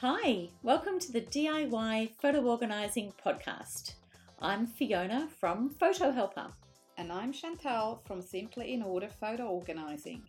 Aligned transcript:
Hi, 0.00 0.48
welcome 0.62 1.00
to 1.00 1.10
the 1.10 1.22
DIY 1.22 2.10
Photo 2.22 2.40
Organising 2.42 3.12
Podcast. 3.26 3.94
I'm 4.40 4.64
Fiona 4.64 5.26
from 5.40 5.70
Photo 5.70 6.12
Helper. 6.12 6.46
And 6.96 7.10
I'm 7.10 7.32
Chantal 7.32 8.00
from 8.04 8.22
Simply 8.22 8.74
in 8.74 8.82
Order 8.84 9.08
Photo 9.08 9.46
Organising. 9.48 10.22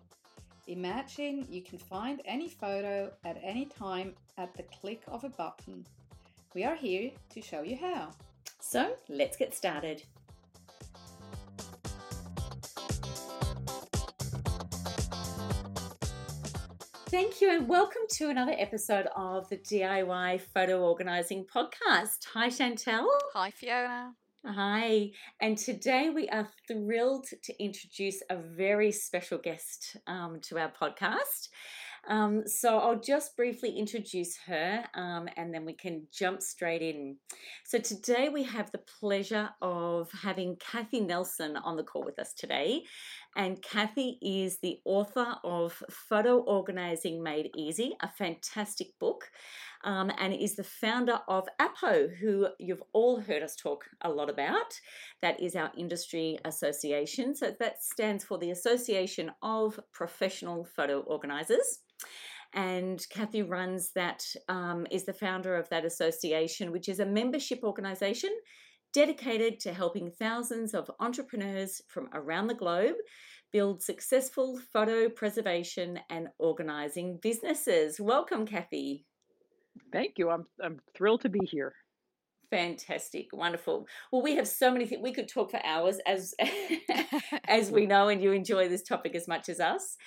Imagine 0.66 1.46
you 1.52 1.62
can 1.62 1.78
find 1.78 2.20
any 2.26 2.50
photo 2.50 3.12
at 3.24 3.40
any 3.44 3.66
time 3.66 4.16
at 4.40 4.52
the 4.56 4.64
click 4.64 5.04
of 5.08 5.24
a 5.24 5.30
button. 5.30 5.86
We 6.56 6.64
are 6.64 6.76
here 6.76 7.12
to 7.30 7.40
show 7.40 7.62
you 7.62 7.78
how. 7.78 8.10
So 8.60 8.96
let's 9.08 9.38
get 9.38 9.54
started. 9.54 10.02
Thank 17.10 17.42
you, 17.42 17.50
and 17.50 17.68
welcome 17.68 18.04
to 18.12 18.30
another 18.30 18.54
episode 18.56 19.08
of 19.16 19.50
the 19.50 19.58
DIY 19.58 20.42
Photo 20.54 20.84
Organising 20.84 21.44
Podcast. 21.44 22.24
Hi, 22.36 22.52
Chantal. 22.52 23.10
Hi, 23.34 23.50
Fiona. 23.50 24.14
Hi, 24.46 25.10
and 25.42 25.58
today 25.58 26.12
we 26.12 26.30
are 26.30 26.48
thrilled 26.68 27.26
to 27.42 27.64
introduce 27.64 28.22
a 28.30 28.38
very 28.38 28.92
special 28.92 29.40
guest 29.40 29.98
um, 30.06 30.40
to 30.42 30.60
our 30.60 30.72
podcast. 30.72 31.50
Um, 32.08 32.48
so 32.48 32.78
I'll 32.78 33.00
just 33.00 33.36
briefly 33.36 33.78
introduce 33.78 34.38
her 34.48 34.84
um, 34.96 35.28
and 35.36 35.54
then 35.54 35.66
we 35.66 35.74
can 35.74 36.08
jump 36.12 36.42
straight 36.42 36.82
in. 36.82 37.18
So 37.66 37.80
today 37.80 38.30
we 38.30 38.44
have 38.44 38.72
the 38.72 38.82
pleasure 39.00 39.50
of 39.62 40.12
having 40.12 40.58
Kathy 40.58 41.02
Nelson 41.02 41.58
on 41.58 41.76
the 41.76 41.84
call 41.84 42.04
with 42.04 42.20
us 42.20 42.34
today. 42.34 42.84
And 43.36 43.62
Kathy 43.62 44.18
is 44.22 44.60
the 44.60 44.80
author 44.86 45.36
of 45.44 45.82
Photo 45.90 46.40
Organizing 46.40 47.24
Made 47.24 47.52
Easy, 47.56 47.96
a 48.02 48.10
fantastic 48.10 48.98
book. 49.00 49.30
Um, 49.86 50.12
and 50.18 50.34
is 50.34 50.58
the 50.58 50.64
founder 50.64 51.20
of 51.30 51.48
APO, 51.58 52.10
who 52.20 52.48
you've 52.60 52.84
all 52.92 53.22
heard 53.22 53.44
us 53.44 53.56
talk 53.56 53.86
a 54.02 54.10
lot 54.10 54.30
about. 54.30 54.78
That 55.22 55.42
is 55.42 55.56
our 55.56 55.72
industry 55.78 56.38
association. 56.44 57.34
So 57.34 57.56
that 57.62 57.82
stands 57.82 58.26
for 58.26 58.38
the 58.38 58.52
Association 58.52 59.32
of 59.42 59.80
Professional 59.94 60.66
Photo 60.66 61.00
Organisers 61.02 61.80
and 62.54 63.06
Kathy 63.10 63.44
runs 63.44 63.92
that 63.92 64.26
um, 64.48 64.88
is 64.90 65.06
the 65.06 65.14
founder 65.14 65.56
of 65.56 65.70
that 65.70 65.86
association, 65.86 66.72
which 66.72 66.90
is 66.90 67.00
a 67.00 67.06
membership 67.06 67.60
organization 67.64 68.32
dedicated 68.94 69.60
to 69.62 69.74
helping 69.74 70.12
thousands 70.12 70.74
of 70.74 70.90
entrepreneurs 71.00 71.82
from 71.88 72.10
around 72.14 72.48
the 72.48 72.54
globe 72.54 72.96
build 73.52 73.82
successful 73.82 74.60
photo 74.72 75.10
preservation 75.10 76.00
and 76.10 76.28
organizing 76.38 77.20
businesses. 77.22 78.00
Welcome, 78.00 78.46
Kathy. 78.46 79.06
Thank 79.92 80.18
you. 80.18 80.30
I'm 80.30 80.46
I'm 80.64 80.80
thrilled 80.96 81.22
to 81.22 81.30
be 81.30 81.40
here. 81.44 81.74
Fantastic, 82.52 83.28
wonderful. 83.32 83.88
Well, 84.12 84.24
we 84.24 84.36
have 84.36 84.48
so 84.48 84.72
many 84.72 84.86
things 84.88 85.04
we 85.04 85.14
could 85.14 85.28
talk 85.28 85.52
for 85.52 85.64
hours, 85.64 86.00
as 86.08 86.34
as 87.48 87.72
we 87.72 87.86
know, 87.88 88.08
and 88.08 88.22
you 88.22 88.32
enjoy 88.32 88.68
this 88.68 88.84
topic 88.84 89.16
as 89.16 89.28
much 89.28 89.50
as 89.50 89.60
us. 89.60 89.98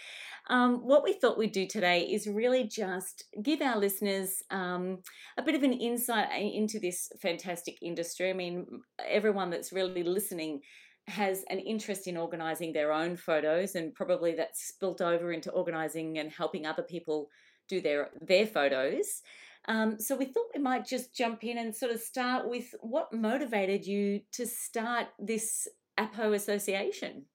Um, 0.51 0.87
what 0.87 1.05
we 1.05 1.13
thought 1.13 1.39
we'd 1.39 1.53
do 1.53 1.67
today 1.67 2.03
is 2.03 2.27
really 2.27 2.65
just 2.65 3.25
give 3.43 3.63
our 3.63 3.79
listeners 3.79 4.43
um, 4.51 4.99
a 5.39 5.43
bit 5.43 5.55
of 5.55 5.63
an 5.63 5.73
insight 5.73 6.29
into 6.33 6.81
this 6.81 7.11
fantastic 7.21 7.79
industry. 7.81 8.31
I 8.31 8.33
mean, 8.33 8.67
everyone 9.09 9.51
that's 9.51 9.73
really 9.73 10.03
listening 10.03 10.61
has 11.09 11.45
an 11.49 11.59
interest 11.59 12.07
in 12.07 12.17
organizing 12.17 12.73
their 12.73 12.93
own 12.93 13.17
photos, 13.17 13.75
and 13.75 13.95
probably 13.95 14.35
that's 14.35 14.69
spilt 14.69 15.01
over 15.01 15.33
into 15.33 15.51
organizing 15.51 16.19
and 16.19 16.31
helping 16.31 16.67
other 16.67 16.83
people 16.83 17.29
do 17.69 17.81
their 17.81 18.11
their 18.21 18.47
photos. 18.47 19.23
Um, 19.69 20.01
so 20.01 20.17
we 20.17 20.27
thought 20.27 20.47
we 20.55 20.61
might 20.61 20.87
just 20.87 21.15
jump 21.15 21.45
in 21.45 21.59
and 21.59 21.75
sort 21.75 21.93
of 21.93 22.01
start 22.01 22.49
with 22.49 22.75
what 22.81 23.13
motivated 23.13 23.87
you 23.87 24.21
to 24.33 24.47
start 24.47 25.07
this 25.19 25.69
APO 25.99 26.33
association. 26.33 27.27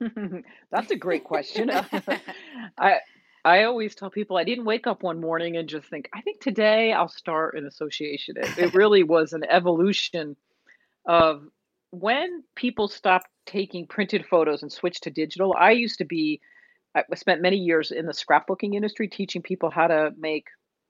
That's 0.70 0.90
a 0.90 0.96
great 0.96 1.24
question. 1.24 1.70
I 2.78 2.96
I 3.44 3.64
always 3.64 3.94
tell 3.94 4.10
people 4.10 4.36
I 4.36 4.44
didn't 4.44 4.64
wake 4.64 4.86
up 4.86 5.02
one 5.02 5.20
morning 5.20 5.56
and 5.56 5.68
just 5.68 5.88
think 5.88 6.08
I 6.12 6.20
think 6.20 6.40
today 6.40 6.92
I'll 6.92 7.08
start 7.08 7.56
an 7.56 7.66
association. 7.66 8.36
It, 8.36 8.58
it 8.58 8.74
really 8.74 9.02
was 9.02 9.32
an 9.32 9.44
evolution 9.48 10.36
of 11.06 11.44
when 11.90 12.42
people 12.56 12.88
stopped 12.88 13.28
taking 13.46 13.86
printed 13.86 14.26
photos 14.26 14.62
and 14.62 14.72
switched 14.72 15.04
to 15.04 15.10
digital. 15.10 15.54
I 15.58 15.70
used 15.70 15.98
to 15.98 16.04
be 16.04 16.40
I 16.94 17.02
spent 17.14 17.42
many 17.42 17.56
years 17.56 17.90
in 17.90 18.06
the 18.06 18.12
scrapbooking 18.12 18.74
industry 18.74 19.06
teaching 19.06 19.42
people 19.42 19.70
how 19.70 19.86
to 19.86 20.12
make 20.18 20.46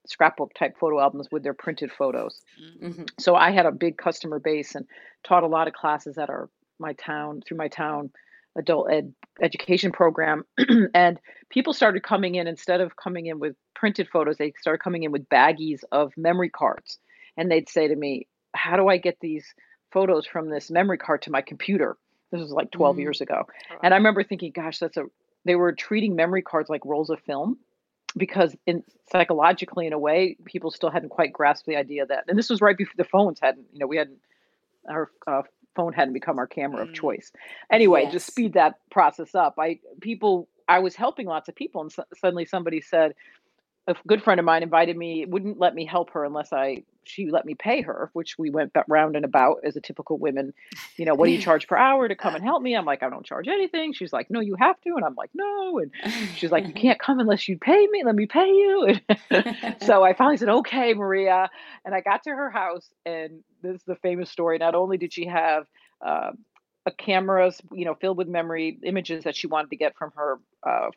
scrapbook 0.07 0.53
type 0.53 0.77
photo 0.79 0.99
albums 0.99 1.27
with 1.31 1.43
their 1.43 1.53
printed 1.53 1.91
photos. 1.91 2.41
Mm-hmm. 2.81 3.03
So 3.19 3.35
I 3.35 3.51
had 3.51 3.65
a 3.65 3.71
big 3.71 3.97
customer 3.97 4.39
base 4.39 4.73
and 4.73 4.87
taught 5.23 5.43
a 5.43 5.47
lot 5.47 5.67
of 5.67 5.73
classes 5.73 6.17
at 6.17 6.29
our 6.29 6.49
my 6.79 6.93
town 6.93 7.41
through 7.45 7.57
my 7.57 7.67
town 7.67 8.11
adult 8.57 8.91
ed 8.91 9.13
education 9.41 9.91
program 9.91 10.43
and 10.93 11.19
people 11.49 11.73
started 11.73 12.03
coming 12.03 12.35
in 12.35 12.47
instead 12.47 12.81
of 12.81 12.95
coming 12.95 13.27
in 13.27 13.39
with 13.39 13.55
printed 13.75 14.07
photos 14.09 14.37
they 14.37 14.51
started 14.59 14.81
coming 14.81 15.03
in 15.03 15.11
with 15.11 15.29
baggies 15.29 15.83
of 15.91 16.11
memory 16.17 16.49
cards. 16.49 16.99
And 17.37 17.51
they'd 17.51 17.69
say 17.69 17.87
to 17.87 17.95
me 17.95 18.27
how 18.53 18.75
do 18.75 18.87
i 18.87 18.97
get 18.97 19.19
these 19.21 19.53
photos 19.91 20.25
from 20.25 20.49
this 20.49 20.71
memory 20.71 20.97
card 20.97 21.21
to 21.23 21.31
my 21.31 21.41
computer? 21.41 21.97
This 22.31 22.41
was 22.41 22.51
like 22.51 22.71
12 22.71 22.95
mm. 22.95 22.99
years 22.99 23.21
ago. 23.21 23.45
And 23.83 23.93
i 23.93 23.97
remember 23.97 24.23
thinking 24.23 24.51
gosh 24.51 24.79
that's 24.79 24.97
a 24.97 25.05
they 25.45 25.55
were 25.55 25.71
treating 25.71 26.15
memory 26.15 26.41
cards 26.41 26.69
like 26.69 26.81
rolls 26.83 27.09
of 27.09 27.19
film 27.21 27.57
because 28.15 28.55
in 28.65 28.83
psychologically 29.11 29.85
in 29.85 29.93
a 29.93 29.99
way 29.99 30.37
people 30.45 30.71
still 30.71 30.89
hadn't 30.89 31.09
quite 31.09 31.31
grasped 31.31 31.67
the 31.67 31.75
idea 31.75 32.05
that 32.05 32.25
and 32.27 32.37
this 32.37 32.49
was 32.49 32.61
right 32.61 32.77
before 32.77 32.93
the 32.97 33.03
phones 33.03 33.39
hadn't 33.39 33.65
you 33.71 33.79
know 33.79 33.87
we 33.87 33.97
hadn't 33.97 34.17
our 34.89 35.11
uh, 35.27 35.41
phone 35.77 35.93
hadn't 35.93 36.13
become 36.13 36.39
our 36.39 36.47
camera 36.47 36.81
of 36.83 36.89
mm. 36.89 36.93
choice. 36.93 37.31
Anyway, 37.71 38.01
yes. 38.03 38.11
to 38.13 38.19
speed 38.19 38.53
that 38.53 38.75
process 38.91 39.33
up, 39.33 39.55
I 39.57 39.79
people 40.01 40.49
I 40.67 40.79
was 40.79 40.95
helping 40.95 41.27
lots 41.27 41.47
of 41.47 41.55
people, 41.55 41.81
and 41.81 41.91
so, 41.91 42.03
suddenly 42.19 42.43
somebody 42.43 42.81
said, 42.81 43.13
a 43.87 43.95
good 44.05 44.21
friend 44.21 44.39
of 44.39 44.45
mine 44.45 44.63
invited 44.63 44.97
me, 44.97 45.25
wouldn't 45.25 45.59
let 45.59 45.73
me 45.73 45.85
help 45.85 46.11
her 46.11 46.25
unless 46.25 46.51
I 46.51 46.83
she 47.05 47.31
let 47.31 47.45
me 47.45 47.55
pay 47.55 47.81
her, 47.81 48.09
which 48.11 48.37
we 48.37 48.49
went 48.49 48.75
round 48.89 49.15
and 49.15 49.23
about 49.23 49.59
as 49.63 49.77
a 49.77 49.81
typical 49.81 50.17
women. 50.17 50.53
You 50.97 51.05
know, 51.05 51.15
what 51.15 51.27
do 51.27 51.31
you 51.31 51.41
charge 51.41 51.65
per 51.67 51.77
hour 51.77 52.05
to 52.05 52.15
come 52.15 52.35
and 52.35 52.43
help 52.43 52.61
me? 52.61 52.75
I'm 52.75 52.83
like, 52.83 53.01
I 53.01 53.09
don't 53.09 53.25
charge 53.25 53.47
anything. 53.47 53.93
She's 53.93 54.11
like, 54.11 54.29
no, 54.29 54.41
you 54.41 54.57
have 54.59 54.79
to, 54.81 54.89
and 54.95 55.05
I'm 55.05 55.15
like, 55.15 55.29
no, 55.33 55.79
and 55.79 55.91
she's 56.35 56.51
like, 56.51 56.67
you 56.67 56.73
can't 56.75 56.99
come 56.99 57.19
unless 57.19 57.47
you 57.47 57.57
pay 57.57 57.87
me. 57.87 58.03
Let 58.05 58.15
me 58.15 58.25
pay 58.25 58.47
you. 58.47 58.95
so 59.85 60.03
I 60.03 60.13
finally 60.13 60.35
said, 60.37 60.49
okay, 60.49 60.93
Maria, 60.93 61.49
and 61.85 61.95
I 61.95 62.01
got 62.01 62.23
to 62.23 62.31
her 62.31 62.49
house, 62.49 62.89
and 63.05 63.41
this 63.67 63.81
is 63.81 63.85
the 63.85 63.95
famous 63.95 64.29
story. 64.29 64.57
Not 64.57 64.75
only 64.75 64.97
did 64.97 65.13
she 65.13 65.25
have 65.25 65.65
uh, 66.05 66.31
a 66.85 66.91
cameras, 66.91 67.61
you 67.73 67.85
know, 67.85 67.95
filled 67.95 68.17
with 68.17 68.27
memory 68.27 68.79
images 68.83 69.23
that 69.25 69.35
she 69.35 69.47
wanted 69.47 69.69
to 69.69 69.75
get 69.75 69.95
from 69.95 70.11
her 70.15 70.39
uh, 70.63 70.89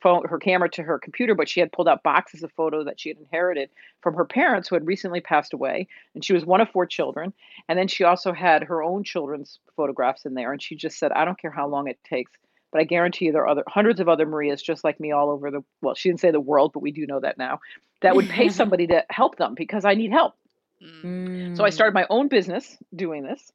phone 0.00 0.24
her 0.28 0.38
camera 0.38 0.68
to 0.68 0.82
her 0.82 0.98
computer 0.98 1.34
but 1.34 1.48
she 1.48 1.60
had 1.60 1.72
pulled 1.72 1.88
out 1.88 2.02
boxes 2.02 2.42
of 2.42 2.52
photos 2.52 2.84
that 2.84 3.00
she 3.00 3.08
had 3.08 3.18
inherited 3.18 3.70
from 4.00 4.14
her 4.14 4.24
parents 4.24 4.68
who 4.68 4.76
had 4.76 4.86
recently 4.86 5.20
passed 5.20 5.52
away 5.52 5.86
and 6.14 6.24
she 6.24 6.32
was 6.32 6.44
one 6.44 6.60
of 6.60 6.68
four 6.70 6.86
children 6.86 7.32
and 7.68 7.78
then 7.78 7.88
she 7.88 8.04
also 8.04 8.32
had 8.32 8.62
her 8.62 8.82
own 8.82 9.02
children's 9.04 9.58
photographs 9.76 10.24
in 10.24 10.34
there 10.34 10.52
and 10.52 10.62
she 10.62 10.76
just 10.76 10.98
said 10.98 11.12
i 11.12 11.24
don't 11.24 11.40
care 11.40 11.50
how 11.50 11.66
long 11.66 11.88
it 11.88 11.98
takes 12.04 12.32
but 12.70 12.80
i 12.80 12.84
guarantee 12.84 13.26
you 13.26 13.32
there 13.32 13.42
are 13.42 13.48
other 13.48 13.64
hundreds 13.66 14.00
of 14.00 14.08
other 14.08 14.26
marias 14.26 14.62
just 14.62 14.84
like 14.84 15.00
me 15.00 15.12
all 15.12 15.30
over 15.30 15.50
the 15.50 15.62
well 15.82 15.94
she 15.94 16.08
didn't 16.08 16.20
say 16.20 16.30
the 16.30 16.40
world 16.40 16.72
but 16.72 16.80
we 16.80 16.92
do 16.92 17.06
know 17.06 17.20
that 17.20 17.38
now 17.38 17.58
that 18.02 18.14
would 18.14 18.28
pay 18.28 18.48
somebody 18.48 18.86
to 18.86 19.04
help 19.10 19.36
them 19.36 19.54
because 19.54 19.84
i 19.84 19.94
need 19.94 20.10
help 20.10 20.34
mm. 20.82 21.56
so 21.56 21.64
i 21.64 21.70
started 21.70 21.94
my 21.94 22.06
own 22.10 22.28
business 22.28 22.76
doing 22.94 23.22
this 23.22 23.52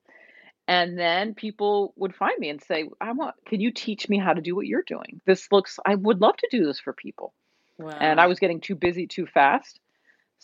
and 0.68 0.98
then 0.98 1.34
people 1.34 1.94
would 1.98 2.16
find 2.16 2.38
me 2.40 2.50
and 2.50 2.62
say 2.62 2.88
i 3.02 3.12
want 3.12 3.36
can 3.46 3.60
you 3.60 3.72
teach 3.72 4.10
me 4.10 4.18
how 4.18 4.34
to 4.34 4.42
do 4.42 4.56
what 4.56 4.66
you're 4.66 4.84
doing 4.84 5.22
this 5.26 5.48
looks 5.52 5.80
i 5.86 5.96
would 5.96 6.22
love 6.22 6.38
to 6.38 6.48
do 6.52 6.66
this 6.66 6.80
for 6.80 6.94
people 6.94 7.34
wow. 7.78 7.98
and 8.00 8.20
i 8.20 8.28
was 8.28 8.40
getting 8.40 8.62
too 8.62 8.76
busy 8.76 9.08
too 9.08 9.26
fast 9.26 9.80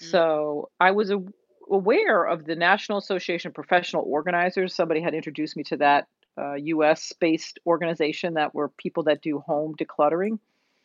mm. 0.01 0.05
so 0.09 0.69
i 0.79 0.91
was 0.91 1.11
a, 1.11 1.21
aware 1.69 2.23
of 2.25 2.45
the 2.45 2.55
national 2.55 2.97
association 2.97 3.49
of 3.49 3.55
professional 3.55 4.03
organizers 4.05 4.75
somebody 4.75 5.01
had 5.01 5.13
introduced 5.13 5.55
me 5.55 5.63
to 5.63 5.77
that 5.77 6.07
uh, 6.37 6.55
us 6.55 7.13
based 7.19 7.59
organization 7.65 8.35
that 8.35 8.53
were 8.55 8.69
people 8.69 9.03
that 9.03 9.21
do 9.21 9.39
home 9.39 9.75
decluttering 9.75 10.39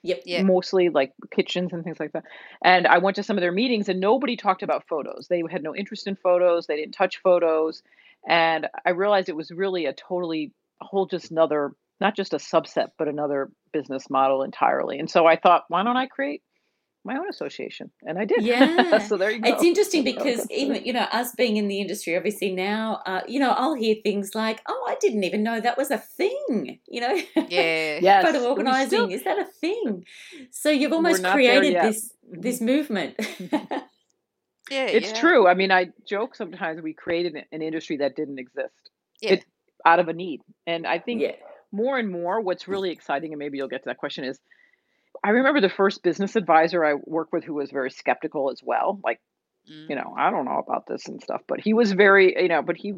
Yep. 0.05 0.23
Yeah. 0.27 0.43
Mostly 0.43 0.91
like 0.91 1.13
kitchens 1.35 1.73
and 1.73 1.83
things 1.83 1.99
like 1.99 2.13
that. 2.13 2.25
And 2.63 2.87
I 2.87 2.99
went 2.99 3.17
to 3.17 3.23
some 3.23 3.37
of 3.37 3.41
their 3.41 3.53
meetings 3.53 3.89
and 3.89 4.01
nobody 4.01 4.37
talked 4.37 4.63
about 4.63 4.87
photos. 4.87 5.27
They 5.29 5.43
had 5.51 5.63
no 5.63 5.75
interest 5.75 6.07
in 6.07 6.15
photos. 6.15 6.67
They 6.67 6.77
didn't 6.77 6.95
touch 6.95 7.21
photos. 7.23 7.83
And 8.29 8.69
I 8.85 8.91
realized 8.91 9.29
it 9.29 9.37
was 9.37 9.51
really 9.51 9.87
a 9.87 9.95
totally 9.95 10.53
a 10.81 10.85
whole 10.85 11.07
just 11.07 11.31
another 11.31 11.73
not 12.01 12.17
just 12.17 12.35
a 12.35 12.39
subset, 12.39 12.89
but 12.99 13.09
another 13.09 13.51
business 13.73 14.11
model 14.11 14.43
entirely. 14.43 14.99
And 14.99 15.09
so 15.09 15.27
I 15.27 15.37
thought, 15.37 15.65
why 15.69 15.83
don't 15.83 15.97
I 15.97 16.07
create 16.07 16.43
my 17.05 17.17
own 17.17 17.29
association? 17.29 17.91
And 18.03 18.19
I 18.19 18.25
did. 18.25 18.43
Yeah. 18.45 18.99
so 18.99 19.17
there 19.17 19.31
you 19.31 19.41
go. 19.41 19.51
It's 19.53 19.63
interesting 19.63 20.05
because 20.05 20.47
even, 20.51 20.85
you 20.85 20.93
know, 20.93 21.07
us 21.13 21.33
being 21.37 21.57
in 21.57 21.69
the 21.69 21.81
industry, 21.81 22.17
obviously 22.17 22.53
now, 22.53 23.01
uh, 23.07 23.21
you 23.29 23.39
know, 23.41 23.51
I'll 23.51 23.75
hear 23.75 23.97
things 24.03 24.35
like, 24.35 24.61
oh, 24.69 24.87
I 24.89 24.97
didn't 25.01 25.25
even 25.25 25.43
know 25.43 25.61
that 25.61 25.77
was 25.77 25.91
a 25.91 25.99
thing, 25.99 26.81
you 26.89 27.01
know? 27.01 27.15
Yeah. 27.37 27.99
yes. 28.01 28.25
Photo 28.25 28.49
organizing, 28.49 28.89
still, 28.89 29.11
is 29.11 29.25
that 29.25 29.39
a 29.39 29.45
thing? 29.45 30.05
So 30.51 30.71
you've 30.71 30.93
almost 30.93 31.25
created 31.25 31.75
this, 31.83 32.13
this 32.31 32.61
movement. 32.61 33.17
Yeah, 34.71 34.87
It's 34.87 35.13
yeah, 35.13 35.21
true. 35.21 35.47
I 35.47 35.53
mean, 35.55 35.71
I 35.71 35.89
joke 36.09 36.35
sometimes 36.35 36.81
we 36.81 36.95
created 36.95 37.35
an 37.35 37.45
an 37.53 37.61
industry 37.61 37.99
that 37.99 38.17
didn't 38.17 38.39
exist. 38.39 38.73
yeah. 39.21 39.35
It 39.35 39.45
out 39.85 39.99
of 39.99 40.09
a 40.09 40.15
need. 40.15 40.41
And 40.67 40.87
I 40.87 40.99
think 40.99 41.21
Yeah. 41.21 41.33
more 41.71 41.99
and 41.99 42.11
more 42.11 42.41
what's 42.41 42.67
really 42.67 42.91
exciting, 42.91 43.33
and 43.35 43.39
maybe 43.39 43.59
you'll 43.59 43.69
get 43.69 43.83
to 43.83 43.91
that 43.91 43.99
question, 43.99 44.25
is 44.25 44.41
I 45.25 45.31
remember 45.31 45.61
the 45.63 45.71
first 45.71 46.03
business 46.03 46.37
advisor 46.37 46.85
I 46.85 46.95
worked 46.95 47.33
with 47.33 47.45
who 47.45 47.55
was 47.55 47.71
very 47.71 47.91
skeptical 47.91 48.51
as 48.51 48.61
well. 48.63 49.01
Like, 49.03 49.21
you 49.89 49.97
know, 49.97 50.15
Mm. 50.15 50.19
I 50.19 50.31
don't 50.31 50.45
know 50.45 50.59
about 50.59 50.87
this 50.87 51.09
and 51.09 51.23
stuff, 51.23 51.43
but 51.49 51.61
he 51.61 51.75
was 51.75 51.93
very, 51.93 52.41
you 52.43 52.49
know, 52.49 52.63
but 52.63 52.77
he, 52.77 52.95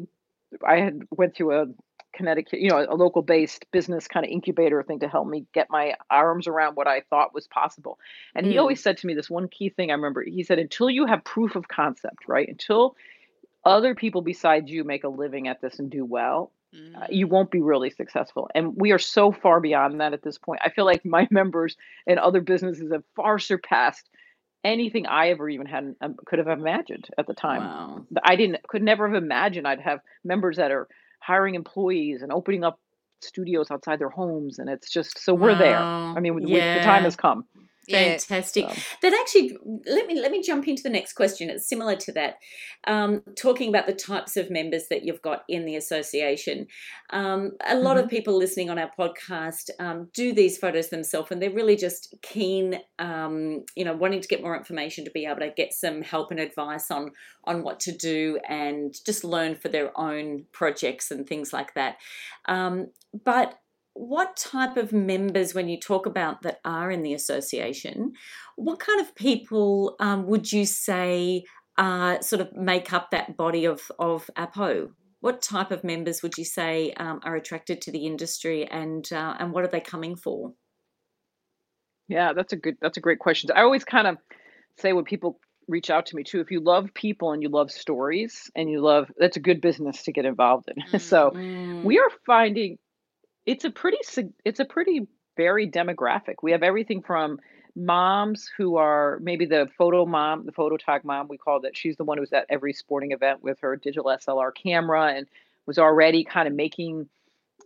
I 0.67 0.77
had 0.77 1.01
went 1.11 1.35
to 1.37 1.51
a 1.53 1.65
Connecticut, 2.13 2.59
you 2.59 2.69
know, 2.69 2.85
a 2.89 2.95
local 2.95 3.21
based 3.21 3.65
business 3.71 4.07
kind 4.07 4.25
of 4.25 4.31
incubator 4.31 4.83
thing 4.83 4.99
to 4.99 5.07
help 5.07 5.27
me 5.27 5.45
get 5.53 5.67
my 5.69 5.93
arms 6.09 6.47
around 6.47 6.75
what 6.75 6.87
I 6.87 7.01
thought 7.09 7.33
was 7.33 7.47
possible. 7.47 7.99
And 8.35 8.45
he 8.45 8.57
Mm. 8.57 8.59
always 8.59 8.83
said 8.83 8.97
to 8.97 9.07
me 9.07 9.13
this 9.13 9.29
one 9.29 9.47
key 9.47 9.69
thing 9.69 9.91
I 9.91 9.93
remember. 9.93 10.23
He 10.23 10.43
said, 10.43 10.59
until 10.59 10.89
you 10.89 11.05
have 11.05 11.23
proof 11.23 11.55
of 11.55 11.67
concept, 11.67 12.27
right? 12.27 12.47
Until 12.49 12.95
other 13.65 13.95
people 13.95 14.21
besides 14.21 14.69
you 14.71 14.83
make 14.83 15.03
a 15.03 15.09
living 15.09 15.47
at 15.47 15.61
this 15.61 15.79
and 15.79 15.89
do 15.89 16.05
well, 16.05 16.51
uh, 16.95 17.07
you 17.09 17.27
won't 17.27 17.51
be 17.51 17.61
really 17.61 17.89
successful. 17.89 18.49
And 18.55 18.73
we 18.75 18.91
are 18.91 18.99
so 18.99 19.31
far 19.31 19.59
beyond 19.59 19.99
that 19.99 20.13
at 20.13 20.23
this 20.23 20.37
point. 20.37 20.61
I 20.63 20.69
feel 20.69 20.85
like 20.85 21.05
my 21.05 21.27
members 21.31 21.75
and 22.05 22.19
other 22.19 22.41
businesses 22.41 22.91
have 22.91 23.03
far 23.15 23.39
surpassed 23.39 24.09
anything 24.63 25.05
I 25.05 25.29
ever 25.29 25.49
even 25.49 25.67
had 25.67 25.95
um, 26.01 26.15
could 26.25 26.39
have 26.39 26.47
imagined 26.47 27.07
at 27.17 27.27
the 27.27 27.33
time. 27.33 27.61
Wow. 27.61 28.05
I 28.23 28.35
didn't 28.35 28.67
could 28.67 28.83
never 28.83 29.07
have 29.07 29.21
imagined 29.21 29.67
I'd 29.67 29.81
have 29.81 29.99
members 30.23 30.57
that 30.57 30.71
are 30.71 30.87
hiring 31.19 31.55
employees 31.55 32.21
and 32.21 32.31
opening 32.31 32.63
up 32.63 32.79
studios 33.21 33.71
outside 33.71 33.99
their 33.99 34.09
homes, 34.09 34.59
and 34.59 34.69
it's 34.69 34.91
just 34.91 35.23
so 35.23 35.33
we're 35.33 35.55
there. 35.55 35.77
I 35.77 36.19
mean, 36.19 36.35
we, 36.35 36.45
we, 36.45 36.53
the 36.53 36.81
time 36.83 37.03
has 37.03 37.15
come. 37.15 37.45
Yeah. 37.87 38.17
Fantastic. 38.17 38.69
So 38.69 38.75
That 39.01 39.13
actually 39.13 39.57
let 39.85 40.07
me 40.07 40.19
let 40.19 40.31
me 40.31 40.41
jump 40.43 40.67
into 40.67 40.83
the 40.83 40.89
next 40.89 41.13
question. 41.13 41.49
It's 41.49 41.67
similar 41.69 41.95
to 41.95 42.11
that. 42.13 42.35
Um, 42.85 43.23
talking 43.37 43.69
about 43.69 43.87
the 43.87 43.93
types 43.93 44.37
of 44.37 44.51
members 44.51 44.87
that 44.89 45.03
you've 45.03 45.21
got 45.21 45.43
in 45.47 45.65
the 45.65 45.75
association. 45.77 46.67
Um, 47.11 47.53
a 47.65 47.75
lot 47.75 47.97
hmm 47.97 47.97
of 47.97 48.09
people 48.09 48.37
listening 48.37 48.69
on 48.69 48.77
our 48.77 48.91
podcast 48.99 49.69
um, 49.79 50.09
do 50.13 50.33
these 50.33 50.57
photos 50.57 50.89
themselves, 50.89 51.31
and 51.31 51.41
they're 51.41 51.49
really 51.49 51.77
just 51.77 52.13
keen, 52.21 52.79
um, 52.99 53.63
you 53.75 53.85
know, 53.85 53.93
wanting 53.95 54.21
to 54.21 54.27
get 54.27 54.41
more 54.43 54.57
information 54.57 55.05
to 55.05 55.11
be 55.11 55.25
able 55.25 55.39
to 55.39 55.51
get 55.55 55.73
some 55.73 56.01
help 56.01 56.31
and 56.31 56.39
advice 56.39 56.91
on 56.91 57.11
on 57.45 57.63
what 57.63 57.79
to 57.81 57.91
do 57.95 58.39
and 58.47 58.95
just 59.05 59.23
learn 59.23 59.55
for 59.55 59.69
their 59.69 59.97
own 59.97 60.45
projects 60.51 61.11
and 61.11 61.27
things 61.27 61.53
like 61.53 61.73
that. 61.75 61.95
Um, 62.47 62.87
but 63.23 63.57
what 63.97 64.37
type 64.37 64.77
of 64.77 64.93
members, 64.93 65.53
when 65.53 65.67
you 65.67 65.79
talk 65.79 66.05
about 66.05 66.41
that 66.43 66.59
are 66.63 66.91
in 66.91 67.01
the 67.03 67.13
association, 67.13 68.13
what 68.55 68.79
kind 68.79 69.01
of 69.01 69.15
people 69.15 69.95
um, 69.99 70.27
would 70.27 70.51
you 70.51 70.65
say 70.65 71.43
uh, 71.77 72.19
sort 72.21 72.41
of 72.41 72.53
make 72.53 72.93
up 72.93 73.11
that 73.11 73.37
body 73.37 73.65
of, 73.65 73.91
of 73.99 74.29
APO? 74.35 74.91
What 75.21 75.41
type 75.41 75.71
of 75.71 75.83
members 75.83 76.21
would 76.21 76.37
you 76.37 76.45
say 76.45 76.93
um, 76.93 77.19
are 77.23 77.35
attracted 77.35 77.81
to 77.81 77.91
the 77.91 78.05
industry 78.05 78.65
and 78.67 79.11
uh, 79.11 79.35
and 79.39 79.51
what 79.51 79.63
are 79.63 79.67
they 79.67 79.79
coming 79.81 80.15
for? 80.15 80.53
yeah, 82.07 82.33
that's 82.33 82.53
a 82.53 82.55
good 82.55 82.77
that's 82.81 82.97
a 82.97 83.01
great 83.01 83.19
question. 83.19 83.49
I 83.53 83.61
always 83.61 83.83
kind 83.83 84.07
of 84.07 84.17
say 84.79 84.93
when 84.93 85.03
people 85.05 85.39
reach 85.67 85.89
out 85.89 86.05
to 86.07 86.15
me 86.15 86.23
too, 86.23 86.39
if 86.39 86.51
you 86.51 86.61
love 86.61 86.93
people 86.93 87.33
and 87.33 87.43
you 87.43 87.49
love 87.49 87.71
stories 87.71 88.49
and 88.55 88.69
you 88.69 88.79
love 88.81 89.11
that's 89.17 89.37
a 89.37 89.41
good 89.41 89.59
business 89.61 90.03
to 90.03 90.11
get 90.13 90.25
involved 90.25 90.69
in. 90.75 90.99
so 90.99 91.33
Mm. 91.33 91.83
we 91.83 91.95
Mm, 91.95 91.99
are 91.99 92.09
finding 92.25 92.77
it's 93.47 93.65
a 93.65 93.71
pretty 93.71 93.97
sig- 94.03 94.33
it's 94.45 94.59
a 94.59 94.65
pretty 94.65 95.07
varied 95.35 95.73
demographic. 95.73 96.35
We 96.43 96.51
have 96.51 96.61
everything 96.61 97.01
from 97.01 97.39
moms 97.75 98.49
who 98.57 98.75
are 98.75 99.19
maybe 99.21 99.45
the 99.45 99.67
photo 99.77 100.05
mom, 100.05 100.45
the 100.45 100.51
photo 100.51 100.77
tag 100.77 101.03
mom, 101.03 101.27
we 101.27 101.37
call 101.37 101.61
that. 101.61 101.77
She's 101.77 101.95
the 101.95 102.03
one 102.03 102.17
who's 102.17 102.33
at 102.33 102.45
every 102.49 102.73
sporting 102.73 103.11
event 103.11 103.41
with 103.43 103.59
her 103.61 103.75
digital 103.75 104.11
SLR 104.11 104.51
camera 104.53 105.13
and 105.13 105.27
was 105.65 105.77
already 105.77 106.23
kind 106.23 106.47
of 106.47 106.55
making, 106.55 107.07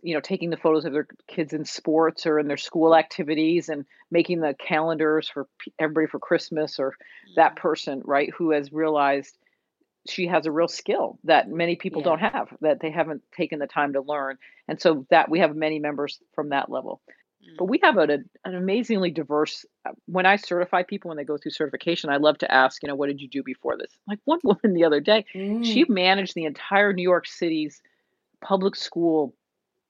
you 0.02 0.14
know, 0.14 0.20
taking 0.20 0.50
the 0.50 0.56
photos 0.56 0.84
of 0.84 0.92
their 0.92 1.06
kids 1.28 1.52
in 1.54 1.64
sports 1.64 2.26
or 2.26 2.38
in 2.38 2.46
their 2.46 2.58
school 2.58 2.94
activities 2.94 3.68
and 3.70 3.86
making 4.10 4.40
the 4.40 4.54
calendars 4.54 5.28
for 5.30 5.48
everybody 5.78 6.06
for 6.06 6.18
Christmas 6.18 6.78
or 6.78 6.94
that 7.36 7.54
Mm. 7.54 7.56
person, 7.56 8.02
right, 8.04 8.30
who 8.36 8.50
has 8.50 8.70
realized 8.72 9.38
she 10.08 10.26
has 10.26 10.46
a 10.46 10.52
real 10.52 10.68
skill 10.68 11.18
that 11.24 11.48
many 11.50 11.76
people 11.76 12.02
yeah. 12.02 12.06
don't 12.06 12.20
have 12.20 12.48
that 12.60 12.80
they 12.80 12.90
haven't 12.90 13.22
taken 13.36 13.58
the 13.58 13.66
time 13.66 13.92
to 13.92 14.00
learn 14.00 14.36
and 14.68 14.80
so 14.80 15.06
that 15.10 15.28
we 15.30 15.38
have 15.40 15.54
many 15.54 15.78
members 15.78 16.20
from 16.34 16.50
that 16.50 16.70
level 16.70 17.00
but 17.58 17.64
Mm. 17.64 17.68
we 17.68 17.78
have 17.82 17.96
an, 17.98 18.28
an 18.44 18.54
amazingly 18.54 19.10
diverse 19.10 19.64
uh, 19.86 19.90
when 20.06 20.26
i 20.26 20.36
certify 20.36 20.82
people 20.82 21.08
when 21.08 21.16
they 21.18 21.24
go 21.24 21.36
through 21.36 21.50
certification 21.52 22.10
i 22.10 22.16
love 22.16 22.38
to 22.38 22.50
ask 22.52 22.82
you 22.82 22.88
know 22.88 22.94
what 22.94 23.08
did 23.08 23.20
you 23.20 23.28
do 23.28 23.42
before 23.42 23.76
this 23.76 23.92
like 24.08 24.18
one 24.24 24.40
woman 24.44 24.74
the 24.74 24.84
other 24.84 25.00
day 25.00 25.24
she 25.60 25.84
Mm, 25.84 25.88
managed 25.88 26.34
the 26.34 26.44
entire 26.44 26.92
new 26.92 27.02
york 27.02 27.26
city's 27.26 27.82
public 28.42 28.74
school 28.76 29.34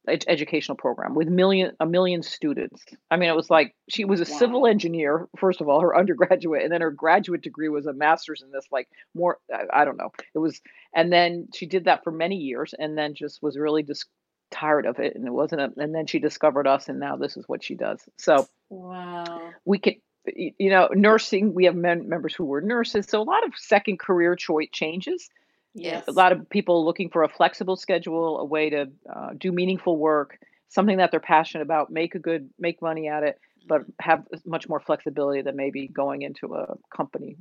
ed- 0.09 0.25
educational 0.29 0.77
program 0.77 1.15
with 1.15 1.29
million 1.29 1.73
a 1.81 1.87
million 1.87 2.23
students. 2.23 2.85
I 3.11 3.17
mean 3.17 3.29
it 3.29 3.37
was 3.37 3.51
like 3.51 3.75
she 3.89 4.05
was 4.05 4.21
a 4.21 4.25
civil 4.25 4.67
engineer 4.67 5.29
first 5.39 5.61
of 5.61 5.69
all 5.69 5.81
her 5.81 5.97
undergraduate 6.03 6.63
and 6.63 6.73
then 6.73 6.81
her 6.81 6.91
graduate 6.91 7.43
degree 7.43 7.69
was 7.69 7.87
a 7.87 7.93
master's 7.93 8.43
in 8.43 8.51
this 8.51 8.67
like 8.73 8.89
more 9.15 9.39
i, 9.53 9.83
I 9.83 9.85
don't 9.85 9.97
know. 9.97 10.13
It 10.35 10.39
was 10.39 10.61
and 10.95 11.13
then 11.13 11.49
she 11.55 11.67
did 11.67 11.85
that 11.85 12.05
for 12.05 12.11
many 12.13 12.37
years 12.37 12.75
and 12.79 12.97
then 12.97 13.15
just 13.15 13.43
was 13.43 13.57
really 13.59 13.83
just 13.83 14.07
tired 14.51 14.87
of 14.87 14.99
it 14.99 15.15
and 15.15 15.27
it 15.27 15.33
wasn't 15.33 15.61
a, 15.63 15.73
and 15.79 15.95
then 15.95 16.07
she 16.07 16.19
discovered 16.19 16.67
us 16.67 16.89
and 16.89 17.01
now 17.01 17.17
this 17.17 17.37
is 17.37 17.45
what 17.49 17.65
she 17.65 17.75
does. 17.75 18.01
So 18.19 18.47
Wow. 18.71 19.51
we 19.65 19.79
could 19.79 19.97
you 20.37 20.71
know 20.71 20.89
nursing 20.93 21.53
we 21.53 21.65
have 21.65 21.75
men, 21.75 22.09
members 22.09 22.33
who 22.35 22.45
were 22.45 22.61
nurses 22.61 23.07
so 23.09 23.21
a 23.21 23.25
lot 23.25 23.45
of 23.45 23.53
second 23.57 23.99
career 23.99 24.37
choice 24.37 24.69
changes 24.73 25.29
Yeah. 25.75 26.03
a 26.07 26.13
lot 26.13 26.33
of 26.33 26.49
people 26.51 26.85
looking 26.85 27.09
for 27.09 27.23
a 27.23 27.29
flexible 27.29 27.77
schedule, 27.77 28.39
a 28.39 28.45
way 28.45 28.71
to 28.71 28.91
uh, 29.11 29.31
do 29.39 29.53
meaningful 29.53 29.97
work, 29.97 30.39
something 30.69 30.99
that 30.99 31.11
they're 31.11 31.21
passionate 31.21 31.63
about, 31.63 31.91
make 31.91 32.15
a 32.15 32.19
good, 32.19 32.51
make 32.59 32.83
money 32.83 33.09
at 33.09 33.23
it, 33.23 33.39
but 33.69 33.83
Mm. 33.83 33.93
have 34.01 34.27
much 34.45 34.69
more 34.69 34.81
flexibility 34.81 35.41
than 35.43 35.57
maybe 35.57 35.87
going 35.89 36.23
into 36.23 36.55
a 36.55 36.75
company. 36.95 37.37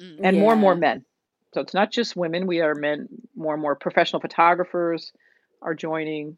Mm. 0.00 0.20
And 0.22 0.38
more 0.38 0.52
and 0.52 0.60
more 0.60 0.74
men. 0.74 1.04
So 1.54 1.60
it's 1.60 1.72
not 1.74 1.90
just 1.90 2.16
women. 2.16 2.46
We 2.46 2.60
are 2.60 2.74
men. 2.74 3.08
More 3.34 3.54
and 3.54 3.62
more 3.62 3.74
professional 3.76 4.20
photographers 4.20 5.12
are 5.62 5.74
joining. 5.74 6.36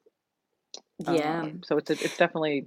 Yeah. 0.99 1.43
Um, 1.43 1.63
so 1.65 1.79
it's 1.79 1.91
a, 1.91 1.95
it's 1.95 2.17
definitely 2.17 2.67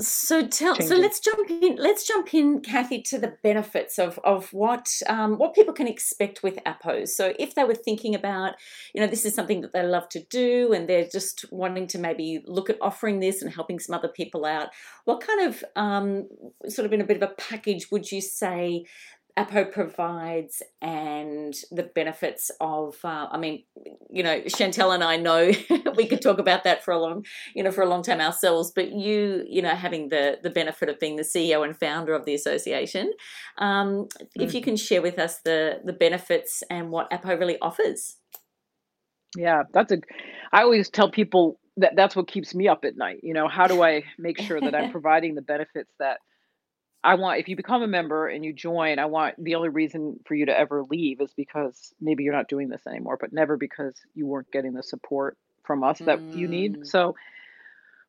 So 0.00 0.46
tell 0.46 0.76
so 0.76 0.94
let's 0.94 1.18
jump 1.18 1.50
in 1.50 1.74
let's 1.74 2.06
jump 2.06 2.32
in 2.32 2.60
Kathy 2.60 3.02
to 3.02 3.18
the 3.18 3.34
benefits 3.42 3.98
of 3.98 4.20
of 4.22 4.52
what 4.52 4.88
um, 5.08 5.38
what 5.38 5.56
people 5.56 5.74
can 5.74 5.88
expect 5.88 6.44
with 6.44 6.56
APOs. 6.64 7.08
So 7.08 7.34
if 7.36 7.56
they 7.56 7.64
were 7.64 7.74
thinking 7.74 8.14
about 8.14 8.54
you 8.94 9.00
know 9.00 9.08
this 9.08 9.24
is 9.24 9.34
something 9.34 9.60
that 9.62 9.72
they 9.72 9.82
love 9.82 10.08
to 10.10 10.20
do 10.20 10.72
and 10.72 10.88
they're 10.88 11.08
just 11.08 11.46
wanting 11.50 11.88
to 11.88 11.98
maybe 11.98 12.44
look 12.46 12.70
at 12.70 12.78
offering 12.80 13.18
this 13.18 13.42
and 13.42 13.52
helping 13.52 13.80
some 13.80 13.92
other 13.92 14.06
people 14.06 14.44
out, 14.44 14.68
what 15.04 15.20
kind 15.20 15.48
of 15.48 15.64
um, 15.74 16.28
sort 16.68 16.86
of 16.86 16.92
in 16.92 17.00
a 17.00 17.04
bit 17.04 17.20
of 17.20 17.28
a 17.28 17.34
package 17.34 17.90
would 17.90 18.12
you 18.12 18.20
say 18.20 18.84
APO 19.38 19.66
provides 19.66 20.62
and 20.82 21.54
the 21.70 21.84
benefits 21.84 22.50
of 22.60 22.96
uh, 23.04 23.28
I 23.30 23.38
mean 23.38 23.62
you 24.10 24.22
know 24.24 24.42
Chantal 24.42 24.90
and 24.90 25.04
I 25.04 25.16
know 25.16 25.52
we 25.96 26.06
could 26.06 26.20
talk 26.20 26.38
about 26.38 26.64
that 26.64 26.84
for 26.84 26.92
a 26.92 26.98
long 26.98 27.24
you 27.54 27.62
know 27.62 27.70
for 27.70 27.82
a 27.82 27.88
long 27.88 28.02
time 28.02 28.20
ourselves 28.20 28.72
but 28.74 28.90
you 28.92 29.44
you 29.48 29.62
know 29.62 29.74
having 29.76 30.08
the 30.08 30.38
the 30.42 30.50
benefit 30.50 30.88
of 30.88 30.98
being 30.98 31.16
the 31.16 31.22
CEO 31.22 31.64
and 31.64 31.78
founder 31.78 32.14
of 32.14 32.24
the 32.24 32.34
association 32.34 33.12
um, 33.58 34.08
if 34.38 34.54
you 34.54 34.60
Mhm. 34.60 34.62
can 34.62 34.76
share 34.76 35.02
with 35.02 35.18
us 35.18 35.40
the 35.42 35.80
the 35.84 35.92
benefits 35.92 36.62
and 36.68 36.90
what 36.90 37.06
APO 37.12 37.36
really 37.36 37.58
offers 37.60 38.16
Yeah, 39.36 39.62
that's 39.72 39.92
a. 39.92 39.98
I 40.52 40.62
always 40.62 40.90
tell 40.90 41.10
people 41.10 41.60
that 41.76 41.92
that's 41.96 42.16
what 42.16 42.28
keeps 42.28 42.54
me 42.54 42.68
up 42.68 42.84
at 42.84 42.96
night. 42.96 43.20
You 43.22 43.34
know, 43.34 43.48
how 43.48 43.68
do 43.68 43.82
I 43.82 44.04
make 44.18 44.38
sure 44.38 44.60
that 44.62 44.74
I'm 44.74 44.88
providing 44.88 45.34
the 45.34 45.42
benefits 45.42 45.90
that 46.00 46.18
I 47.04 47.14
want? 47.14 47.40
If 47.40 47.48
you 47.48 47.56
become 47.56 47.82
a 47.82 47.86
member 47.86 48.26
and 48.28 48.44
you 48.44 48.52
join, 48.52 48.98
I 48.98 49.06
want 49.06 49.42
the 49.42 49.54
only 49.54 49.68
reason 49.68 50.18
for 50.26 50.34
you 50.34 50.46
to 50.46 50.58
ever 50.58 50.82
leave 50.82 51.20
is 51.20 51.32
because 51.34 51.94
maybe 52.00 52.24
you're 52.24 52.34
not 52.34 52.48
doing 52.48 52.68
this 52.68 52.86
anymore, 52.86 53.16
but 53.20 53.32
never 53.32 53.56
because 53.56 53.94
you 54.14 54.26
weren't 54.26 54.50
getting 54.50 54.72
the 54.72 54.82
support 54.82 55.36
from 55.64 55.84
us 55.84 56.00
that 56.06 56.20
you 56.32 56.48
need. 56.48 56.78
Mm, 56.78 56.86
So 56.86 57.14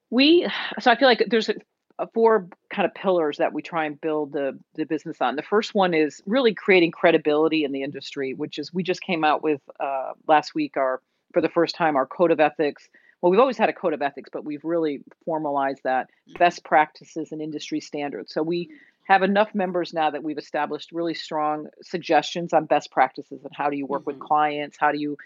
we, 0.10 0.48
so 0.79 0.91
I 0.91 0.96
feel 0.98 1.08
like 1.08 1.24
there's 1.27 1.50
a, 1.50 1.55
a 2.00 2.08
four 2.13 2.48
kind 2.74 2.86
of 2.86 2.93
pillars 2.96 3.38
that 3.38 3.53
we 3.53 3.62
try 3.62 3.86
and 3.86 4.00
build 4.01 4.31
the 4.34 4.58
the 4.75 4.86
business 4.86 5.22
on. 5.22 5.36
The 5.36 5.43
first 5.43 5.75
one 5.75 5.93
is 5.93 6.22
really 6.25 6.53
creating 6.53 6.91
credibility 6.91 7.63
in 7.63 7.72
the 7.72 7.84
industry, 7.84 8.34
which 8.34 8.58
is 8.58 8.74
we 8.74 8.84
just 8.84 9.01
came 9.01 9.24
out 9.24 9.43
with 9.43 9.62
uh, 9.79 10.13
last 10.27 10.55
week 10.55 10.77
our 10.77 11.01
for 11.34 11.41
the 11.41 11.50
first 11.50 11.75
time 11.75 11.96
our 11.96 12.08
code 12.08 12.31
of 12.31 12.39
ethics. 12.39 12.89
Well, 13.21 13.31
we've 13.31 13.39
always 13.39 13.57
had 13.57 13.69
a 13.69 13.73
code 13.73 13.93
of 13.93 14.01
ethics, 14.01 14.29
but 14.31 14.45
we've 14.45 14.63
really 14.63 15.03
formalized 15.25 15.81
that 15.83 16.09
Mhm. 16.27 16.39
best 16.39 16.63
practices 16.63 17.31
and 17.31 17.41
industry 17.41 17.79
standards. 17.81 18.33
So 18.33 18.43
we 18.43 18.69
have 19.03 19.23
enough 19.23 19.53
members 19.55 19.93
now 19.93 20.09
that 20.11 20.23
we've 20.23 20.38
established 20.38 20.91
really 20.91 21.13
strong 21.15 21.67
suggestions 21.81 22.53
on 22.53 22.65
best 22.65 22.91
practices 22.91 23.43
and 23.43 23.51
how 23.55 23.69
do 23.69 23.75
you 23.75 23.85
work 23.85 24.03
with 24.05 24.17
mhm, 24.17 24.19
clients, 24.19 24.77
how 24.79 24.91
do 24.91 24.99
you 24.99 25.17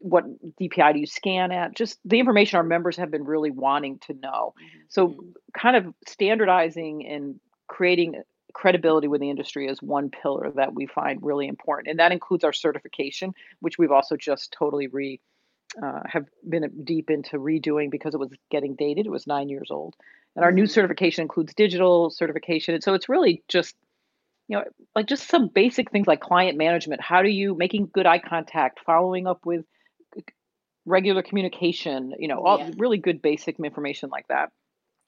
what 0.00 0.24
DPI 0.58 0.92
do 0.92 1.00
you 1.00 1.06
scan 1.06 1.52
at? 1.52 1.74
Just 1.74 2.00
the 2.04 2.18
information 2.20 2.56
our 2.56 2.62
members 2.64 2.96
have 2.96 3.10
been 3.10 3.24
really 3.24 3.50
wanting 3.50 3.98
to 4.00 4.14
know. 4.14 4.54
Mhm. 4.58 4.88
So 4.88 5.16
mhm, 5.16 5.34
kind 5.56 5.76
of 5.76 5.94
standardizing 6.08 7.06
and 7.06 7.40
creating 7.68 8.22
credibility 8.54 9.08
with 9.08 9.20
the 9.20 9.30
industry 9.30 9.66
is 9.68 9.82
one 9.82 10.10
pillar 10.10 10.50
that 10.56 10.74
we 10.74 10.86
find 10.86 11.22
really 11.22 11.48
important, 11.48 11.88
and 11.88 11.98
that 11.98 12.12
includes 12.12 12.44
our 12.44 12.52
certification, 12.52 13.34
which 13.60 13.78
we've 13.78 13.92
also 13.92 14.16
just 14.16 14.52
totally 14.52 14.86
re 14.88 15.20
uh, 15.82 16.00
have 16.06 16.26
been 16.48 16.84
deep 16.84 17.10
into 17.10 17.38
redoing 17.38 17.90
because 17.90 18.14
it 18.14 18.18
was 18.18 18.30
getting 18.50 18.74
dated. 18.76 19.06
It 19.06 19.10
was 19.10 19.26
nine 19.26 19.48
years 19.48 19.70
old, 19.70 19.94
and 20.36 20.44
our 20.44 20.52
new 20.52 20.64
Mhm. 20.64 20.70
certification 20.70 21.22
includes 21.22 21.54
digital 21.54 22.10
certification. 22.10 22.74
And 22.74 22.82
so 22.82 22.94
it's 22.94 23.08
really 23.08 23.42
just 23.48 23.76
you 24.48 24.58
know 24.58 24.64
like 24.94 25.06
just 25.06 25.28
some 25.28 25.48
basic 25.48 25.90
things 25.90 26.06
like 26.06 26.20
client 26.20 26.58
management. 26.58 27.00
How 27.00 27.22
do 27.22 27.28
you 27.30 27.54
making 27.54 27.90
good 27.92 28.06
eye 28.06 28.18
contact, 28.20 28.80
following 28.84 29.26
up 29.26 29.46
with 29.46 29.64
regular 30.86 31.22
communication, 31.22 32.14
you 32.18 32.28
know, 32.28 32.44
all 32.44 32.58
Yeah. 32.58 32.70
really 32.76 32.98
good 32.98 33.22
basic 33.22 33.58
information 33.58 34.10
like 34.10 34.28
that. 34.28 34.52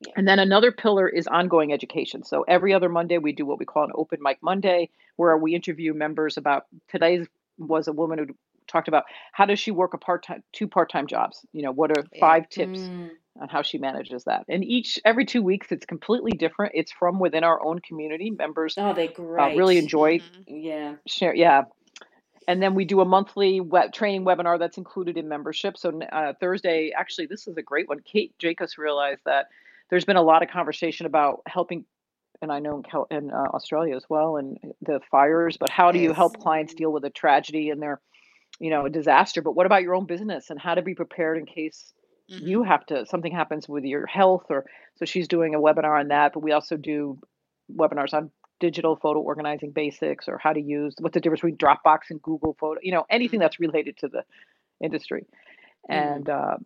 Yeah. 0.00 0.12
And 0.16 0.28
then 0.28 0.38
another 0.38 0.72
pillar 0.72 1.08
is 1.08 1.26
ongoing 1.26 1.72
education. 1.72 2.22
So 2.22 2.42
every 2.42 2.72
other 2.74 2.88
Monday, 2.88 3.18
we 3.18 3.32
do 3.32 3.46
what 3.46 3.58
we 3.58 3.64
call 3.64 3.84
an 3.84 3.92
open 3.94 4.18
mic 4.22 4.38
Monday, 4.42 4.90
where 5.16 5.36
we 5.36 5.54
interview 5.54 5.94
members 5.94 6.36
about 6.36 6.66
today's 6.88 7.26
was 7.58 7.88
a 7.88 7.92
woman 7.92 8.18
who 8.18 8.26
talked 8.66 8.88
about 8.88 9.04
how 9.32 9.44
does 9.46 9.58
she 9.58 9.70
work 9.70 9.94
a 9.94 9.98
part-time 9.98 10.42
two 10.52 10.66
part-time 10.68 11.06
jobs 11.06 11.44
you 11.52 11.62
know 11.62 11.72
what 11.72 11.90
are 11.90 12.04
Yeah. 12.12 12.20
five 12.20 12.48
tips 12.48 12.90
Mm. 12.90 13.10
on 13.40 13.48
how 13.48 13.62
she 13.62 13.78
manages 13.78 14.24
that 14.24 14.44
and 14.48 14.64
each 14.64 14.98
every 15.04 15.24
two 15.24 15.42
weeks 15.42 15.70
it's 15.70 15.84
completely 15.86 16.32
different 16.32 16.72
it's 16.74 16.92
from 16.92 17.18
within 17.18 17.44
our 17.44 17.62
own 17.64 17.80
community 17.80 18.30
members 18.30 18.74
Oh, 18.78 18.92
they're 18.94 19.08
uh, 19.38 19.48
really 19.54 19.74
great. 19.74 19.82
enjoy 19.82 20.18
Mhm. 20.18 20.44
Yeah. 20.46 20.94
share 21.06 21.34
yeah 21.34 21.64
and 22.48 22.62
then 22.62 22.74
we 22.74 22.84
do 22.84 23.00
a 23.00 23.04
monthly 23.04 23.60
web 23.60 23.92
training 23.92 24.24
webinar 24.24 24.58
that's 24.58 24.78
included 24.78 25.16
in 25.16 25.28
membership. 25.28 25.76
So 25.76 26.00
uh, 26.12 26.32
Thursday, 26.40 26.92
actually, 26.96 27.26
this 27.26 27.48
is 27.48 27.56
a 27.56 27.62
great 27.62 27.88
one. 27.88 28.00
Kate 28.00 28.36
Jacobs 28.38 28.78
realized 28.78 29.22
that 29.26 29.46
there's 29.90 30.04
been 30.04 30.16
a 30.16 30.22
lot 30.22 30.42
of 30.42 30.48
conversation 30.50 31.06
about 31.06 31.42
helping, 31.46 31.84
and 32.42 32.52
I 32.52 32.60
know 32.60 32.76
in, 32.76 32.82
Cal- 32.84 33.08
in 33.10 33.30
uh, 33.30 33.48
Australia 33.52 33.96
as 33.96 34.04
well, 34.08 34.36
and 34.36 34.58
the 34.80 35.00
fires. 35.10 35.56
But 35.56 35.70
how 35.70 35.90
do 35.90 35.98
you 35.98 36.12
help 36.12 36.38
clients 36.38 36.74
deal 36.74 36.92
with 36.92 37.04
a 37.04 37.10
tragedy 37.10 37.70
in 37.70 37.80
their, 37.80 38.00
you 38.58 38.70
know, 38.70 38.86
a 38.86 38.90
disaster? 38.90 39.42
But 39.42 39.52
what 39.52 39.66
about 39.66 39.82
your 39.82 39.94
own 39.94 40.06
business 40.06 40.50
and 40.50 40.60
how 40.60 40.74
to 40.74 40.82
be 40.82 40.94
prepared 40.94 41.38
in 41.38 41.46
case 41.46 41.92
Mhm. 42.30 42.40
you 42.40 42.62
have 42.64 42.84
to 42.86 43.06
something 43.06 43.32
happens 43.32 43.68
with 43.68 43.84
your 43.84 44.06
health 44.06 44.46
or 44.50 44.66
so 44.96 45.04
she's 45.04 45.28
doing 45.28 45.54
a 45.54 45.60
webinar 45.60 46.00
on 46.00 46.08
that 46.08 46.32
but 46.32 46.40
we 46.40 46.52
also 46.52 46.76
do 46.76 47.18
webinars 47.72 48.12
on 48.12 48.30
digital 48.58 48.96
photo 48.96 49.20
organizing 49.20 49.70
basics 49.70 50.28
or 50.28 50.36
how 50.38 50.52
to 50.52 50.60
use 50.60 50.94
what's 50.98 51.14
the 51.14 51.20
difference 51.20 51.40
between 51.40 51.56
dropbox 51.56 52.10
and 52.10 52.20
google 52.22 52.56
photo 52.58 52.80
you 52.82 52.90
know 52.90 53.06
anything 53.10 53.38
Mhm. 53.38 53.42
that's 53.42 53.60
related 53.60 53.96
to 53.98 54.08
the 54.08 54.24
industry 54.82 55.24
Mm. 55.90 56.16
and 56.16 56.28
uh, 56.28 56.56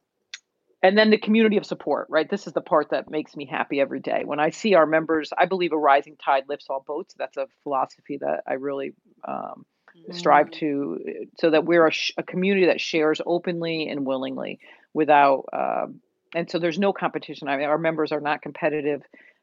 and 0.82 0.96
then 0.96 1.10
the 1.10 1.18
community 1.18 1.58
of 1.58 1.66
support 1.66 2.06
right 2.08 2.30
this 2.30 2.46
is 2.46 2.54
the 2.54 2.62
part 2.62 2.90
that 2.90 3.10
makes 3.10 3.36
me 3.36 3.44
happy 3.44 3.80
every 3.80 4.00
day 4.00 4.22
when 4.24 4.40
i 4.40 4.50
see 4.50 4.74
our 4.74 4.86
members 4.86 5.30
i 5.36 5.44
believe 5.46 5.72
a 5.72 5.78
rising 5.78 6.16
tide 6.16 6.44
lifts 6.48 6.66
all 6.70 6.82
boats 6.86 7.14
that's 7.18 7.36
a 7.36 7.46
philosophy 7.62 8.16
that 8.18 8.42
i 8.46 8.54
really 8.54 8.92
um, 9.28 9.66
strive 10.10 10.48
Mm. 10.48 10.52
to 10.52 10.98
so 11.38 11.50
that 11.50 11.64
we're 11.64 11.86
a, 11.86 11.90
sh- 11.92 12.12
a 12.16 12.22
community 12.22 12.66
that 12.66 12.80
shares 12.80 13.20
openly 13.26 13.88
and 13.88 14.06
willingly 14.06 14.58
without 14.94 15.44
um, 15.52 16.00
and 16.34 16.50
so 16.50 16.58
there's 16.58 16.78
no 16.78 16.92
competition 16.92 17.48
i 17.48 17.56
mean 17.56 17.66
our 17.66 17.78
members 17.78 18.12
are 18.12 18.20
not 18.20 18.42
competitive 18.42 19.02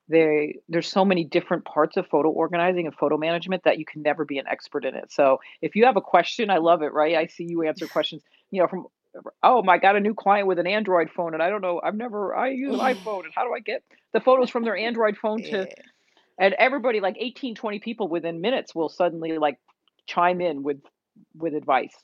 they 0.09 0.55
there's 0.69 0.87
so 0.87 1.03
many 1.05 1.23
different 1.23 1.65
parts 1.65 1.97
of 1.97 2.07
photo 2.07 2.29
organizing 2.29 2.85
and 2.85 2.95
photo 2.95 3.17
management 3.17 3.63
that 3.63 3.77
you 3.77 3.85
can 3.85 4.01
never 4.01 4.25
be 4.25 4.37
an 4.37 4.47
expert 4.47 4.85
in 4.85 4.95
it 4.95 5.11
so 5.11 5.39
if 5.61 5.75
you 5.75 5.85
have 5.85 5.97
a 5.97 6.01
question 6.01 6.49
i 6.49 6.57
love 6.57 6.81
it 6.81 6.93
right 6.93 7.15
i 7.15 7.25
see 7.27 7.43
you 7.43 7.63
answer 7.63 7.87
questions 7.97 8.21
you 8.51 8.61
know 8.61 8.67
from 8.67 8.85
oh 9.43 9.61
my 9.63 9.77
got 9.77 9.95
a 9.95 9.99
new 9.99 10.13
client 10.13 10.47
with 10.47 10.59
an 10.59 10.67
android 10.67 11.09
phone 11.09 11.33
and 11.33 11.41
i 11.41 11.49
don't 11.49 11.61
know 11.61 11.79
i've 11.83 11.95
never 11.95 12.35
i 12.35 12.49
use 12.49 12.73
an 12.73 12.79
iphone 12.93 13.23
and 13.25 13.33
how 13.35 13.43
do 13.43 13.53
i 13.53 13.59
get 13.59 13.83
the 14.13 14.19
photos 14.19 14.49
from 14.49 14.63
their 14.63 14.77
android 14.87 15.17
phone 15.17 15.41
to 15.41 15.59
Yeah. 15.59 15.65
and 16.39 16.53
everybody 16.55 16.99
like 16.99 17.15
18 17.19 17.55
20 17.55 17.79
people 17.79 18.07
within 18.07 18.41
minutes 18.41 18.73
will 18.75 18.89
suddenly 18.89 19.37
like 19.37 19.57
chime 20.07 20.41
in 20.41 20.63
with 20.63 20.81
with 21.35 21.53
advice 21.53 21.95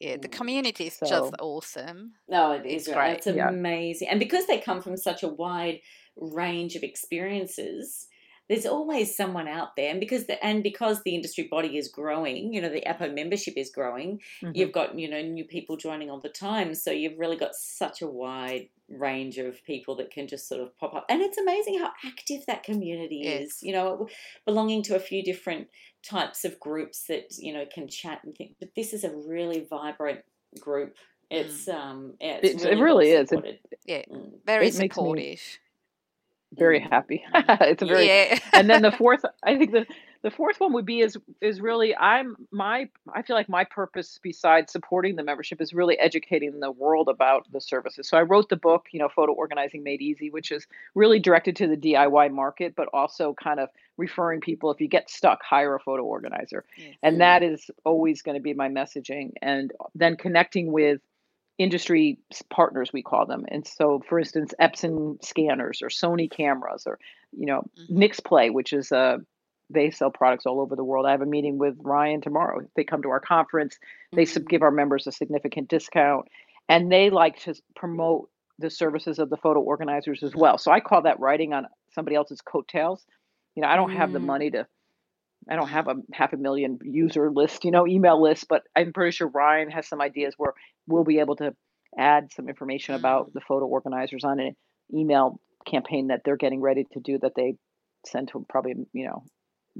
Yeah, 0.00 0.16
the 0.16 0.28
Mm. 0.28 0.32
community 0.32 0.86
is 0.88 0.94
So- 0.96 1.06
just 1.06 1.32
awesome. 1.40 2.14
No, 2.28 2.52
it 2.52 2.62
It's 2.66 2.88
is 2.88 2.94
right. 2.94 3.16
It's 3.16 3.24
great. 3.26 3.36
Yeah. 3.36 3.50
amazing. 3.50 4.08
And 4.08 4.18
because 4.18 4.46
they 4.48 4.58
come 4.58 4.82
from 4.82 4.96
such 4.96 5.22
a 5.22 5.28
wide 5.28 5.80
range 6.16 6.74
of 6.74 6.82
experiences, 6.82 8.08
there's 8.48 8.66
always 8.66 9.16
someone 9.16 9.48
out 9.48 9.76
there. 9.76 9.90
And 9.90 10.00
because 10.00 10.26
the 10.26 10.42
and 10.44 10.62
because 10.62 11.02
the 11.02 11.14
industry 11.14 11.44
body 11.50 11.76
is 11.78 11.88
growing, 11.88 12.52
you 12.52 12.60
know, 12.60 12.68
the 12.68 12.86
APO 12.86 13.12
membership 13.12 13.54
is 13.56 13.70
growing, 13.70 14.20
Mhm. 14.42 14.56
you've 14.56 14.72
got, 14.72 14.98
you 14.98 15.08
know, 15.08 15.22
new 15.22 15.44
people 15.44 15.76
joining 15.76 16.10
all 16.10 16.20
the 16.20 16.28
time. 16.28 16.74
So 16.74 16.90
you've 16.90 17.18
really 17.18 17.36
got 17.36 17.54
such 17.54 18.02
a 18.02 18.06
wide 18.06 18.68
range 18.88 19.38
of 19.38 19.62
people 19.64 19.94
that 19.96 20.10
can 20.10 20.26
just 20.26 20.48
sort 20.48 20.60
of 20.60 20.76
pop 20.78 20.94
up. 20.94 21.06
And 21.08 21.22
it's 21.22 21.38
amazing 21.38 21.78
how 21.78 21.92
active 22.04 22.44
that 22.46 22.62
community 22.62 23.22
is, 23.22 23.62
you 23.62 23.72
know, 23.72 24.08
belonging 24.44 24.82
to 24.84 24.96
a 24.96 25.00
few 25.00 25.22
different 25.22 25.68
types 26.02 26.44
of 26.44 26.58
groups 26.60 27.04
that, 27.04 27.38
you 27.38 27.52
know, 27.54 27.64
can 27.64 27.88
chat 27.88 28.22
and 28.24 28.36
think. 28.36 28.56
But 28.58 28.74
this 28.74 28.92
is 28.92 29.04
a 29.04 29.10
really 29.16 29.60
vibrant 29.60 30.24
group. 30.60 30.94
It's 31.30 31.66
um 31.68 32.16
yeah, 32.20 32.38
it's 32.42 32.48
It's- 32.50 32.64
it 32.64 32.68
really, 32.72 32.82
really 32.82 33.10
is. 33.12 33.32
It- 33.32 33.60
Yeah, 33.86 34.02
Mm. 34.10 34.44
very 34.44 34.66
It 34.68 34.74
supportive. 34.74 35.40
Very 36.52 36.80
Mm. 36.80 36.90
happy. 36.90 37.24
It's 37.60 37.82
a 37.82 37.86
very 37.86 38.06
yeah. 38.06 38.38
and 38.52 38.68
then 38.70 38.82
the 38.82 38.92
fourth 38.92 39.24
i 39.42 39.56
think 39.56 39.72
the 39.72 39.86
the 40.22 40.30
fourth 40.30 40.60
one 40.60 40.72
would 40.74 40.86
be 40.86 41.00
is 41.00 41.16
is 41.40 41.60
really 41.60 41.96
i'm 41.96 42.36
my 42.50 42.88
i 43.14 43.22
feel 43.22 43.34
like 43.36 43.48
my 43.48 43.64
purpose 43.64 44.20
besides 44.22 44.70
supporting 44.72 45.16
the 45.16 45.22
membership 45.24 45.60
is 45.60 45.72
really 45.72 45.98
educating 45.98 46.60
the 46.60 46.70
world 46.70 47.08
about 47.08 47.50
the 47.52 47.60
services. 47.60 48.08
So 48.08 48.16
i 48.16 48.22
wrote 48.22 48.48
the 48.48 48.56
book 48.56 48.86
you 48.92 49.00
know 49.00 49.08
photo 49.08 49.32
organizing 49.32 49.82
made 49.82 50.00
easy 50.02 50.30
which 50.30 50.50
is 50.52 50.66
really 50.94 51.18
directed 51.18 51.56
to 51.56 51.66
the 51.66 51.76
diy 51.76 52.32
market 52.32 52.74
but 52.76 52.88
also 52.92 53.34
kind 53.42 53.58
of 53.60 53.68
referring 53.98 54.40
people 54.40 54.70
if 54.70 54.80
you 54.80 54.88
get 54.88 55.10
stuck 55.10 55.42
hire 55.44 55.74
a 55.74 55.80
photo 55.80 56.02
organizer. 56.02 56.64
And 57.02 57.20
that 57.20 57.42
is 57.42 57.70
always 57.84 58.22
going 58.22 58.36
to 58.36 58.42
be 58.42 58.54
my 58.54 58.68
messaging. 58.70 59.32
And 59.42 59.70
then 59.94 60.16
connecting 60.16 60.72
with 60.72 61.00
industry 61.62 62.18
partners 62.50 62.92
we 62.92 63.02
call 63.02 63.26
them. 63.26 63.44
And 63.48 63.66
so 63.66 64.02
for 64.08 64.18
instance 64.18 64.52
epson 64.60 65.22
scanners 65.24 65.80
or 65.82 65.88
sony 65.88 66.30
cameras 66.30 66.84
or 66.86 66.98
you 67.32 67.46
know 67.46 67.62
Mhm. 67.90 67.98
nixplay 68.02 68.52
which 68.52 68.72
is 68.72 68.92
a 68.92 69.18
they 69.70 69.90
sell 69.90 70.10
products 70.10 70.44
all 70.44 70.60
over 70.60 70.76
the 70.76 70.84
world. 70.84 71.06
I 71.06 71.12
have 71.12 71.22
a 71.22 71.26
meeting 71.26 71.56
with 71.56 71.76
ryan 71.80 72.20
tomorrow. 72.20 72.60
They 72.76 72.84
come 72.84 73.02
to 73.02 73.10
our 73.10 73.20
conference. 73.20 73.78
They 74.12 74.26
sub- 74.26 74.42
Mm. 74.44 74.48
give 74.48 74.62
our 74.62 74.70
members 74.70 75.06
a 75.06 75.12
significant 75.12 75.68
discount. 75.68 76.26
And 76.68 76.92
they 76.92 77.08
like 77.10 77.38
to 77.40 77.54
promote 77.74 78.28
the 78.58 78.68
services 78.70 79.18
of 79.18 79.30
the 79.30 79.36
photo 79.38 79.60
organizers 79.60 80.22
as 80.22 80.34
well. 80.36 80.58
So 80.58 80.70
i 80.72 80.80
call 80.80 81.02
that 81.02 81.18
writing 81.20 81.52
on 81.54 81.66
somebody 81.94 82.16
else's 82.16 82.40
coattails. 82.42 83.06
You 83.54 83.62
know 83.62 83.68
i 83.68 83.76
don't 83.76 83.92
have 83.92 84.12
the 84.12 84.18
Mm. 84.18 84.24
money 84.34 84.50
to 84.50 84.66
I 85.48 85.56
don't 85.56 85.68
have 85.68 85.88
a 85.88 85.94
half 86.12 86.32
a 86.32 86.36
million 86.36 86.78
user 86.82 87.30
list, 87.30 87.64
you 87.64 87.70
know, 87.70 87.86
email 87.86 88.20
list, 88.22 88.46
but 88.48 88.62
I'm 88.76 88.92
pretty 88.92 89.10
sure 89.10 89.28
Ryan 89.28 89.70
has 89.70 89.88
some 89.88 90.00
ideas 90.00 90.34
where 90.36 90.54
we'll 90.86 91.04
be 91.04 91.18
able 91.18 91.36
to 91.36 91.54
add 91.98 92.32
some 92.32 92.48
information 92.48 92.94
about 92.94 93.28
Mm. 93.28 93.32
the 93.34 93.40
photo 93.40 93.66
organizers 93.66 94.24
on 94.24 94.40
an 94.40 94.56
email 94.94 95.40
campaign 95.66 96.08
that 96.08 96.22
they're 96.24 96.36
getting 96.36 96.60
ready 96.60 96.84
to 96.92 97.00
do 97.00 97.18
that 97.18 97.34
they 97.34 97.56
send 98.06 98.28
to 98.28 98.44
probably, 98.48 98.74
you 98.92 99.06
know, 99.06 99.24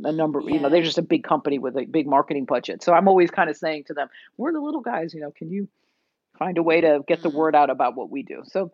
a 0.04 0.12
number, 0.12 0.42
you 0.46 0.58
know, 0.60 0.68
they're 0.70 0.82
just 0.82 0.98
a 0.98 1.02
big 1.02 1.22
company 1.22 1.58
with 1.58 1.76
a 1.76 1.84
big 1.84 2.06
marketing 2.06 2.44
budget. 2.44 2.82
So 2.82 2.92
I'm 2.92 3.08
always 3.08 3.30
kind 3.30 3.50
of 3.50 3.56
saying 3.56 3.84
to 3.84 3.94
them, 3.94 4.08
we're 4.36 4.52
the 4.52 4.60
little 4.60 4.80
guys, 4.80 5.12
you 5.14 5.20
know, 5.20 5.30
can 5.30 5.50
you 5.50 5.68
find 6.38 6.56
a 6.58 6.62
way 6.62 6.80
to 6.80 7.00
get 7.06 7.22
the 7.22 7.30
Mm. 7.30 7.34
word 7.34 7.54
out 7.54 7.70
about 7.70 7.94
what 7.94 8.10
we 8.10 8.22
do? 8.22 8.42
So 8.44 8.72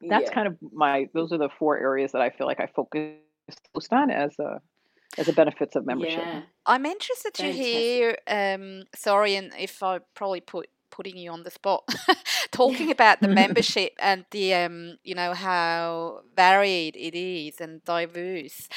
that's 0.00 0.28
Yeah. 0.28 0.34
kind 0.34 0.48
of 0.48 0.58
my, 0.72 1.08
those 1.14 1.32
are 1.32 1.38
the 1.38 1.48
four 1.48 1.78
areas 1.78 2.12
that 2.12 2.20
I 2.20 2.30
feel 2.30 2.46
like 2.46 2.60
I 2.60 2.66
focus 2.66 3.14
most 3.74 3.92
on 3.92 4.10
as 4.10 4.38
a, 4.38 4.60
as 5.18 5.28
a 5.28 5.32
benefits 5.32 5.76
of 5.76 5.86
membership. 5.86 6.18
Yeah. 6.18 6.42
I'm 6.66 6.86
interested 6.86 7.34
to 7.34 7.42
Fantastic. 7.42 7.66
hear. 7.66 8.18
Um, 8.26 8.84
sorry, 8.94 9.36
and 9.36 9.52
if 9.58 9.82
I 9.82 10.00
probably 10.14 10.40
put 10.40 10.68
putting 10.90 11.16
you 11.16 11.30
on 11.30 11.42
the 11.42 11.50
spot, 11.50 11.82
talking 12.52 12.90
about 12.90 13.20
the 13.20 13.28
membership 13.42 13.92
and 13.98 14.24
the 14.30 14.54
um, 14.54 14.98
you 15.02 15.14
know 15.14 15.34
how 15.34 16.20
varied 16.36 16.96
it 16.96 17.16
is 17.16 17.60
and 17.60 17.84
diverse. 17.84 18.68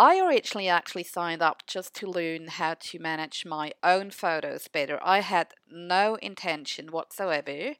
I 0.00 0.20
originally 0.20 0.68
actually 0.68 1.02
signed 1.02 1.42
up 1.42 1.66
just 1.66 1.92
to 1.96 2.06
learn 2.06 2.46
how 2.46 2.74
to 2.74 3.00
manage 3.00 3.44
my 3.44 3.72
own 3.82 4.12
photos 4.12 4.68
better. 4.68 5.00
I 5.02 5.20
had 5.20 5.48
no 5.68 6.14
intention 6.16 6.92
whatsoever 6.92 7.74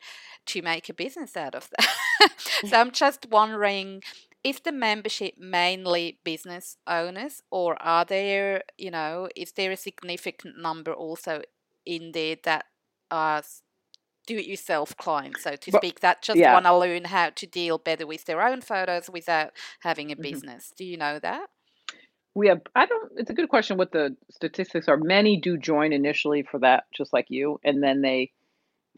to 0.46 0.62
make 0.62 0.88
a 0.88 0.94
business 0.94 1.36
out 1.36 1.54
of 1.54 1.70
that. 1.78 2.34
so 2.66 2.76
I'm 2.76 2.90
just 2.90 3.28
wondering 3.30 4.02
is 4.44 4.60
the 4.60 4.72
membership 4.72 5.34
mainly 5.38 6.18
business 6.24 6.76
owners 6.86 7.42
or 7.50 7.80
are 7.82 8.04
there 8.04 8.62
you 8.76 8.90
know 8.90 9.28
is 9.36 9.52
there 9.52 9.70
a 9.72 9.76
significant 9.76 10.56
number 10.58 10.92
also 10.92 11.42
in 11.84 12.12
there 12.12 12.36
that 12.44 12.64
are 13.10 13.42
do 14.26 14.36
it 14.36 14.46
yourself 14.46 14.96
clients 14.96 15.42
so 15.42 15.56
to 15.56 15.70
But- 15.72 15.80
speak 15.82 16.00
that 16.00 16.22
just 16.22 16.38
yeah. 16.38 16.52
want 16.52 16.66
to 16.66 16.76
learn 16.76 17.04
how 17.06 17.30
to 17.30 17.46
deal 17.46 17.78
better 17.78 18.06
with 18.06 18.24
their 18.26 18.42
own 18.42 18.60
photos 18.60 19.08
without 19.10 19.52
having 19.80 20.12
a 20.12 20.16
Mhm. 20.16 20.22
business 20.22 20.72
do 20.76 20.84
you 20.84 20.96
know 20.96 21.18
that 21.18 21.48
We 22.34 22.46
have, 22.48 22.60
I 22.76 22.86
don't, 22.86 23.10
it's 23.16 23.30
a 23.30 23.34
good 23.34 23.48
question 23.48 23.78
what 23.78 23.90
the 23.90 24.16
statistics 24.30 24.86
are. 24.86 24.96
Many 24.96 25.40
do 25.40 25.56
join 25.58 25.92
initially 25.92 26.44
for 26.44 26.60
that, 26.60 26.84
just 26.96 27.12
like 27.12 27.26
you, 27.30 27.58
and 27.64 27.82
then 27.82 28.00
they 28.00 28.30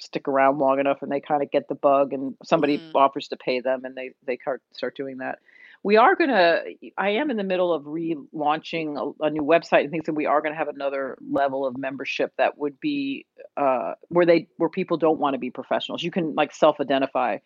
stick 0.01 0.29
around 0.29 0.59
long 0.59 0.79
enough 0.81 1.03
and 1.03 1.11
they 1.11 1.21
kind 1.21 1.43
of 1.43 1.51
get 1.51 1.69
the 1.69 1.75
bug 1.75 2.13
and 2.13 2.35
somebody 2.45 2.79
Mm. 2.79 2.95
offers 2.95 3.29
to 3.29 3.37
pay 3.37 3.61
them 3.61 3.85
and 3.85 3.95
they, 3.97 4.11
they 4.27 4.37
start, 4.39 4.63
start 4.73 4.97
doing 4.97 5.19
that. 5.19 5.39
we 5.83 5.97
are 5.97 6.15
going 6.15 6.31
to, 6.31 6.63
I 6.99 7.11
am 7.11 7.31
in 7.31 7.37
the 7.37 7.45
middle 7.45 7.73
of 7.73 7.85
relaunching 7.85 8.97
a, 9.21 9.25
a 9.27 9.31
new 9.31 9.43
website 9.43 9.83
and 9.83 9.91
things, 9.91 10.09
and 10.09 10.17
we 10.17 10.27
are 10.27 10.41
going 10.43 10.53
to 10.53 10.59
have 10.59 10.69
another 10.69 11.17
level 11.31 11.67
of 11.67 11.77
membership 11.79 12.33
that 12.37 12.59
would 12.59 12.79
be 12.81 13.27
uh, 13.57 13.95
where 14.09 14.27
they, 14.27 14.49
where 14.59 14.69
people 14.69 14.97
don't 14.99 15.19
want 15.19 15.35
to 15.35 15.39
be 15.39 15.51
professionals. 15.51 16.03
You 16.03 16.11
can 16.11 16.35
like 16.35 16.55
self 16.55 16.81
identify 16.81 17.39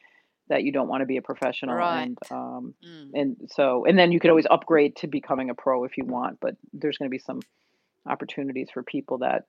that 0.49 0.63
you 0.63 0.73
don't 0.73 0.89
want 0.89 1.01
to 1.01 1.07
be 1.07 1.17
a 1.17 1.23
professional 1.23 1.75
Right. 1.77 2.03
and 2.09 2.19
um 2.31 2.75
Mm. 2.85 3.11
and 3.15 3.37
so 3.51 3.85
and 3.87 3.99
then 3.99 4.13
you 4.13 4.21
could 4.21 4.29
always 4.31 4.47
upgrade 4.51 4.97
to 4.97 5.07
becoming 5.07 5.49
a 5.49 5.55
pro 5.55 5.85
if 5.85 5.97
you 5.97 6.05
want 6.05 6.39
but 6.41 6.55
there's 6.73 6.99
going 6.99 7.09
to 7.09 7.11
be 7.11 7.19
some 7.19 7.41
opportunities 8.07 8.69
for 8.73 8.83
people 8.83 9.19
that 9.19 9.45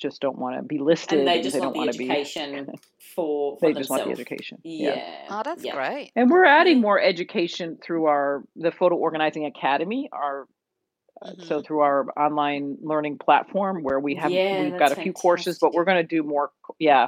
just 0.00 0.20
don't 0.20 0.38
want 0.38 0.56
to 0.56 0.62
be 0.62 0.78
listed 0.78 1.18
And 1.20 1.28
they 1.28 1.40
just 1.40 1.54
they 1.54 1.60
want 1.60 1.74
don't 1.74 1.80
the 1.80 1.86
want 1.86 1.92
to 1.92 1.98
be 1.98 2.10
education 2.10 2.66
for, 3.14 3.58
for 3.58 3.58
they 3.60 3.72
just 3.74 3.90
want 3.90 4.04
the 4.04 4.12
education 4.12 4.58
Yeah. 4.64 4.96
Oh, 5.30 5.42
that's 5.44 5.64
yeah. 5.64 5.72
great. 5.72 6.12
and 6.16 6.30
we're 6.30 6.44
adding 6.44 6.80
more 6.80 7.00
education 7.00 7.78
through 7.82 8.06
our 8.06 8.42
the 8.56 8.70
photo 8.72 8.96
organizing 8.96 9.44
academy 9.46 10.08
our 10.12 10.46
uh, 11.22 11.30
so 11.44 11.60
Mhm. 11.60 11.66
through 11.66 11.80
our 11.80 12.06
online 12.18 12.76
learning 12.82 13.18
platform 13.18 13.82
where 13.82 13.98
we 13.98 14.14
have 14.16 14.30
Yeah, 14.32 14.60
we've 14.60 14.78
got 14.78 14.92
a 14.92 14.96
few 14.96 15.12
courses 15.12 15.58
but 15.58 15.72
we're 15.72 15.84
going 15.84 15.96
to 15.96 16.02
do 16.16 16.22
more 16.22 16.50
yeah 16.78 17.06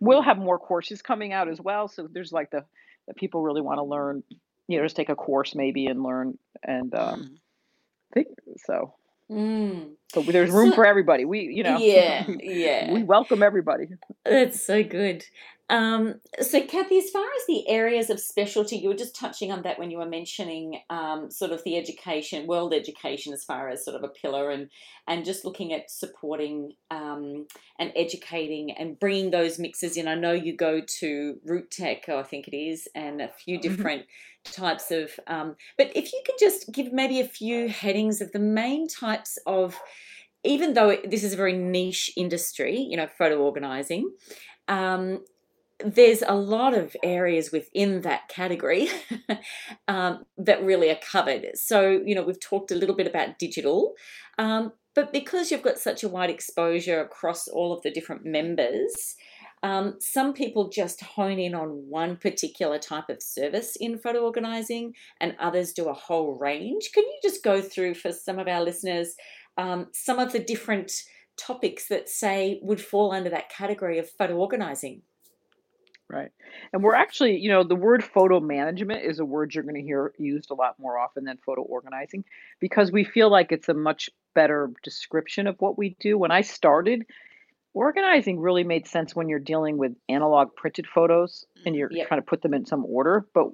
we'll 0.00 0.22
have 0.22 0.38
more 0.38 0.58
courses 0.58 1.02
coming 1.02 1.32
out 1.32 1.48
as 1.48 1.60
well 1.60 1.86
so 1.88 2.08
there's 2.10 2.32
like 2.32 2.50
the 2.50 2.64
that 3.06 3.16
people 3.16 3.42
really 3.42 3.60
want 3.60 3.78
to 3.78 3.82
learn 3.84 4.22
you 4.68 4.78
know 4.78 4.84
just 4.84 4.96
take 4.96 5.08
a 5.10 5.14
course 5.16 5.54
maybe 5.54 5.86
and 5.86 6.02
learn 6.02 6.38
and 6.62 6.94
um 6.94 7.20
Mm. 7.20 7.36
think 8.14 8.28
so 8.66 8.94
Mm. 9.30 9.90
so 10.12 10.22
there's 10.22 10.50
room 10.50 10.70
So- 10.70 10.74
for 10.76 10.86
everybody 10.86 11.24
we 11.24 11.40
you 11.42 11.62
know 11.62 11.78
Yeah, 11.78 12.26
yeah. 12.40 12.92
we 12.92 13.02
welcome 13.04 13.42
everybody 13.42 13.86
That's 14.24 14.60
so 14.60 14.82
good. 14.82 15.24
Um, 15.70 16.16
so, 16.40 16.60
Kathy, 16.66 16.98
as 16.98 17.10
far 17.10 17.24
as 17.24 17.46
the 17.46 17.68
areas 17.68 18.10
of 18.10 18.18
specialty, 18.18 18.76
you 18.76 18.88
were 18.88 18.96
just 18.96 19.14
touching 19.14 19.52
on 19.52 19.62
that 19.62 19.78
when 19.78 19.90
you 19.90 19.98
were 19.98 20.06
mentioning 20.06 20.80
um, 20.90 21.30
sort 21.30 21.52
of 21.52 21.62
the 21.62 21.78
education, 21.78 22.48
world 22.48 22.74
education, 22.74 23.32
as 23.32 23.44
far 23.44 23.68
as 23.68 23.84
sort 23.84 23.96
of 23.96 24.02
a 24.02 24.08
pillar, 24.08 24.50
and 24.50 24.68
and 25.06 25.24
just 25.24 25.44
looking 25.44 25.72
at 25.72 25.88
supporting 25.88 26.72
um, 26.90 27.46
and 27.78 27.92
educating 27.94 28.72
and 28.72 28.98
bringing 28.98 29.30
those 29.30 29.60
mixes 29.60 29.96
in. 29.96 30.08
I 30.08 30.16
know 30.16 30.32
you 30.32 30.56
go 30.56 30.80
to 31.00 31.36
RootsTech, 31.48 32.08
I 32.08 32.24
think 32.24 32.48
it 32.48 32.56
is, 32.56 32.88
and 32.96 33.22
a 33.22 33.28
few 33.28 33.58
Mhm. 33.58 33.62
different 33.62 34.06
types 34.44 34.90
of. 34.90 35.18
Um, 35.28 35.54
but 35.78 35.92
if 35.96 36.12
you 36.12 36.20
could 36.26 36.36
just 36.40 36.72
give 36.72 36.92
maybe 36.92 37.20
a 37.20 37.28
few 37.28 37.68
headings 37.68 38.20
of 38.20 38.32
the 38.32 38.40
main 38.40 38.88
types 38.88 39.38
of 39.46 39.78
even 40.44 40.72
though 40.74 40.96
this 41.04 41.22
is 41.22 41.34
a 41.34 41.36
very 41.36 41.52
niche 41.52 42.10
industry, 42.16 42.78
you 42.78 42.96
know, 42.96 43.06
photo 43.06 43.38
organizing, 43.38 44.10
um, 44.68 45.22
there's 45.84 46.22
a 46.26 46.34
lot 46.34 46.74
of 46.74 46.96
areas 47.02 47.50
within 47.52 48.02
that 48.02 48.28
category 48.28 48.88
um, 49.88 50.24
that 50.36 50.62
really 50.64 50.90
are 50.90 50.98
covered. 51.02 51.46
So, 51.54 52.02
you 52.04 52.14
know, 52.14 52.22
we've 52.22 52.40
talked 52.40 52.70
a 52.70 52.76
little 52.76 52.96
bit 52.96 53.06
about 53.06 53.38
digital, 53.38 53.94
um, 54.38 54.72
but 54.94 55.12
because 55.12 55.50
you've 55.50 55.62
got 55.62 55.78
such 55.78 56.02
a 56.02 56.08
wide 56.08 56.30
exposure 56.30 57.00
across 57.00 57.46
all 57.46 57.72
of 57.72 57.82
the 57.82 57.90
different 57.90 58.24
members, 58.24 59.16
um, 59.62 59.96
some 60.00 60.32
people 60.32 60.70
just 60.70 61.02
hone 61.02 61.38
in 61.38 61.54
on 61.54 61.68
one 61.88 62.16
particular 62.16 62.78
type 62.78 63.08
of 63.10 63.22
service 63.22 63.76
in 63.76 63.98
photo 63.98 64.20
organizing, 64.20 64.94
and 65.20 65.36
others 65.38 65.72
do 65.72 65.88
a 65.88 65.94
whole 65.94 66.38
range. 66.38 66.90
Can 66.94 67.04
you 67.04 67.18
just 67.22 67.44
go 67.44 67.60
through 67.60 67.94
for 67.94 68.10
some 68.12 68.38
of 68.38 68.48
our 68.48 68.62
listeners 68.62 69.14
um, 69.56 69.88
some 69.92 70.18
of 70.18 70.32
the 70.32 70.38
different 70.38 70.92
topics 71.36 71.88
that 71.88 72.08
say 72.08 72.58
would 72.62 72.80
fall 72.80 73.12
under 73.12 73.30
that 73.30 73.50
category 73.50 73.98
of 73.98 74.10
photo 74.10 74.36
organizing? 74.36 75.02
Right. 76.12 76.32
And 76.72 76.82
we're 76.82 76.96
actually, 76.96 77.36
you 77.38 77.48
know, 77.50 77.62
the 77.62 77.76
word 77.76 78.02
photo 78.02 78.40
management 78.40 79.04
is 79.04 79.20
a 79.20 79.24
word 79.24 79.54
you're 79.54 79.62
going 79.62 79.76
to 79.76 79.82
hear 79.82 80.12
used 80.18 80.50
a 80.50 80.54
lot 80.54 80.74
more 80.78 80.98
often 80.98 81.24
than 81.24 81.38
photo 81.46 81.62
organizing 81.62 82.24
because 82.58 82.90
we 82.90 83.04
feel 83.04 83.30
like 83.30 83.52
it's 83.52 83.68
a 83.68 83.74
much 83.74 84.10
better 84.34 84.72
description 84.82 85.46
of 85.46 85.56
what 85.60 85.78
we 85.78 85.96
do. 86.00 86.18
When 86.18 86.32
I 86.32 86.40
started, 86.40 87.06
organizing 87.74 88.40
really 88.40 88.64
made 88.64 88.88
sense 88.88 89.14
when 89.14 89.28
you're 89.28 89.38
dealing 89.38 89.78
with 89.78 89.92
analog 90.08 90.54
printed 90.56 90.86
photos 90.86 91.46
and 91.64 91.76
you're 91.76 91.90
Yep. 91.92 92.08
trying 92.08 92.20
to 92.20 92.26
put 92.26 92.42
them 92.42 92.54
in 92.54 92.66
some 92.66 92.84
order, 92.84 93.26
but 93.32 93.46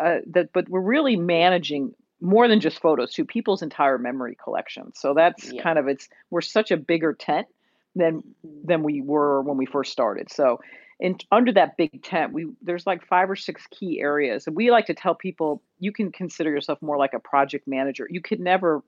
uh, 0.00 0.18
that 0.26 0.52
but 0.52 0.68
we're 0.68 0.80
really 0.80 1.16
managing 1.16 1.94
more 2.20 2.48
than 2.48 2.60
just 2.60 2.80
photos 2.80 3.12
to 3.14 3.24
people's 3.24 3.62
entire 3.62 3.98
memory 3.98 4.36
collection. 4.42 4.92
So 4.94 5.14
that's 5.14 5.52
Yep. 5.52 5.62
kind 5.62 5.78
of 5.78 5.88
it's 5.88 6.08
we're 6.30 6.40
such 6.40 6.70
a 6.70 6.76
bigger 6.76 7.12
tent 7.12 7.46
than 7.94 8.22
than 8.64 8.82
we 8.82 9.00
were 9.02 9.42
when 9.42 9.56
we 9.56 9.66
first 9.66 9.92
started. 9.92 10.30
So 10.30 10.60
in 11.02 11.18
under 11.32 11.52
that 11.52 11.76
big 11.76 12.00
tent, 12.04 12.32
we 12.32 12.46
there's 12.62 12.86
like 12.86 13.04
five 13.08 13.28
or 13.28 13.34
six 13.34 13.66
key 13.72 14.00
areas. 14.00 14.46
And 14.46 14.54
we 14.54 14.70
like 14.70 14.86
to 14.86 14.94
tell 14.94 15.16
people 15.16 15.60
you 15.80 15.90
can 15.90 16.12
consider 16.12 16.48
yourself 16.48 16.80
more 16.80 16.96
like 16.96 17.12
a 17.12 17.18
project 17.18 17.66
manager. 17.66 18.06
You 18.08 18.20
could 18.20 18.38
never 18.38 18.84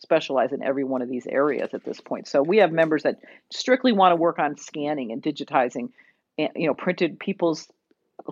specialize 0.00 0.52
in 0.52 0.60
every 0.60 0.82
one 0.82 1.02
of 1.02 1.08
these 1.08 1.26
areas 1.28 1.72
at 1.72 1.84
this 1.84 2.00
point. 2.00 2.26
So 2.26 2.42
we 2.42 2.56
have 2.58 2.72
members 2.72 3.04
that 3.04 3.20
strictly 3.52 3.92
want 3.92 4.10
to 4.10 4.16
work 4.16 4.40
on 4.40 4.58
scanning 4.58 5.12
and 5.12 5.22
digitizing 5.22 5.90
and 6.36 6.50
you 6.56 6.66
know 6.66 6.74
printed 6.74 7.20
people's 7.20 7.68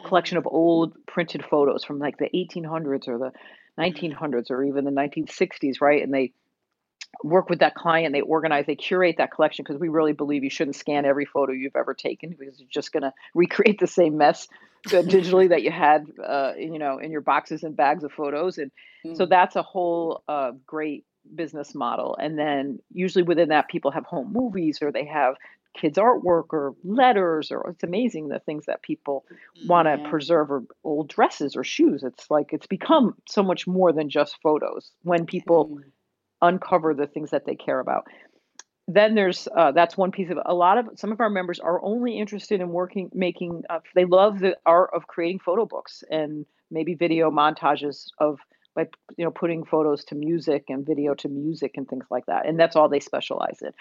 collection 0.06 0.36
of 0.36 0.48
old 0.48 0.94
printed 1.06 1.44
photos 1.44 1.84
from 1.84 2.00
like 2.00 2.18
the 2.18 2.30
1800s 2.34 3.06
or 3.06 3.18
the 3.18 3.32
1900s 3.78 4.50
or 4.50 4.64
even 4.64 4.84
the 4.84 4.90
1960s, 4.90 5.80
right? 5.80 6.02
And 6.02 6.12
they 6.12 6.32
work 7.22 7.50
with 7.50 7.60
that 7.60 7.74
client, 7.74 8.12
they 8.12 8.20
organize, 8.20 8.66
they 8.66 8.76
curate 8.76 9.16
that 9.18 9.32
collection 9.32 9.64
because 9.64 9.80
we 9.80 9.88
really 9.88 10.12
believe 10.12 10.44
you 10.44 10.50
shouldn't 10.50 10.76
scan 10.76 11.04
every 11.04 11.24
photo 11.24 11.52
you've 11.52 11.76
ever 11.76 11.94
taken 11.94 12.30
because 12.38 12.58
you're 12.58 12.68
just 12.70 12.92
going 12.92 13.02
to 13.02 13.12
recreate 13.34 13.78
the 13.80 13.86
same 13.86 14.16
mess 14.16 14.48
digitally 14.88 15.48
that 15.48 15.62
you 15.62 15.70
had, 15.70 16.06
uh, 16.24 16.52
you 16.56 16.78
know, 16.78 16.98
in 16.98 17.10
your 17.10 17.20
boxes 17.20 17.62
and 17.62 17.76
bags 17.76 18.04
of 18.04 18.12
photos. 18.12 18.58
And 18.58 18.70
so 19.12 19.26
Mm. 19.26 19.28
that's 19.28 19.56
a 19.56 19.62
whole 19.62 20.22
uh, 20.28 20.52
great 20.66 21.04
business 21.34 21.74
model. 21.74 22.16
And 22.20 22.38
then 22.38 22.78
usually 22.92 23.22
within 23.22 23.48
that, 23.50 23.68
people 23.68 23.90
have 23.90 24.04
home 24.06 24.32
movies 24.32 24.80
or 24.82 24.90
they 24.92 25.04
have 25.06 25.34
kids' 25.74 25.98
artwork 25.98 26.46
or 26.50 26.74
letters, 26.82 27.50
or 27.52 27.70
it's 27.70 27.82
amazing 27.84 28.28
the 28.28 28.40
things 28.40 28.66
that 28.66 28.82
people 28.82 29.24
want 29.64 29.86
to 29.86 29.98
Yeah. 29.98 30.08
preserve 30.08 30.50
or 30.50 30.64
old 30.84 31.08
dresses 31.08 31.54
or 31.56 31.62
shoes. 31.64 32.02
It's 32.02 32.30
like 32.30 32.52
it's 32.52 32.66
become 32.66 33.14
so 33.28 33.42
much 33.42 33.66
more 33.66 33.92
than 33.92 34.08
just 34.10 34.36
photos 34.42 34.90
when 35.02 35.26
people 35.26 35.70
Mm. 35.70 35.84
Uncover 36.42 36.94
the 36.94 37.07
things 37.07 37.31
that 37.31 37.44
they 37.46 37.55
care 37.55 37.81
about. 37.81 38.07
Then 38.88 39.14
there's 39.14 39.46
uh, 39.57 39.72
that's 39.72 39.96
one 39.96 40.11
piece 40.11 40.31
of 40.31 40.38
a 40.44 40.55
lot 40.55 40.79
of 40.79 40.88
some 40.96 41.12
of 41.12 41.20
our 41.20 41.31
members 41.31 41.61
are 41.61 41.83
only 41.83 42.18
interested 42.18 42.61
in 42.61 42.70
working 42.70 43.11
making 43.14 43.62
uh, 43.70 43.79
they 43.94 44.05
love 44.05 44.40
the 44.40 44.57
art 44.66 44.90
of 44.92 45.07
creating 45.07 45.38
photo 45.38 45.64
books 45.64 46.03
and 46.11 46.44
maybe 46.70 46.94
video 46.94 47.31
montages 47.31 48.07
of 48.18 48.40
by 48.74 48.88
you 49.16 49.24
know 49.24 49.31
putting 49.31 49.64
photos 49.64 50.05
to 50.05 50.14
music 50.14 50.64
and 50.68 50.87
video 50.87 51.14
to 51.14 51.29
music 51.29 51.72
and 51.76 51.88
things 51.88 52.07
like 52.11 52.26
that 52.26 52.46
and 52.46 52.59
that's 52.59 52.76
all 52.76 52.88
they 52.88 53.00
specialize 53.00 53.61
in 53.62 53.72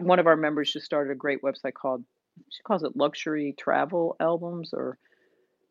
one 0.00 0.18
of 0.18 0.26
our 0.26 0.36
members 0.36 0.72
just 0.72 0.86
started 0.86 1.10
a 1.10 1.16
great 1.16 1.42
website 1.42 1.74
called 1.74 2.04
she 2.50 2.62
calls 2.62 2.82
it 2.82 2.96
luxury 2.96 3.54
travel 3.58 4.16
albums 4.20 4.72
or 4.72 4.98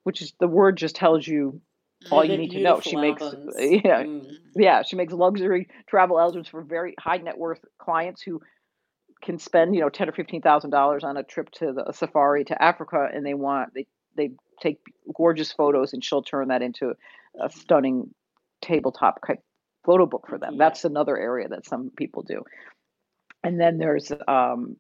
which 0.03 0.21
is 0.21 0.33
the 0.39 0.47
word 0.47 0.77
just 0.77 0.95
tells 0.95 1.27
you 1.27 1.61
all 2.09 2.23
you 2.23 2.37
need 2.37 2.51
to 2.51 2.61
know 2.61 2.79
she 2.79 2.95
makes 2.95 3.21
albums. 3.21 3.53
yeah 3.59 4.03
Mm. 4.03 4.25
yeah 4.55 4.81
she 4.81 4.95
makes 4.95 5.13
luxury 5.13 5.67
travel 5.87 6.19
albums 6.19 6.47
for 6.47 6.61
very 6.61 6.95
high 6.99 7.17
net 7.17 7.37
worth 7.37 7.59
clients 7.77 8.21
who 8.21 8.41
can 9.21 9.37
spend 9.37 9.75
you 9.75 9.81
know 9.81 9.89
ten 9.89 10.09
or 10.09 10.11
fifteen 10.13 10.41
thousand 10.41 10.71
dollars 10.71 11.03
on 11.03 11.15
a 11.17 11.23
trip 11.23 11.51
to 11.51 11.73
the 11.73 11.87
a 11.87 11.93
safari 11.93 12.43
to 12.45 12.59
Africa, 12.61 13.07
and 13.13 13.25
they 13.25 13.35
want 13.35 13.73
they 13.75 13.85
they 14.17 14.31
take 14.61 14.79
gorgeous 15.15 15.51
photos, 15.51 15.93
and 15.93 16.03
she'll 16.03 16.23
turn 16.23 16.47
that 16.47 16.61
into 16.61 16.93
a 17.39 17.49
stunning 17.49 18.13
tabletop 18.61 19.25
type 19.25 19.39
photo 19.85 20.05
book 20.05 20.25
for 20.27 20.37
them. 20.37 20.53
Yeah. 20.53 20.57
That's 20.59 20.85
another 20.85 21.17
area 21.17 21.47
that 21.49 21.65
some 21.65 21.91
people 21.95 22.23
do. 22.23 22.43
And 23.43 23.59
then 23.59 23.77
there's 23.77 24.11
um, 24.27 24.75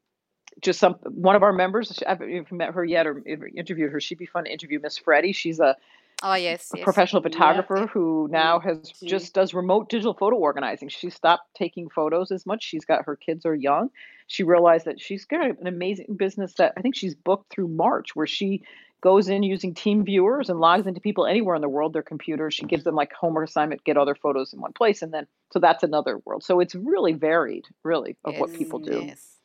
just 0.61 0.79
some 0.79 0.93
one 1.03 1.35
of 1.35 1.43
our 1.43 1.53
members. 1.53 2.01
I 2.05 2.09
haven't 2.09 2.51
met 2.51 2.73
her 2.73 2.83
yet 2.83 3.07
or 3.07 3.23
interviewed 3.55 3.91
her. 3.91 3.99
She'd 3.99 4.17
be 4.17 4.25
fun 4.25 4.45
to 4.45 4.51
interview. 4.51 4.79
Miss 4.81 4.97
Freddie. 4.97 5.31
She's 5.33 5.59
a 5.59 5.75
Oh 6.21 6.35
yes, 6.35 6.71
a 6.73 6.77
yes. 6.77 6.77
professional 6.77 7.21
Yep. 7.23 7.71
photographer 7.71 7.87
who 7.87 8.27
now 8.31 8.59
has 8.59 8.93
Mhm. 9.01 9.01
just 9.05 9.33
does 9.33 9.53
remote 9.53 9.89
digital 9.89 10.13
photo 10.13 10.37
organizing. 10.37 10.89
She 10.89 11.09
stopped 11.09 11.53
taking 11.55 11.89
photos 11.89 12.31
as 12.31 12.45
much. 12.45 12.63
She's 12.63 12.85
got 12.85 13.05
her 13.05 13.15
kids 13.15 13.45
are 13.45 13.55
young. 13.55 13.89
She 14.27 14.43
realized 14.43 14.85
that 14.85 14.99
she's 15.01 15.25
got 15.25 15.49
an 15.59 15.67
amazing 15.67 16.15
business 16.17 16.53
that 16.55 16.73
I 16.77 16.81
think 16.81 16.95
she's 16.95 17.15
booked 17.15 17.51
through 17.51 17.67
March 17.69 18.15
where 18.15 18.27
she 18.27 18.63
goes 19.01 19.27
in 19.27 19.43
using 19.43 19.73
team 19.73 20.05
viewers 20.05 20.49
and 20.49 20.59
logs 20.59 20.87
into 20.87 21.01
people 21.01 21.25
anywhere 21.25 21.55
in 21.55 21.61
the 21.61 21.69
world 21.69 21.93
their 21.93 22.03
computers. 22.03 22.53
She 22.53 22.65
gives 22.65 22.83
them 22.83 22.95
like 22.95 23.11
homework 23.13 23.49
assignment, 23.49 23.83
get 23.83 23.97
all 23.97 24.05
their 24.05 24.15
photos 24.15 24.53
in 24.53 24.61
one 24.61 24.73
place 24.73 25.01
and 25.01 25.13
then 25.13 25.27
so 25.51 25.59
that's 25.59 25.83
another 25.83 26.19
world. 26.19 26.43
So 26.43 26.59
it's 26.59 26.75
really 26.75 27.13
varied 27.13 27.65
really 27.83 28.15
of 28.23 28.37
what 28.37 28.53
people 28.53 28.79
do. 28.79 29.07
Yes. 29.07 29.39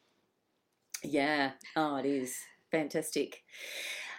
Yeah. 1.02 1.52
Oh, 1.74 1.96
it 1.96 2.06
is 2.06 2.38
fantastic. 2.70 3.44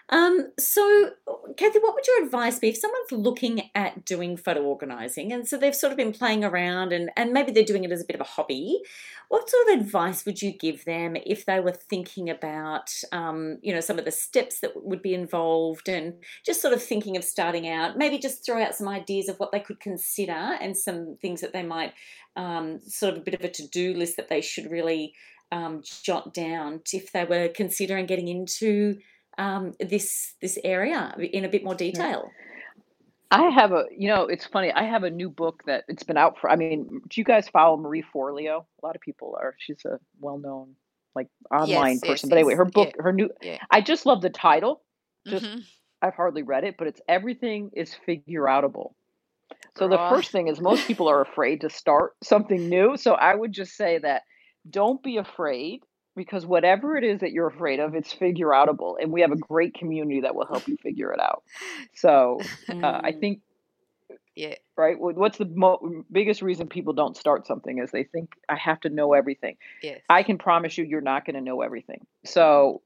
Um, 0.09 0.51
so, 0.57 1.11
Kathy, 1.57 1.79
what 1.79 1.93
would 1.93 2.07
your 2.07 2.23
advice 2.23 2.59
be 2.59 2.69
if 2.69 2.77
someone's 2.77 3.11
looking 3.11 3.69
at 3.75 4.05
doing 4.05 4.37
photo 4.37 4.61
organizing 4.61 5.33
and 5.33 5.45
so 5.45 5.57
they've 5.57 5.75
sort 5.75 5.91
of 5.91 5.97
been 5.97 6.13
playing 6.13 6.45
around 6.45 6.93
and, 6.93 7.09
and 7.17 7.33
maybe 7.33 7.51
they're 7.51 7.63
doing 7.63 7.83
it 7.83 7.91
as 7.91 8.01
a 8.01 8.05
bit 8.05 8.15
of 8.15 8.21
a 8.21 8.29
hobby? 8.29 8.79
What 9.27 9.49
sort 9.49 9.67
of 9.67 9.81
advice 9.81 10.25
would 10.25 10.41
you 10.41 10.53
give 10.53 10.85
them 10.85 11.17
if 11.25 11.45
they 11.45 11.59
were 11.59 11.73
thinking 11.73 12.29
about, 12.29 12.89
um, 13.11 13.57
you 13.61 13.73
know, 13.73 13.81
some 13.81 13.99
of 13.99 14.05
the 14.05 14.11
steps 14.11 14.61
that 14.61 14.71
would 14.75 15.01
be 15.01 15.13
involved 15.13 15.89
and 15.89 16.13
just 16.45 16.61
sort 16.61 16.73
of 16.73 16.81
thinking 16.81 17.17
of 17.17 17.25
starting 17.25 17.67
out? 17.67 17.97
Maybe 17.97 18.17
just 18.17 18.45
throw 18.45 18.63
out 18.63 18.75
some 18.75 18.87
ideas 18.87 19.27
of 19.27 19.37
what 19.39 19.51
they 19.51 19.59
could 19.59 19.81
consider 19.81 20.31
and 20.31 20.77
some 20.77 21.17
things 21.21 21.41
that 21.41 21.51
they 21.51 21.63
might 21.63 21.93
um, 22.37 22.79
sort 22.87 23.13
of 23.13 23.19
a 23.19 23.23
bit 23.23 23.33
of 23.33 23.41
a 23.41 23.49
to 23.49 23.67
do 23.67 23.93
list 23.93 24.15
that 24.15 24.29
they 24.29 24.39
should 24.39 24.71
really 24.71 25.13
um, 25.51 25.81
jot 25.83 26.33
down 26.33 26.81
if 26.93 27.11
they 27.11 27.25
were 27.25 27.49
considering 27.49 28.05
getting 28.05 28.29
into 28.29 28.97
um, 29.37 29.73
this 29.79 30.35
this 30.41 30.57
area 30.63 31.15
in 31.19 31.45
a 31.45 31.49
bit 31.49 31.63
more 31.63 31.75
detail. 31.75 32.31
I 33.29 33.49
have 33.49 33.73
a, 33.73 33.85
you 33.95 34.07
know, 34.07 34.23
it's 34.23 34.45
funny. 34.45 34.71
I 34.71 34.83
have 34.83 35.03
a 35.03 35.09
new 35.09 35.29
book 35.29 35.63
that 35.65 35.83
it's 35.89 36.03
been 36.03 36.17
out 36.17 36.39
for. 36.39 36.49
I 36.49 36.55
mean, 36.55 37.01
do 37.09 37.19
you 37.21 37.25
guys 37.25 37.49
follow 37.49 37.75
Marie 37.77 38.03
Forleo? 38.13 38.65
A 38.81 38.85
lot 38.85 38.95
of 38.95 39.01
people 39.01 39.37
are. 39.41 39.55
She's 39.59 39.83
a 39.85 39.99
well-known 40.19 40.75
like 41.15 41.27
online 41.51 41.99
Yes, 41.99 42.03
person. 42.07 42.29
yes, 42.29 42.29
But 42.29 42.37
anyway, 42.37 42.53
yes. 42.53 42.57
her 42.57 42.65
Yeah, 42.65 42.71
book, 42.85 42.95
her 42.99 43.11
new. 43.11 43.29
yeah. 43.41 43.57
I 43.69 43.81
just 43.81 44.05
love 44.05 44.21
the 44.21 44.29
title. 44.29 44.83
Just 45.29 45.45
hmm 45.45 45.59
I've 46.01 46.15
hardly 46.15 46.43
read 46.43 46.63
it, 46.63 46.75
but 46.77 46.87
it's 46.87 47.01
everything 47.09 47.71
is 47.73 47.93
figure 48.05 48.43
outable. 48.43 48.93
So 49.77 49.87
the 49.89 49.99
first 50.09 50.31
thing 50.31 50.47
is 50.47 50.61
most 50.61 50.87
people 50.87 51.07
are 51.09 51.21
afraid 51.21 51.61
to 51.61 51.69
start 51.69 52.13
something 52.23 52.69
new. 52.69 52.97
So 52.97 53.13
I 53.13 53.35
would 53.35 53.51
just 53.51 53.75
say 53.75 53.99
that 53.99 54.23
don't 54.69 55.03
be 55.03 55.17
afraid 55.17 55.83
because 56.17 56.45
whatever 56.45 56.97
it 56.97 57.05
is 57.05 57.21
that 57.21 57.31
you're 57.31 57.47
afraid 57.47 57.79
of, 57.79 57.95
it's 57.95 58.11
figure 58.11 58.47
outable. 58.49 58.95
And 59.01 59.13
we 59.13 59.21
have 59.21 59.31
a 59.31 59.37
great 59.37 59.73
community 59.75 60.21
that 60.21 60.35
will 60.35 60.47
help 60.47 60.67
you 60.67 60.75
figure 60.77 61.13
it 61.13 61.19
out. 61.21 61.43
So 61.95 62.39
uh, 62.69 63.01
I 63.03 63.11
Mm. 63.13 63.19
think, 63.21 63.41
Yeah. 64.35 64.55
right, 64.75 64.97
what's 64.99 65.37
the 65.37 65.45
mo- 65.45 66.03
biggest 66.11 66.41
reason 66.41 66.67
people 66.67 66.93
don't 66.93 67.15
start 67.17 67.47
something 67.47 67.79
is 67.79 67.91
they 67.91 68.03
think 68.03 68.33
I 68.49 68.55
have 68.55 68.81
to 68.81 68.89
know 68.89 69.13
everything. 69.13 69.57
Yes. 69.81 70.01
I 70.09 70.23
can 70.23 70.37
promise 70.37 70.77
you, 70.77 70.83
you're 70.85 71.01
not 71.01 71.25
going 71.25 71.35
to 71.35 71.41
know 71.41 71.61
everything. 71.61 72.05
So 72.25 72.81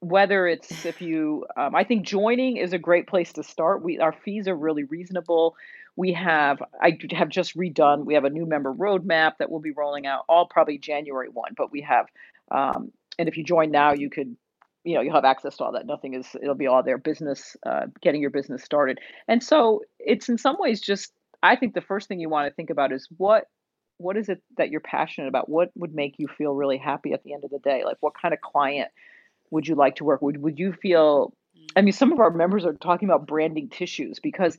whether 0.00 0.46
it's 0.46 0.84
if 0.84 1.00
you 1.00 1.44
um, 1.56 1.74
i 1.74 1.82
think 1.82 2.06
joining 2.06 2.56
is 2.56 2.72
a 2.72 2.78
great 2.78 3.08
place 3.08 3.32
to 3.32 3.42
start 3.42 3.82
we 3.82 3.98
our 3.98 4.12
fees 4.12 4.46
are 4.46 4.54
really 4.54 4.84
reasonable 4.84 5.56
we 5.98 6.12
have 6.12 6.62
I 6.80 6.96
have 7.10 7.28
just 7.28 7.56
redone 7.56 8.04
we 8.06 8.14
have 8.14 8.24
a 8.24 8.30
new 8.30 8.46
member 8.46 8.72
roadmap 8.72 9.32
that 9.38 9.50
we'll 9.50 9.60
be 9.60 9.72
rolling 9.72 10.06
out 10.06 10.24
all 10.28 10.46
probably 10.46 10.78
january 10.78 11.28
1 11.28 11.54
but 11.56 11.72
we 11.72 11.82
have 11.82 12.06
um, 12.50 12.92
and 13.18 13.28
if 13.28 13.36
you 13.36 13.44
join 13.44 13.70
now 13.70 13.92
you 13.92 14.08
could 14.08 14.36
you 14.84 14.94
know 14.94 15.00
you'll 15.00 15.14
have 15.14 15.24
access 15.24 15.56
to 15.56 15.64
all 15.64 15.72
that. 15.72 15.86
Nothing 15.86 16.14
is 16.14 16.26
it'll 16.40 16.54
be 16.54 16.66
all 16.66 16.82
there 16.82 16.98
business 16.98 17.56
uh, 17.66 17.86
getting 18.00 18.22
your 18.22 18.30
business 18.30 18.62
started. 18.62 18.98
And 19.26 19.42
so 19.42 19.82
it's 19.98 20.28
in 20.28 20.38
some 20.38 20.56
ways 20.58 20.80
just 20.80 21.12
i 21.42 21.54
think 21.54 21.74
the 21.74 21.80
first 21.80 22.08
thing 22.08 22.18
you 22.18 22.28
want 22.28 22.48
to 22.48 22.54
think 22.54 22.70
about 22.70 22.92
is 22.92 23.06
what 23.16 23.44
what 23.98 24.16
is 24.16 24.28
it 24.28 24.40
that 24.56 24.70
you're 24.70 24.80
passionate 24.80 25.26
about? 25.26 25.48
What 25.48 25.70
would 25.74 25.92
make 25.92 26.14
you 26.18 26.28
feel 26.28 26.54
really 26.54 26.78
happy 26.78 27.12
at 27.12 27.24
the 27.24 27.34
end 27.34 27.42
of 27.42 27.50
the 27.50 27.58
day? 27.58 27.82
Like 27.84 27.96
what 27.98 28.12
kind 28.20 28.32
of 28.32 28.40
client 28.40 28.90
would 29.50 29.66
you 29.66 29.74
like 29.74 29.96
to 29.96 30.04
work 30.04 30.22
would 30.22 30.40
would 30.40 30.58
you 30.58 30.72
feel 30.72 31.34
I 31.76 31.82
mean 31.82 31.92
some 31.92 32.12
of 32.12 32.20
our 32.20 32.30
members 32.30 32.64
are 32.64 32.74
talking 32.74 33.08
about 33.08 33.26
branding 33.26 33.68
tissues 33.68 34.20
because 34.20 34.56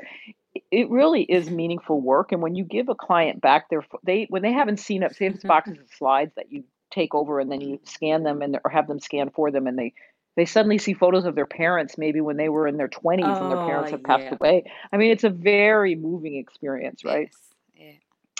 it 0.72 0.90
really 0.90 1.24
is 1.24 1.50
meaningful 1.50 2.00
work 2.02 2.32
and 2.32 2.42
when 2.42 2.56
you 2.56 2.64
give 2.64 2.90
a 2.90 2.96
client 2.96 3.42
back 3.42 3.70
their 3.70 3.84
they 4.04 4.26
when 4.30 4.42
they 4.42 4.52
haven't 4.52 4.80
seen 4.80 5.04
it 5.04 5.16
say 5.16 5.26
it's 5.28 5.44
boxes 5.44 5.80
of 5.80 5.88
slides 5.98 6.34
that 6.36 6.52
you 6.52 6.64
take 6.92 7.14
over 7.16 7.40
and 7.40 7.52
then 7.52 7.62
you 7.62 7.80
scan 7.84 8.24
them 8.24 8.42
and 8.42 8.60
or 8.64 8.72
have 8.72 8.88
them 8.88 9.00
scan 9.00 9.30
for 9.30 9.52
them 9.52 9.68
and 9.68 9.78
they 9.78 9.94
they 10.36 10.46
suddenly 10.46 10.78
see 10.78 10.94
photos 10.94 11.26
of 11.26 11.36
their 11.36 11.46
parents 11.46 11.98
maybe 11.98 12.22
when 12.22 12.38
they 12.38 12.50
were 12.50 12.68
in 12.68 12.78
their 12.78 12.88
20s 12.88 13.40
and 13.42 13.50
their 13.50 13.58
Oh, 13.58 13.66
parents 13.66 13.92
have 13.92 14.04
passed 14.04 14.28
yeah. 14.28 14.38
away 14.40 14.64
i 14.92 14.98
mean 14.98 15.12
it's 15.12 15.24
a 15.24 15.30
very 15.30 15.96
moving 15.96 16.36
experience 16.36 17.04
right 17.04 17.30
Yes. 17.76 17.96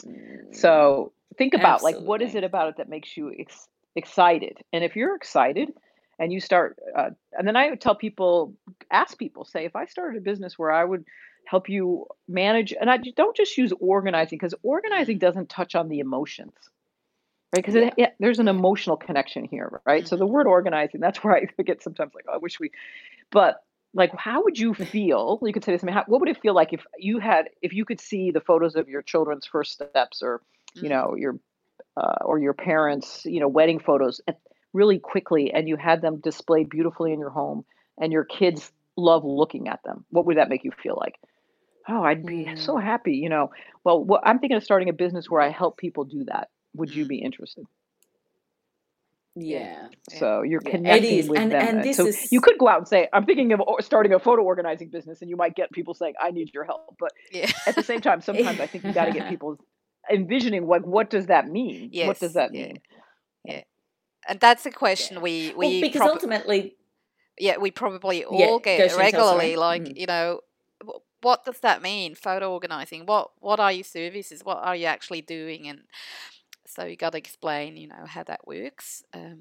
Yeah. 0.06 0.12
So 0.52 1.12
think 1.38 1.54
about 1.54 1.84
like 1.84 1.98
what 2.00 2.22
is 2.22 2.36
it 2.36 2.44
about 2.44 2.70
it 2.70 2.78
that 2.78 2.90
makes 2.90 3.16
you 3.18 3.34
ex- 3.38 3.68
excited? 3.96 4.58
And 4.74 4.84
if 4.84 4.96
you're 4.96 5.16
excited 5.16 5.70
and 6.20 6.32
you 6.32 6.40
start, 6.40 6.78
uh, 6.98 7.10
and 7.34 7.48
then 7.48 7.56
I 7.56 7.70
would 7.70 7.82
tell 7.82 7.96
people, 7.96 8.54
ask 8.92 9.18
people, 9.18 9.46
say, 9.46 9.66
if 9.66 9.76
I 9.76 9.86
started 9.86 10.18
a 10.18 10.22
business 10.22 10.58
where 10.58 10.72
I 10.72 10.84
would 10.84 11.06
help 11.46 11.70
you 11.70 12.06
manage, 12.28 12.74
and 12.80 12.90
i 12.90 12.98
don't 12.98 13.36
just 13.36 13.58
use 13.58 13.74
organizing 13.80 14.38
because 14.38 14.54
organizing 14.64 15.18
doesn't 15.18 15.50
touch 15.50 15.76
on 15.76 15.90
the 15.90 16.00
emotions, 16.00 16.54
right? 17.54 17.64
Because 17.66 17.76
Yeah. 17.76 17.94
it, 17.98 18.16
there's 18.20 18.40
an 18.40 18.48
emotional 18.48 18.98
connection 18.98 19.46
here, 19.46 19.82
right? 19.86 20.08
So 20.08 20.16
Mhm. 20.16 20.20
the 20.20 20.28
word 20.28 20.48
organizing, 20.48 21.02
that's 21.02 21.20
where 21.24 21.36
I 21.36 21.62
get 21.64 21.84
sometimes 21.84 22.14
like, 22.14 22.26
oh, 22.30 22.34
I 22.34 22.38
wish 22.38 22.60
we, 22.60 22.72
but 23.32 23.64
like, 23.94 24.12
how 24.18 24.44
would 24.44 24.60
you 24.60 24.74
feel? 24.74 25.40
You 25.44 25.54
could 25.54 25.64
say 25.64 25.72
this 25.72 25.82
to 25.82 25.88
me. 25.88 25.94
How, 25.94 26.04
what 26.08 26.20
would 26.22 26.30
it 26.30 26.42
feel 26.42 26.54
like 26.54 26.74
if 26.74 26.84
you 26.98 27.20
had, 27.20 27.50
if 27.62 27.74
you 27.74 27.86
could 27.86 28.00
see 28.00 28.32
the 28.32 28.42
photos 28.42 28.76
of 28.76 28.88
your 28.88 29.02
children's 29.02 29.48
first 29.48 29.74
steps, 29.74 30.22
or 30.22 30.42
you 30.80 30.90
Mhm. 30.90 30.90
know, 30.90 31.16
your 31.16 31.40
uh, 31.98 32.18
or 32.24 32.40
your 32.40 32.54
parents, 32.54 33.26
you 33.26 33.40
know, 33.40 33.48
wedding 33.48 33.80
photos 33.80 34.22
at- 34.28 34.40
really 34.74 35.00
quickly, 35.00 35.52
and 35.54 35.68
you 35.68 35.76
had 35.76 36.02
them 36.02 36.20
displayed 36.20 36.70
beautifully 36.70 37.12
in 37.14 37.20
your 37.20 37.32
home, 37.32 37.66
and 38.00 38.12
your 38.14 38.24
kids 38.26 38.72
love 39.00 39.26
looking 39.26 39.70
at 39.70 39.82
them? 39.86 40.06
What 40.12 40.26
would 40.28 40.38
that 40.38 40.50
make 40.50 40.64
you 40.66 40.72
feel 40.84 40.98
like? 41.00 41.16
Oh, 41.90 42.04
I'd 42.04 42.26
be 42.26 42.50
so 42.56 42.78
Mm. 42.78 42.84
happy, 42.84 43.14
you 43.16 43.30
know. 43.30 43.52
Well, 43.86 44.04
what, 44.04 44.22
I'm 44.26 44.40
thinking 44.40 44.58
of 44.58 44.64
starting 44.64 44.90
a 44.90 44.94
business 44.94 45.30
where 45.30 45.42
I 45.42 45.50
help 45.50 45.78
people 45.78 46.06
do 46.06 46.26
that. 46.26 46.50
Would 46.76 46.96
you 46.96 47.06
Mm. 47.06 47.10
be 47.10 47.20
interested? 47.20 47.66
Yeah. 49.36 49.60
Yeah. 49.60 49.90
Yeah. 50.12 50.20
So 50.20 50.44
you're 50.44 50.62
Yeah, 50.62 50.72
it 50.88 51.04
connecting 51.04 51.06
is. 51.06 51.30
with 51.30 51.36
And 51.36 51.52
them. 51.52 51.70
and 51.70 51.78
and 51.78 51.84
this 51.84 51.98
So 51.98 52.06
is 52.06 52.28
you 52.32 52.42
could 52.42 52.58
go 52.60 52.68
out 52.70 52.80
and 52.80 52.88
say, 52.88 53.10
"I'm 53.14 53.26
thinking 53.26 53.54
of 53.54 53.62
starting 53.82 54.14
a 54.14 54.20
photo 54.20 54.44
organizing 54.44 54.90
business," 54.90 55.22
and 55.22 55.30
you 55.30 55.38
might 55.38 55.56
get 55.56 55.72
people 55.72 55.94
saying, 55.96 56.16
"I 56.22 56.32
need 56.32 56.52
your 56.54 56.66
help." 56.66 56.96
But 57.00 57.14
Yeah. 57.32 57.52
at 57.68 57.76
the 57.76 57.84
same 57.84 58.02
time, 58.02 58.22
sometimes 58.22 58.60
I 58.60 58.68
think 58.68 58.86
you 58.88 58.94
got 58.94 59.06
to 59.06 59.12
get 59.12 59.26
people 59.28 59.58
envisioning 60.12 60.68
like, 60.68 60.84
what 60.84 61.10
does 61.10 61.28
that 61.28 61.48
mean? 61.50 61.94
What 62.00 62.20
does 62.20 62.34
that 62.34 62.54
Yeah. 62.54 62.68
mean? 62.68 62.82
Yeah. 63.46 63.64
And 64.28 64.40
that's 64.40 64.66
a 64.66 64.72
yeah. 64.72 64.78
question 64.78 65.22
we 65.22 65.54
Well, 65.62 65.72
we 65.72 65.82
because 65.82 66.02
prob 66.02 66.12
ultimately, 66.14 66.76
yeah 67.40 67.58
we 67.58 67.72
probably 67.72 68.24
all 68.26 68.38
go 68.38 68.60
get 68.60 68.80
Chantal, 68.90 68.98
regularly. 69.00 69.54
sorry. 69.54 69.56
Like 69.56 69.82
Mm. 69.84 69.98
you 69.98 70.06
know, 70.08 70.42
what 71.22 71.46
does 71.46 71.60
that 71.62 71.82
mean? 71.82 72.16
Photo 72.16 72.52
organizing. 72.54 73.06
What 73.06 73.32
what 73.40 73.60
are 73.60 73.72
your 73.72 73.84
services? 73.84 74.44
What 74.44 74.58
are 74.60 74.76
you 74.76 74.86
actually 74.86 75.22
doing? 75.22 75.68
And 75.68 75.82
so 76.66 76.84
you 76.86 76.96
got 76.96 77.12
to 77.12 77.18
explain. 77.18 77.78
You 77.78 77.88
know 77.88 78.06
how 78.06 78.24
that 78.24 78.48
works. 78.48 79.04
Um, 79.14 79.40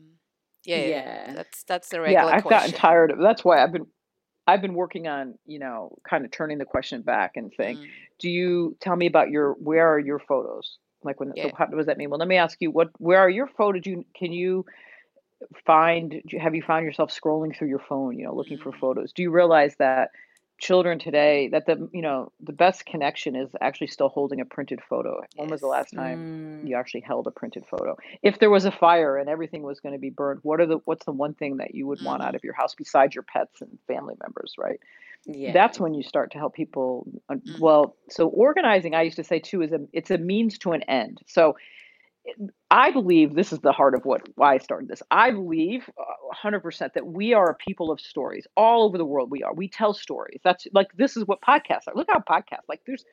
yeah. 0.64 0.86
Yeah. 0.86 1.32
That's 1.34 1.62
that's 1.64 1.92
a 1.92 1.96
Yeah, 1.96 2.02
regular 2.02 2.32
I've 2.34 2.44
gotten 2.44 2.72
tired 2.72 3.10
of. 3.12 3.18
That's 3.18 3.44
why 3.44 3.62
I've 3.62 3.72
been 3.72 3.86
I've 4.46 4.62
been 4.62 4.74
working 4.74 5.06
on, 5.06 5.38
you 5.46 5.58
know, 5.58 5.98
kind 6.08 6.24
of 6.24 6.30
turning 6.30 6.56
the 6.58 6.64
question 6.64 7.02
back 7.02 7.32
and 7.36 7.52
saying, 7.56 7.76
Mm. 7.76 7.86
"Do 8.18 8.30
you 8.30 8.76
tell 8.80 8.96
me 8.96 9.06
about 9.06 9.30
your 9.30 9.52
where 9.54 9.86
are 9.92 9.98
your 9.98 10.18
photos?" 10.18 10.78
Like 11.04 11.20
when 11.20 11.28
so 11.28 11.34
Yeah. 11.36 11.50
how 11.56 11.66
does 11.66 11.86
that 11.86 11.96
mean? 11.98 12.10
Well, 12.10 12.18
let 12.18 12.28
me 12.28 12.36
ask 12.38 12.56
you, 12.60 12.70
what 12.70 12.88
where 12.98 13.20
are 13.20 13.28
your 13.30 13.46
photos? 13.46 13.82
Do 13.82 13.90
you 13.90 14.04
can 14.16 14.32
you 14.32 14.64
find 15.64 16.22
have 16.40 16.54
you 16.54 16.62
found 16.62 16.84
yourself 16.84 17.10
scrolling 17.10 17.56
through 17.56 17.68
your 17.68 17.78
phone, 17.88 18.18
you 18.18 18.24
know, 18.24 18.34
looking 18.34 18.58
for 18.58 18.72
Mm. 18.72 18.78
photos? 18.80 19.12
Do 19.12 19.22
you 19.22 19.30
realize 19.30 19.76
that 19.76 20.10
children 20.60 20.98
today 20.98 21.46
that 21.52 21.66
the 21.66 21.88
you 21.92 22.02
know 22.02 22.32
the 22.40 22.52
best 22.52 22.84
connection 22.84 23.36
is 23.36 23.48
actually 23.60 23.86
still 23.86 24.08
holding 24.08 24.40
a 24.40 24.44
printed 24.44 24.80
photo? 24.88 25.20
When 25.36 25.48
was 25.48 25.60
the 25.60 25.68
last 25.68 25.92
time 25.94 26.18
Mm. 26.18 26.68
you 26.68 26.76
actually 26.76 27.02
held 27.02 27.26
a 27.28 27.30
printed 27.30 27.64
photo? 27.66 27.96
If 28.22 28.38
there 28.40 28.50
was 28.50 28.64
a 28.64 28.72
fire 28.72 29.16
and 29.16 29.28
everything 29.28 29.62
was 29.62 29.80
going 29.80 29.92
to 29.94 30.00
be 30.00 30.10
burned, 30.10 30.40
what 30.42 30.60
are 30.60 30.66
the 30.66 30.78
what's 30.84 31.04
the 31.04 31.12
one 31.12 31.34
thing 31.34 31.58
that 31.58 31.74
you 31.74 31.86
would 31.86 32.02
want 32.02 32.22
out 32.22 32.32
Mhm. 32.32 32.36
of 32.36 32.44
your 32.44 32.54
house 32.54 32.74
besides 32.74 33.14
your 33.14 33.22
pets 33.24 33.60
and 33.60 33.78
family 33.86 34.14
members, 34.22 34.54
right? 34.58 34.80
Yeah. 35.26 35.52
That's 35.52 35.78
when 35.78 35.94
you 35.94 36.02
start 36.02 36.32
to 36.32 36.38
help 36.38 36.54
people. 36.54 37.06
un- 37.28 37.40
Mhm. 37.46 37.60
Well, 37.60 37.96
so 38.08 38.28
organizing, 38.28 38.94
I 38.94 39.02
used 39.02 39.16
to 39.16 39.24
say 39.24 39.38
too, 39.38 39.62
is 39.62 39.72
a 39.72 39.80
it's 39.92 40.10
a 40.10 40.18
means 40.18 40.58
to 40.58 40.72
an 40.72 40.82
end. 40.84 41.20
So 41.26 41.56
I 42.70 42.90
believe 42.90 43.34
this 43.34 43.52
is 43.52 43.60
the 43.60 43.72
heart 43.72 43.94
of 43.94 44.04
what 44.04 44.22
why 44.36 44.54
I 44.54 44.58
started 44.58 44.88
this. 44.88 45.02
I 45.10 45.30
believe 45.30 45.88
uh, 45.98 46.02
100% 46.28 46.94
that 46.94 47.06
we 47.06 47.32
are 47.34 47.50
a 47.50 47.54
people 47.56 47.90
of 47.90 48.00
stories 48.00 48.46
all 48.56 48.84
over 48.84 48.98
the 48.98 49.04
world. 49.04 49.30
We 49.30 49.42
are. 49.42 49.54
We 49.54 49.68
tell 49.68 49.94
stories. 49.94 50.40
That's 50.44 50.66
like 50.72 50.88
this 50.96 51.16
is 51.16 51.24
what 51.26 51.40
podcasts 51.42 51.88
are. 51.88 51.94
Look 51.94 52.08
how 52.10 52.20
podcasts 52.20 52.68
like 52.68 52.82
there's. 52.86 53.04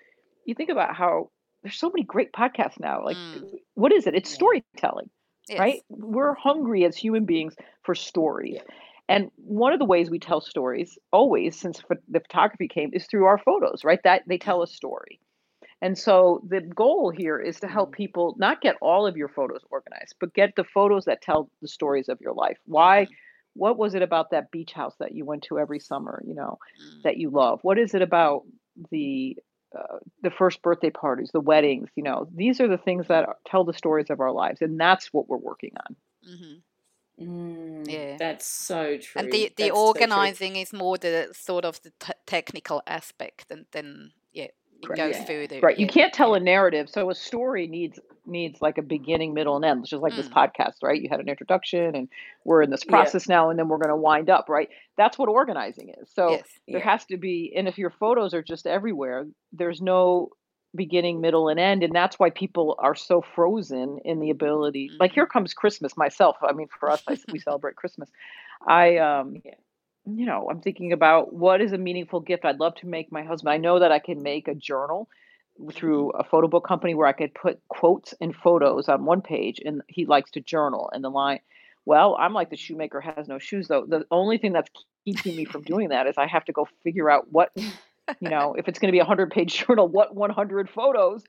You 0.45 0.55
think 0.55 0.69
about 0.69 0.95
how 0.95 1.31
there's 1.63 1.77
so 1.77 1.89
many 1.89 2.03
great 2.03 2.33
podcasts 2.33 2.79
now. 2.79 3.03
Like 3.05 3.19
Mm. 3.33 3.59
what 3.75 3.91
is 3.93 4.07
it? 4.07 4.15
It's 4.15 4.29
Yeah. 4.29 4.39
storytelling, 4.39 5.09
right? 5.57 5.83
We're 5.89 6.35
hungry 6.35 6.85
as 6.85 6.97
human 6.97 7.25
beings 7.25 7.55
for 7.83 7.95
stories. 7.95 8.51
Yeah. 8.51 8.63
And 9.07 9.31
one 9.37 9.73
of 9.73 9.79
the 9.79 9.85
ways 9.85 10.09
we 10.09 10.19
tell 10.19 10.41
stories 10.41 10.97
always 11.11 11.59
since 11.59 11.81
the 12.09 12.19
photography 12.21 12.67
came 12.67 12.91
is 12.93 13.07
through 13.07 13.25
our 13.25 13.37
photos, 13.37 13.83
right? 13.83 13.99
That 14.03 14.23
they 14.27 14.37
tell 14.37 14.61
Mm. 14.61 14.63
a 14.63 14.67
story. 14.67 15.19
And 15.81 15.97
so 15.97 16.41
the 16.47 16.61
goal 16.61 17.09
here 17.11 17.39
is 17.39 17.59
to 17.59 17.67
help 17.67 17.89
Mm. 17.91 17.97
people 17.97 18.35
not 18.37 18.61
get 18.61 18.75
all 18.81 19.05
of 19.05 19.17
your 19.17 19.27
photos 19.29 19.63
organized, 19.69 20.15
but 20.19 20.33
get 20.33 20.55
the 20.55 20.63
photos 20.63 21.05
that 21.05 21.21
tell 21.21 21.49
the 21.61 21.67
stories 21.67 22.09
of 22.09 22.19
your 22.21 22.33
life. 22.33 22.57
Why? 22.65 23.05
Mhm. 23.05 23.09
What 23.53 23.77
was 23.77 23.93
it 23.95 24.01
about 24.01 24.31
that 24.31 24.51
beach 24.51 24.73
house 24.73 24.95
that 24.97 25.13
you 25.13 25.25
went 25.25 25.43
to 25.43 25.59
every 25.59 25.79
summer, 25.79 26.21
you 26.25 26.33
know, 26.33 26.57
Mm. 26.81 27.01
that 27.03 27.17
you 27.17 27.29
love? 27.29 27.59
What 27.63 27.77
is 27.77 27.93
it 27.93 28.01
about 28.01 28.43
the 28.91 29.37
uh, 29.75 29.99
the 30.21 30.31
first 30.31 30.61
birthday 30.61 30.89
parties, 30.89 31.31
the 31.33 31.41
weddings, 31.41 31.89
you 31.97 32.03
know? 32.03 32.29
These 32.33 32.61
are 32.61 32.67
the 32.69 32.77
things 32.77 33.07
that 33.07 33.27
are, 33.27 33.37
tell 33.45 33.65
the 33.65 33.73
stories 33.73 34.09
of 34.09 34.21
our 34.21 34.31
lives, 34.31 34.61
and 34.61 34.79
that's 34.79 35.11
what 35.11 35.27
we're 35.27 35.35
working 35.51 35.73
on. 35.85 35.95
Mhm. 36.25 36.61
Mm, 37.19 37.89
Yeah. 37.91 38.15
that's 38.17 38.45
so 38.47 38.97
true. 38.97 39.19
And 39.21 39.31
the, 39.33 39.51
the 39.57 39.63
That's 39.67 39.75
so 39.77 39.85
organizing 39.87 40.55
is 40.55 40.71
more 40.71 40.97
the 40.97 41.29
sort 41.33 41.65
of 41.65 41.81
the 41.81 41.91
t- 41.99 42.13
technical 42.25 42.81
aspect, 42.87 43.51
and 43.51 43.65
then 43.71 44.13
yeah, 44.31 44.47
it 44.81 44.89
Right. 44.89 44.97
goes 44.97 45.15
Yeah. 45.15 45.25
further. 45.25 45.59
Right. 45.61 45.77
You 45.79 45.85
Yeah, 45.87 45.91
can't 45.91 46.13
tell 46.13 46.35
a 46.35 46.39
narrative. 46.39 46.89
So 46.89 47.09
a 47.09 47.15
story 47.15 47.67
needs 47.67 47.99
needs 48.27 48.59
like 48.59 48.79
a 48.79 48.81
beginning, 48.81 49.35
middle, 49.35 49.55
and 49.55 49.63
end, 49.63 49.81
It's 49.81 49.91
just 49.91 50.01
like 50.01 50.15
this 50.15 50.27
Mm. 50.27 50.33
podcast, 50.33 50.81
right? 50.81 50.99
You 50.99 51.09
had 51.09 51.19
an 51.19 51.29
introduction 51.29 51.95
and 51.95 52.09
we're 52.43 52.63
in 52.63 52.71
this 52.71 52.83
Yeah. 52.83 52.89
process 52.89 53.29
now 53.29 53.51
and 53.51 53.59
then 53.59 53.67
we're 53.67 53.77
gonna 53.77 53.95
wind 53.95 54.31
up, 54.31 54.49
right? 54.49 54.67
That's 54.97 55.19
what 55.19 55.29
organizing 55.29 55.89
is. 55.89 56.09
So 56.11 56.31
Yes. 56.31 56.59
there 56.67 56.79
Yeah. 56.79 56.89
has 56.89 57.05
to 57.05 57.17
be 57.17 57.53
and 57.55 57.67
if 57.67 57.77
your 57.77 57.91
photos 57.91 58.33
are 58.33 58.41
just 58.41 58.65
everywhere, 58.65 59.27
there's 59.53 59.79
no 59.79 60.31
beginning, 60.75 61.21
middle, 61.21 61.49
and 61.49 61.59
end. 61.59 61.83
And 61.83 61.93
that's 61.95 62.17
why 62.19 62.31
people 62.31 62.75
are 62.79 62.95
so 62.95 63.21
frozen 63.21 63.99
in 63.99 64.19
the 64.19 64.31
ability. 64.31 64.89
Like 64.99 65.11
Mhm. 65.11 65.15
here 65.15 65.27
comes 65.27 65.53
Christmas 65.53 65.95
myself. 65.95 66.35
I 66.41 66.51
mean, 66.51 66.67
for 66.79 66.89
us, 66.89 67.03
I, 67.07 67.15
we 67.31 67.37
celebrate 67.39 67.75
Christmas. 67.75 68.09
I 68.65 68.97
um 68.97 69.35
Yeah. 69.45 69.53
You 70.05 70.25
know, 70.25 70.47
I'm 70.49 70.61
thinking 70.61 70.91
about 70.91 71.33
what 71.33 71.61
is 71.61 71.73
a 71.73 71.77
meaningful 71.77 72.19
gift 72.19 72.45
I'd 72.45 72.59
love 72.59 72.75
to 72.75 72.87
make 72.87 73.11
my 73.11 73.23
husband. 73.23 73.53
I 73.53 73.57
know 73.57 73.79
that 73.79 73.91
I 73.91 73.99
can 73.99 74.21
make 74.21 74.47
a 74.47 74.55
journal 74.55 75.09
through 75.73 76.11
a 76.11 76.23
photo 76.23 76.47
book 76.47 76.67
company 76.67 76.93
where 76.93 77.07
I 77.07 77.13
could 77.13 77.33
put 77.33 77.61
quotes 77.69 78.13
and 78.19 78.35
photos 78.35 78.89
on 78.89 79.05
one 79.05 79.21
page 79.21 79.61
and 79.63 79.81
he 79.87 80.05
likes 80.05 80.31
to 80.31 80.41
journal 80.41 80.89
and 80.93 81.03
the 81.03 81.09
line 81.09 81.39
well, 81.85 82.17
I'm 82.19 82.33
like 82.33 82.49
the 82.49 82.57
shoemaker 82.57 82.99
has 82.99 83.27
no 83.27 83.37
shoes 83.37 83.67
though. 83.67 83.85
The 83.87 84.05
only 84.09 84.39
thing 84.39 84.53
that's 84.53 84.69
keeping 85.05 85.35
me 85.35 85.45
from 85.45 85.61
doing 85.61 85.89
that 85.89 86.07
is 86.07 86.15
I 86.17 86.25
have 86.25 86.43
to 86.45 86.51
go 86.51 86.67
figure 86.83 87.09
out 87.09 87.31
what, 87.31 87.51
you 87.55 88.29
know, 88.29 88.55
if 88.57 88.67
it's 88.67 88.79
going 88.79 88.89
to 88.89 88.91
be 88.91 88.99
a 88.99 89.03
100 89.03 89.31
page 89.31 89.65
journal, 89.67 89.87
what 89.87 90.15
100 90.15 90.69
photos 90.69 91.23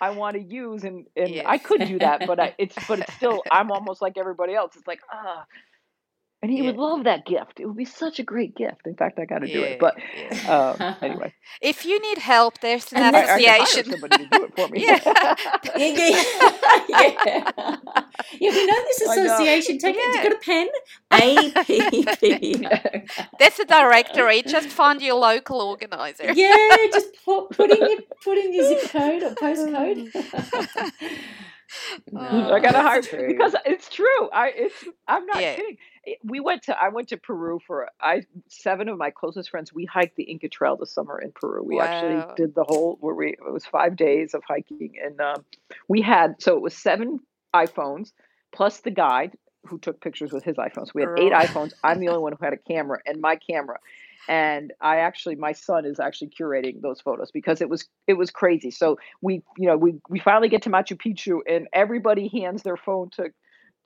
I 0.00 0.10
want 0.10 0.34
to 0.36 0.42
use 0.42 0.84
and 0.84 1.06
and 1.16 1.42
I 1.46 1.56
could 1.56 1.86
do 1.86 1.98
that, 2.00 2.26
but 2.26 2.38
I, 2.38 2.54
it's 2.58 2.76
but 2.86 2.98
it's 2.98 3.14
still 3.14 3.42
I'm 3.50 3.70
almost 3.70 4.02
like 4.02 4.18
everybody 4.18 4.54
else. 4.54 4.76
It's 4.76 4.86
like 4.86 5.00
ah 5.10 5.46
and 6.44 6.52
he 6.52 6.62
would 6.62 6.76
love 6.78 7.04
that 7.06 7.26
gift. 7.26 7.60
It 7.60 7.66
would 7.66 7.76
be 7.78 7.86
such 7.86 8.20
a 8.20 8.24
great 8.24 8.56
gift. 8.56 8.82
In 8.86 8.96
fact, 8.96 9.18
I 9.20 9.26
got 9.26 9.40
to 9.40 9.48
do 9.48 9.60
Yeah, 9.60 9.66
it. 9.66 9.80
But 9.80 9.96
um, 10.48 10.84
anyway, 11.02 11.34
If 11.62 11.84
you 11.86 12.00
need 12.00 12.18
help, 12.18 12.60
there's 12.60 12.92
an 12.92 13.00
And 13.00 13.16
I, 13.16 13.22
I 13.22 13.38
association. 13.38 13.84
somebody 13.84 14.18
to 14.18 14.26
do 14.26 14.44
it 14.44 14.52
for 14.54 14.68
me. 14.70 14.84
Yeah. 14.84 15.00
yeah, 15.76 15.86
yeah. 16.86 17.14
yeah, 18.40 18.52
we 18.52 18.66
know 18.66 18.82
this 18.84 19.02
association. 19.02 19.78
Take 19.78 19.96
it. 19.98 20.14
You 20.14 20.20
got 20.20 20.32
a 20.32 20.36
pen? 20.36 20.68
APO. 21.12 22.72
There's 23.38 23.60
a 23.60 23.66
directory. 23.66 24.42
Just 24.42 24.70
find 24.70 25.02
your 25.02 25.16
local 25.16 25.60
organizer. 25.62 26.32
Yeah, 26.32 26.76
just 26.92 27.08
put, 27.24 27.50
put 27.52 27.70
in 27.70 27.86
your 27.86 27.98
put 28.24 28.38
in 28.38 28.54
your 28.54 28.64
zip 28.64 28.90
code 28.90 29.22
or 29.24 29.32
postcode. 29.32 30.10
No, 32.12 32.52
I 32.52 32.60
gotta 32.60 32.80
that's 32.80 32.82
hire 32.82 33.02
true. 33.02 33.26
because 33.26 33.56
it's 33.66 33.90
true. 33.90 34.30
I 34.32 34.48
it's 34.56 34.74
I'm 35.08 35.26
not 35.26 35.40
Yeah. 35.40 35.54
kidding. 35.54 35.78
It- 36.06 36.18
We 36.24 36.40
went 36.40 36.62
to 36.64 36.76
I 36.80 36.88
went 36.88 37.08
to 37.08 37.16
Peru 37.16 37.60
for 37.66 37.88
I 38.00 38.22
seven 38.48 38.88
of 38.88 38.98
my 38.98 39.10
closest 39.10 39.50
friends. 39.50 39.72
We 39.72 39.84
hiked 39.84 40.16
the 40.16 40.24
Inca 40.24 40.48
Trail 40.48 40.76
this 40.76 40.92
summer 40.92 41.20
in 41.20 41.32
Peru. 41.32 41.62
We 41.64 41.76
Wow. 41.76 41.82
actually 41.84 42.24
did 42.36 42.54
the 42.54 42.64
whole 42.64 42.96
where 43.00 43.14
we 43.14 43.28
it 43.30 43.52
was 43.52 43.64
five 43.66 43.96
days 43.96 44.34
of 44.34 44.42
hiking 44.46 44.94
and 45.04 45.20
um, 45.20 45.44
we 45.88 46.02
had 46.02 46.40
so 46.42 46.56
it 46.56 46.62
was 46.62 46.76
seven 46.76 47.20
iPhones 47.54 48.12
plus 48.52 48.80
the 48.80 48.90
guide 48.90 49.36
who 49.66 49.78
took 49.78 50.00
pictures 50.00 50.30
with 50.32 50.44
his 50.44 50.56
iPhones. 50.56 50.92
We 50.94 51.02
had 51.02 51.10
eight 51.16 51.32
iPhones. 51.32 51.72
I'm 51.82 51.98
the 52.00 52.08
only 52.08 52.20
one 52.20 52.32
who 52.32 52.44
had 52.44 52.52
a 52.52 52.56
camera 52.72 52.98
and 53.06 53.20
my 53.20 53.36
camera. 53.36 53.78
And 54.28 54.72
I 54.80 54.98
actually 54.98 55.36
my 55.36 55.52
son 55.52 55.84
is 55.84 56.00
actually 56.00 56.30
curating 56.30 56.80
those 56.80 57.00
photos 57.00 57.30
because 57.30 57.60
it 57.60 57.68
was 57.68 57.88
it 58.06 58.14
was 58.14 58.30
crazy. 58.30 58.70
So 58.70 58.98
we 59.20 59.42
you 59.58 59.66
know 59.68 59.76
we 59.76 60.00
we 60.08 60.18
finally 60.18 60.48
get 60.48 60.62
to 60.62 60.70
Machu 60.70 60.96
Picchu 60.96 61.40
and 61.46 61.68
everybody 61.72 62.28
hands 62.28 62.62
their 62.62 62.76
phone 62.78 63.10
to 63.16 63.30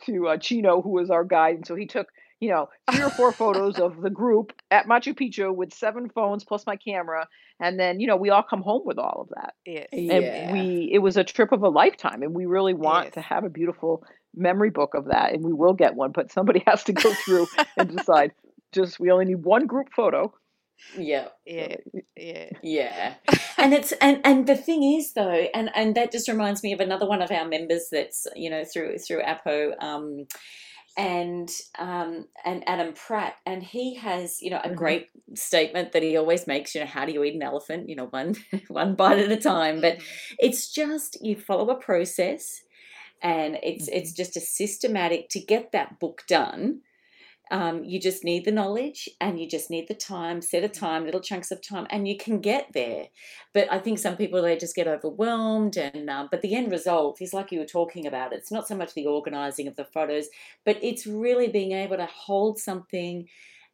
to 0.07 0.29
uh, 0.29 0.37
Chino 0.37 0.83
who 0.83 0.91
was 0.91 1.11
our 1.11 1.25
guide 1.25 1.57
and 1.57 1.67
so 1.67 1.75
he 1.75 1.87
took 1.87 2.09
you 2.41 2.51
know 2.51 2.69
three 2.91 3.03
or 3.03 3.11
four 3.11 3.33
photos 3.33 3.79
of 3.79 4.01
the 4.01 4.11
group 4.11 4.53
at 4.71 4.87
Machu 4.87 5.15
Picchu 5.15 5.55
with 5.55 5.73
seven 5.75 6.09
phones 6.09 6.45
plus 6.45 6.67
my 6.67 6.77
camera 6.77 7.27
and 7.61 7.79
then 7.81 7.99
you 8.01 8.07
know 8.07 8.17
we 8.17 8.31
all 8.31 8.43
come 8.43 8.63
home 8.63 8.83
with 8.85 8.99
all 8.99 9.23
of 9.23 9.29
that 9.35 9.55
Yes. 9.67 9.89
and 9.93 10.11
Yeah. 10.11 10.53
we 10.53 10.91
it 10.93 10.99
was 11.01 11.17
a 11.17 11.25
trip 11.25 11.53
of 11.53 11.63
a 11.63 11.69
lifetime 11.69 12.23
and 12.23 12.35
we 12.35 12.47
really 12.47 12.75
want 12.75 13.13
to 13.15 13.21
have 13.21 13.45
a 13.45 13.51
beautiful 13.51 14.05
memory 14.37 14.71
book 14.71 14.95
of 14.95 15.07
that 15.07 15.33
and 15.33 15.43
we 15.45 15.53
will 15.53 15.75
get 15.75 15.95
one 15.97 16.13
but 16.13 16.31
somebody 16.31 16.63
has 16.67 16.85
to 16.85 16.93
go 16.93 17.13
through 17.25 17.47
and 17.77 17.89
decide 17.89 18.33
just 18.73 19.01
we 19.01 19.11
only 19.11 19.25
need 19.25 19.43
one 19.45 19.67
group 19.67 19.89
photo 19.95 20.33
Yeah. 20.97 21.29
Yeah. 21.47 21.77
Yeah. 22.17 22.51
Yeah. 22.63 23.15
and 23.57 23.73
it's 23.73 23.93
and 23.93 24.21
and 24.25 24.47
the 24.47 24.57
thing 24.57 24.83
is 24.83 25.13
though 25.15 25.47
and 25.55 25.71
and 25.75 25.95
that 25.95 26.11
just 26.11 26.29
reminds 26.29 26.63
me 26.63 26.73
of 26.73 26.81
another 26.81 27.07
one 27.07 27.23
of 27.23 27.31
our 27.31 27.47
members 27.47 27.89
that's 27.93 28.27
you 28.35 28.51
know 28.51 28.65
through 28.65 28.99
through 28.99 29.23
apo 29.23 29.75
um 29.81 30.27
and 30.97 31.51
um 31.79 32.27
and 32.45 32.69
adam 32.69 32.93
pratt 32.95 33.37
and 33.47 33.63
he 33.63 33.95
has 33.95 34.43
you 34.43 34.51
know 34.51 34.61
a 34.65 34.71
Mhm. 34.71 34.77
great 34.77 35.07
statement 35.35 35.93
that 35.93 36.03
he 36.03 36.17
always 36.17 36.47
makes 36.49 36.75
you 36.75 36.81
know 36.81 36.87
how 36.87 37.05
do 37.05 37.13
you 37.13 37.23
eat 37.23 37.35
an 37.37 37.43
elephant 37.43 37.89
you 37.89 37.95
know 37.95 38.07
one 38.07 38.35
one 38.69 38.95
bite 38.97 39.19
at 39.19 39.31
a 39.31 39.37
time 39.37 39.81
but 39.81 39.99
Mhm. 39.99 40.03
it's 40.41 40.73
just 40.73 41.19
you 41.23 41.37
follow 41.37 41.71
a 41.71 41.77
process 41.81 42.63
and 43.23 43.59
it's 43.63 43.89
it's 43.89 44.13
just 44.13 44.37
a 44.37 44.41
systematic 44.41 45.29
to 45.31 45.41
get 45.41 45.73
that 45.73 45.99
book 46.01 46.23
done 46.29 46.81
um, 47.51 47.85
you 47.85 48.01
just 48.01 48.25
need 48.25 48.45
the 48.45 48.53
knowledge 48.53 49.09
and 49.21 49.41
you 49.41 49.49
just 49.49 49.71
need 49.71 49.89
the 49.89 49.95
time 49.95 50.41
set 50.43 50.65
a 50.65 50.69
time 50.69 51.05
little 51.05 51.21
chunks 51.21 51.51
of 51.51 51.61
time 51.63 51.87
and 51.91 52.07
you 52.09 52.17
can 52.17 52.41
get 52.41 52.69
there 52.73 53.09
but 53.55 53.71
i 53.73 53.79
think 53.79 53.99
some 53.99 54.17
people 54.17 54.43
they 54.43 54.57
just 54.57 54.75
get 54.77 54.89
overwhelmed 54.89 55.77
and 55.77 56.11
um, 56.11 56.29
but 56.31 56.43
the 56.43 56.55
end 56.55 56.71
result 56.71 57.21
is 57.21 57.33
like 57.33 57.51
you 57.53 57.59
were 57.59 57.65
talking 57.67 58.07
about 58.07 58.33
it's 58.33 58.51
not 58.53 58.67
so 58.69 58.77
much 58.77 58.95
the 58.95 59.07
organizing 59.07 59.67
of 59.67 59.77
the 59.77 59.85
photos 59.85 60.29
but 60.65 60.79
it's 60.83 61.07
really 61.07 61.49
being 61.49 61.73
able 61.73 61.97
to 61.97 62.07
hold 62.07 62.59
something 62.59 63.29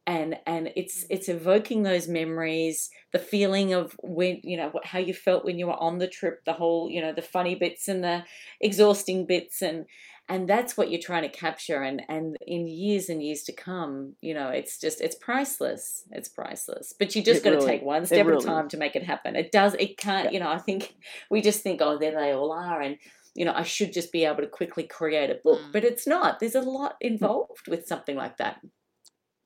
and 0.07 0.37
and 0.45 0.71
it's 0.75 1.03
Mm. 1.03 1.09
it's 1.09 1.27
evoking 1.29 1.81
those 1.83 2.07
memories 2.07 2.91
the 3.11 3.19
feeling 3.19 3.73
of 3.73 3.95
when 4.03 4.39
you 4.43 4.55
know 4.55 4.71
how 4.83 4.99
you 4.99 5.13
felt 5.13 5.43
when 5.43 5.57
you 5.57 5.65
were 5.67 5.81
on 5.81 5.97
the 5.97 6.07
trip 6.07 6.43
the 6.45 6.53
whole 6.53 6.89
you 6.89 7.01
know 7.01 7.11
the 7.11 7.21
funny 7.23 7.55
bits 7.55 7.87
and 7.87 8.03
the 8.03 8.23
exhausting 8.61 9.25
bits 9.25 9.61
and 9.63 9.85
and 10.27 10.49
that's 10.49 10.75
what 10.75 10.89
you're 10.89 11.01
trying 11.01 11.21
to 11.23 11.29
capture 11.29 11.81
and 11.83 12.01
and 12.09 12.35
in 12.47 12.67
years 12.67 13.09
and 13.09 13.21
years 13.23 13.43
to 13.43 13.53
come 13.53 14.13
you 14.21 14.33
know 14.33 14.49
it's 14.49 14.79
just 14.79 14.99
it's 15.01 15.15
priceless 15.15 16.03
it's 16.11 16.29
priceless 16.29 16.93
but 16.97 17.15
you 17.15 17.23
just 17.23 17.43
got 17.43 17.51
to 17.51 17.57
really- 17.57 17.67
take 17.67 17.83
one 17.83 18.03
it 18.03 18.07
step 18.07 18.25
at 18.27 18.33
a 18.33 18.37
time 18.41 18.65
is. 18.65 18.71
to 18.71 18.77
make 18.77 18.95
it 18.95 19.03
happen 19.03 19.35
it 19.35 19.51
does 19.51 19.75
it 19.75 19.97
can't 19.97 20.25
Yeah. 20.25 20.31
you 20.31 20.39
know 20.39 20.49
i 20.49 20.57
think 20.57 20.95
we 21.31 21.41
just 21.41 21.61
think 21.61 21.81
oh 21.81 21.97
there 21.97 22.11
they 22.11 22.31
all 22.33 22.51
are 22.51 22.81
and 22.81 22.97
you 23.35 23.45
know 23.45 23.53
i 23.53 23.63
should 23.63 23.93
just 23.93 24.11
be 24.11 24.25
able 24.25 24.41
to 24.41 24.47
quickly 24.47 24.83
create 24.83 25.29
a 25.29 25.35
book 25.43 25.59
Mm. 25.59 25.71
but 25.73 25.83
it's 25.83 26.07
not 26.07 26.39
there's 26.39 26.55
a 26.55 26.61
lot 26.61 26.95
involved 27.01 27.67
with 27.67 27.85
something 27.87 28.15
like 28.15 28.37
that 28.37 28.59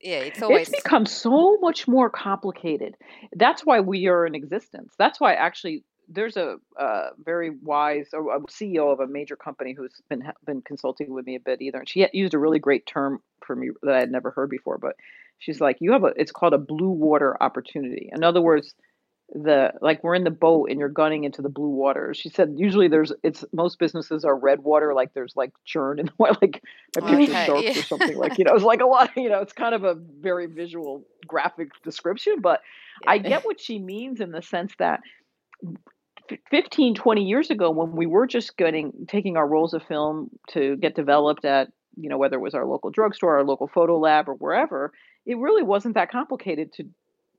Yeah. 0.01 0.19
It's 0.19 0.41
always. 0.41 0.69
it's 0.69 0.81
become 0.81 1.05
so 1.05 1.57
much 1.59 1.87
more 1.87 2.09
complicated 2.09 2.95
that's 3.35 3.63
why 3.65 3.81
we 3.81 4.07
are 4.07 4.25
in 4.25 4.33
existence 4.35 4.93
that's 4.97 5.19
why 5.19 5.33
actually 5.33 5.83
there's 6.11 6.37
a, 6.37 6.57
uh 6.79 7.09
very 7.23 7.51
wise 7.61 8.07
a 8.13 8.17
ceo 8.17 8.91
of 8.91 8.99
a 8.99 9.07
major 9.07 9.35
company 9.35 9.73
who's 9.73 10.01
been 10.09 10.23
been 10.45 10.61
consulting 10.61 11.13
with 11.13 11.25
me 11.25 11.35
a 11.35 11.39
bit 11.39 11.61
either 11.61 11.79
and 11.79 11.87
she 11.87 12.05
used 12.13 12.33
a 12.33 12.39
really 12.39 12.59
great 12.59 12.85
term 12.85 13.21
for 13.45 13.55
me 13.55 13.69
that 13.83 13.93
i 13.93 13.99
had 13.99 14.11
never 14.11 14.31
heard 14.31 14.49
before 14.49 14.77
but 14.77 14.95
she's 15.39 15.59
like 15.59 15.77
you 15.79 15.91
have 15.93 16.03
a 16.03 16.13
it's 16.15 16.31
called 16.31 16.53
a 16.53 16.57
blue 16.57 16.91
water 16.91 17.35
opportunity. 17.41 18.09
In 18.13 18.23
other 18.23 18.41
words 18.41 18.75
the 19.31 19.71
like 19.81 20.03
we're 20.03 20.15
in 20.15 20.23
the 20.23 20.31
boat 20.31 20.69
and 20.71 20.79
you're 20.79 20.89
gunning 20.89 21.23
into 21.23 21.43
the 21.43 21.49
blue 21.49 21.69
water. 21.69 22.15
She 22.15 22.29
said 22.29 22.55
usually 22.57 22.87
there's 22.87 23.13
it's 23.23 23.45
most 23.53 23.77
businesses 23.77 24.25
are 24.25 24.35
red 24.35 24.63
water 24.63 24.93
like 24.93 25.13
there's 25.13 25.35
like 25.35 25.51
churn 25.65 25.99
in 25.99 26.07
the 26.07 26.11
water 26.17 26.37
like 26.41 26.63
my 26.95 27.01
picture 27.01 27.31
Okay, 27.33 27.45
sharks 27.45 27.63
yeah. 27.63 27.71
or 27.71 27.83
something 27.83 28.17
like 28.17 28.37
you 28.37 28.45
know 28.45 28.53
it's 28.55 28.63
like 28.63 28.81
a 28.81 28.85
lot 28.85 29.11
you 29.15 29.29
know 29.29 29.39
it's 29.39 29.53
kind 29.53 29.75
of 29.75 29.83
a 29.83 29.95
very 30.19 30.47
visual 30.47 31.05
graphic 31.27 31.69
description 31.83 32.37
but 32.41 32.61
i 33.05 33.19
get 33.19 33.45
what 33.45 33.61
she 33.61 33.77
means 33.77 34.19
in 34.19 34.31
the 34.31 34.41
sense 34.41 34.73
that 34.79 35.01
15 36.49 36.95
20 36.95 37.23
years 37.23 37.49
ago 37.49 37.71
when 37.71 37.91
we 37.91 38.05
were 38.05 38.27
just 38.27 38.57
getting 38.57 38.91
taking 39.07 39.37
our 39.37 39.47
rolls 39.47 39.73
of 39.73 39.83
film 39.83 40.29
to 40.49 40.75
get 40.77 40.95
developed 40.95 41.45
at 41.45 41.69
you 41.95 42.09
know 42.09 42.17
whether 42.17 42.37
it 42.37 42.41
was 42.41 42.53
our 42.55 42.65
local 42.65 42.89
drugstore 42.91 43.37
our 43.37 43.43
local 43.45 43.67
photo 43.67 43.97
lab 43.97 44.29
or 44.29 44.35
wherever 44.35 44.91
it 45.25 45.37
really 45.37 45.63
wasn't 45.63 45.93
that 45.95 46.11
complicated 46.11 46.71
to 46.73 46.83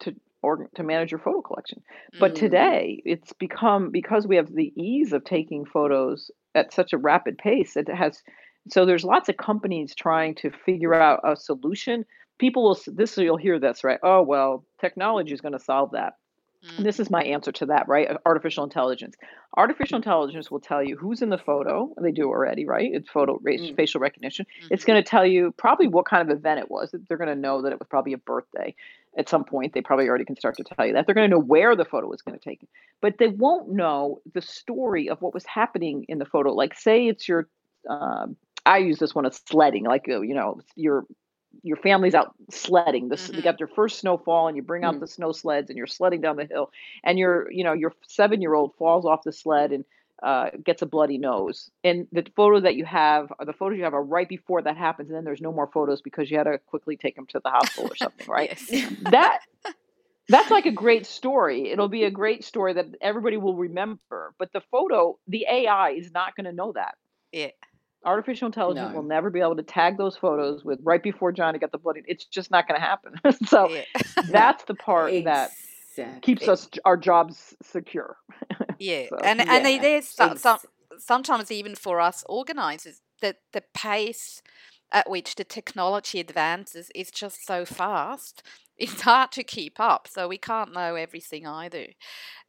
to 0.00 0.14
or 0.42 0.68
to 0.74 0.82
manage 0.82 1.10
your 1.10 1.20
photo 1.20 1.42
collection. 1.42 1.82
But 2.18 2.34
Mm. 2.34 2.34
today 2.34 3.02
it's 3.04 3.32
become 3.34 3.90
because 3.90 4.26
we 4.26 4.36
have 4.36 4.52
the 4.54 4.72
ease 4.76 5.12
of 5.12 5.24
taking 5.24 5.64
photos 5.66 6.30
at 6.54 6.72
such 6.72 6.92
a 6.92 6.98
rapid 6.98 7.38
pace 7.38 7.76
it 7.76 7.88
has 7.88 8.22
so 8.68 8.84
there's 8.84 9.04
lots 9.04 9.28
of 9.28 9.36
companies 9.36 9.94
trying 9.94 10.34
to 10.36 10.50
figure 10.50 10.94
out 10.94 11.20
a 11.24 11.36
solution. 11.36 12.04
People 12.38 12.62
will 12.64 12.78
this 12.86 13.16
you'll 13.18 13.36
hear 13.36 13.58
this 13.58 13.84
right? 13.84 14.00
Oh 14.02 14.22
well 14.22 14.64
technology 14.80 15.32
is 15.34 15.40
going 15.40 15.52
to 15.52 15.58
solve 15.58 15.90
that 15.92 16.14
Mm. 16.64 16.84
this 16.84 17.00
is 17.00 17.10
my 17.10 17.22
answer 17.22 17.52
to 17.52 17.66
that, 17.66 17.88
right? 17.88 18.08
Artificial 18.26 18.64
intelligence. 18.64 19.16
Artificial 19.56 19.96
intelligence 19.96 20.50
will 20.50 20.60
tell 20.60 20.82
you 20.82 20.96
who's 20.96 21.22
in 21.22 21.30
the 21.30 21.38
photo. 21.38 21.92
They 22.00 22.12
do 22.12 22.28
already, 22.28 22.66
right? 22.66 22.90
It's 22.92 23.08
photo 23.08 23.38
Mm. 23.38 23.76
facial 23.76 24.00
recognition. 24.00 24.46
It's 24.70 24.84
Mhm. 24.84 24.86
going 24.86 25.02
to 25.02 25.08
tell 25.08 25.24
you 25.26 25.52
probably 25.52 25.88
what 25.88 26.04
kind 26.04 26.28
of 26.30 26.36
event 26.36 26.60
it 26.60 26.70
was. 26.70 26.94
They're 27.08 27.16
going 27.16 27.28
to 27.34 27.34
know 27.34 27.62
that 27.62 27.72
it 27.72 27.78
was 27.78 27.88
probably 27.88 28.12
a 28.12 28.18
birthday 28.18 28.74
at 29.16 29.28
some 29.28 29.44
point. 29.44 29.72
They 29.72 29.80
probably 29.80 30.08
already 30.08 30.24
can 30.26 30.36
start 30.36 30.56
to 30.56 30.64
tell 30.64 30.86
you 30.86 30.92
that. 30.92 31.06
They're 31.06 31.14
going 31.14 31.28
to 31.30 31.34
know 31.36 31.42
where 31.42 31.74
the 31.74 31.84
photo 31.84 32.06
was 32.06 32.22
going 32.22 32.38
to 32.38 32.44
take, 32.44 32.66
but 33.00 33.16
they 33.18 33.28
won't 33.28 33.70
know 33.70 34.20
the 34.34 34.42
story 34.42 35.08
of 35.08 35.20
what 35.22 35.32
was 35.34 35.46
happening 35.46 36.04
in 36.08 36.18
the 36.18 36.26
photo. 36.26 36.52
Like, 36.52 36.74
say 36.74 37.08
it's 37.08 37.26
your 37.28 37.48
um, 37.88 38.36
I 38.66 38.76
use 38.78 38.98
this 38.98 39.14
one 39.14 39.24
as 39.24 39.40
sledding, 39.48 39.84
like 39.84 40.06
uh, 40.08 40.20
you 40.20 40.34
know, 40.34 40.60
your 40.76 41.06
your 41.62 41.76
family's 41.76 42.14
out 42.14 42.34
sledding. 42.50 43.08
This 43.08 43.24
mm-hmm. 43.26 43.36
they 43.36 43.42
got 43.42 43.58
their 43.58 43.68
first 43.68 43.98
snowfall, 43.98 44.48
and 44.48 44.56
you 44.56 44.62
bring 44.62 44.84
out 44.84 44.94
mm. 44.94 45.00
the 45.00 45.06
snow 45.06 45.32
sleds, 45.32 45.70
and 45.70 45.76
you're 45.76 45.86
sledding 45.86 46.20
down 46.20 46.36
the 46.36 46.46
hill, 46.46 46.70
and 47.04 47.18
your 47.18 47.50
you 47.50 47.64
know 47.64 47.72
your 47.72 47.92
seven 48.06 48.40
year 48.40 48.54
old 48.54 48.74
falls 48.76 49.04
off 49.04 49.22
the 49.24 49.32
sled 49.32 49.72
and 49.72 49.84
uh, 50.22 50.50
gets 50.64 50.82
a 50.82 50.86
bloody 50.86 51.18
nose. 51.18 51.70
And 51.82 52.06
the 52.12 52.24
photo 52.36 52.60
that 52.60 52.76
you 52.76 52.84
have, 52.84 53.32
or 53.38 53.46
the 53.46 53.52
photos 53.52 53.78
you 53.78 53.84
have, 53.84 53.94
are 53.94 54.02
right 54.02 54.28
before 54.28 54.62
that 54.62 54.76
happens, 54.76 55.08
and 55.08 55.16
then 55.16 55.24
there's 55.24 55.40
no 55.40 55.52
more 55.52 55.66
photos 55.66 56.00
because 56.00 56.30
you 56.30 56.36
had 56.36 56.44
to 56.44 56.58
quickly 56.58 56.96
take 56.96 57.16
them 57.16 57.26
to 57.26 57.40
the 57.42 57.50
hospital 57.50 57.90
or 57.90 57.96
something, 57.96 58.26
right? 58.28 58.58
that 59.10 59.40
that's 60.28 60.50
like 60.50 60.66
a 60.66 60.72
great 60.72 61.06
story. 61.06 61.70
It'll 61.70 61.88
be 61.88 62.04
a 62.04 62.10
great 62.10 62.44
story 62.44 62.74
that 62.74 62.86
everybody 63.00 63.36
will 63.36 63.56
remember. 63.56 64.34
But 64.38 64.52
the 64.52 64.60
photo, 64.70 65.18
the 65.26 65.46
AI 65.50 65.90
is 65.90 66.12
not 66.12 66.36
going 66.36 66.44
to 66.44 66.52
know 66.52 66.72
that. 66.72 66.94
Yeah. 67.32 67.48
Artificial 68.04 68.46
intelligence 68.46 68.90
no. 68.90 68.96
will 68.96 69.06
never 69.06 69.30
be 69.30 69.40
able 69.40 69.56
to 69.56 69.62
tag 69.62 69.98
those 69.98 70.16
photos 70.16 70.64
with 70.64 70.80
right 70.82 71.02
before 71.02 71.32
Johnny 71.32 71.58
got 71.58 71.72
the 71.72 71.78
bloody. 71.78 72.02
It's 72.06 72.24
just 72.24 72.50
not 72.50 72.66
going 72.66 72.80
to 72.80 72.86
happen. 72.86 73.14
so 73.46 73.68
yeah. 73.68 73.82
that's 74.30 74.64
the 74.64 74.74
part 74.74 75.12
that 75.24 75.50
keeps 76.22 76.48
us 76.48 76.68
our 76.84 76.96
jobs 76.96 77.54
secure. 77.62 78.16
Yeah, 78.78 79.08
so, 79.10 79.18
and 79.18 79.42
and 79.42 79.68
yeah. 79.68 79.78
there's 79.78 80.08
some, 80.08 80.38
some, 80.38 80.56
sometimes 80.96 81.50
even 81.50 81.74
for 81.74 82.00
us 82.00 82.24
organizers 82.26 83.02
that 83.20 83.36
the 83.52 83.62
pace 83.74 84.40
at 84.92 85.08
which 85.08 85.34
the 85.34 85.44
technology 85.44 86.18
advances 86.18 86.90
is 86.94 87.10
just 87.10 87.46
so 87.46 87.64
fast. 87.64 88.42
It's 88.76 89.02
hard 89.02 89.32
to 89.32 89.44
keep 89.44 89.78
up, 89.78 90.08
so 90.08 90.26
we 90.28 90.38
can't 90.38 90.72
know 90.72 90.94
everything 90.94 91.46
either. 91.46 91.88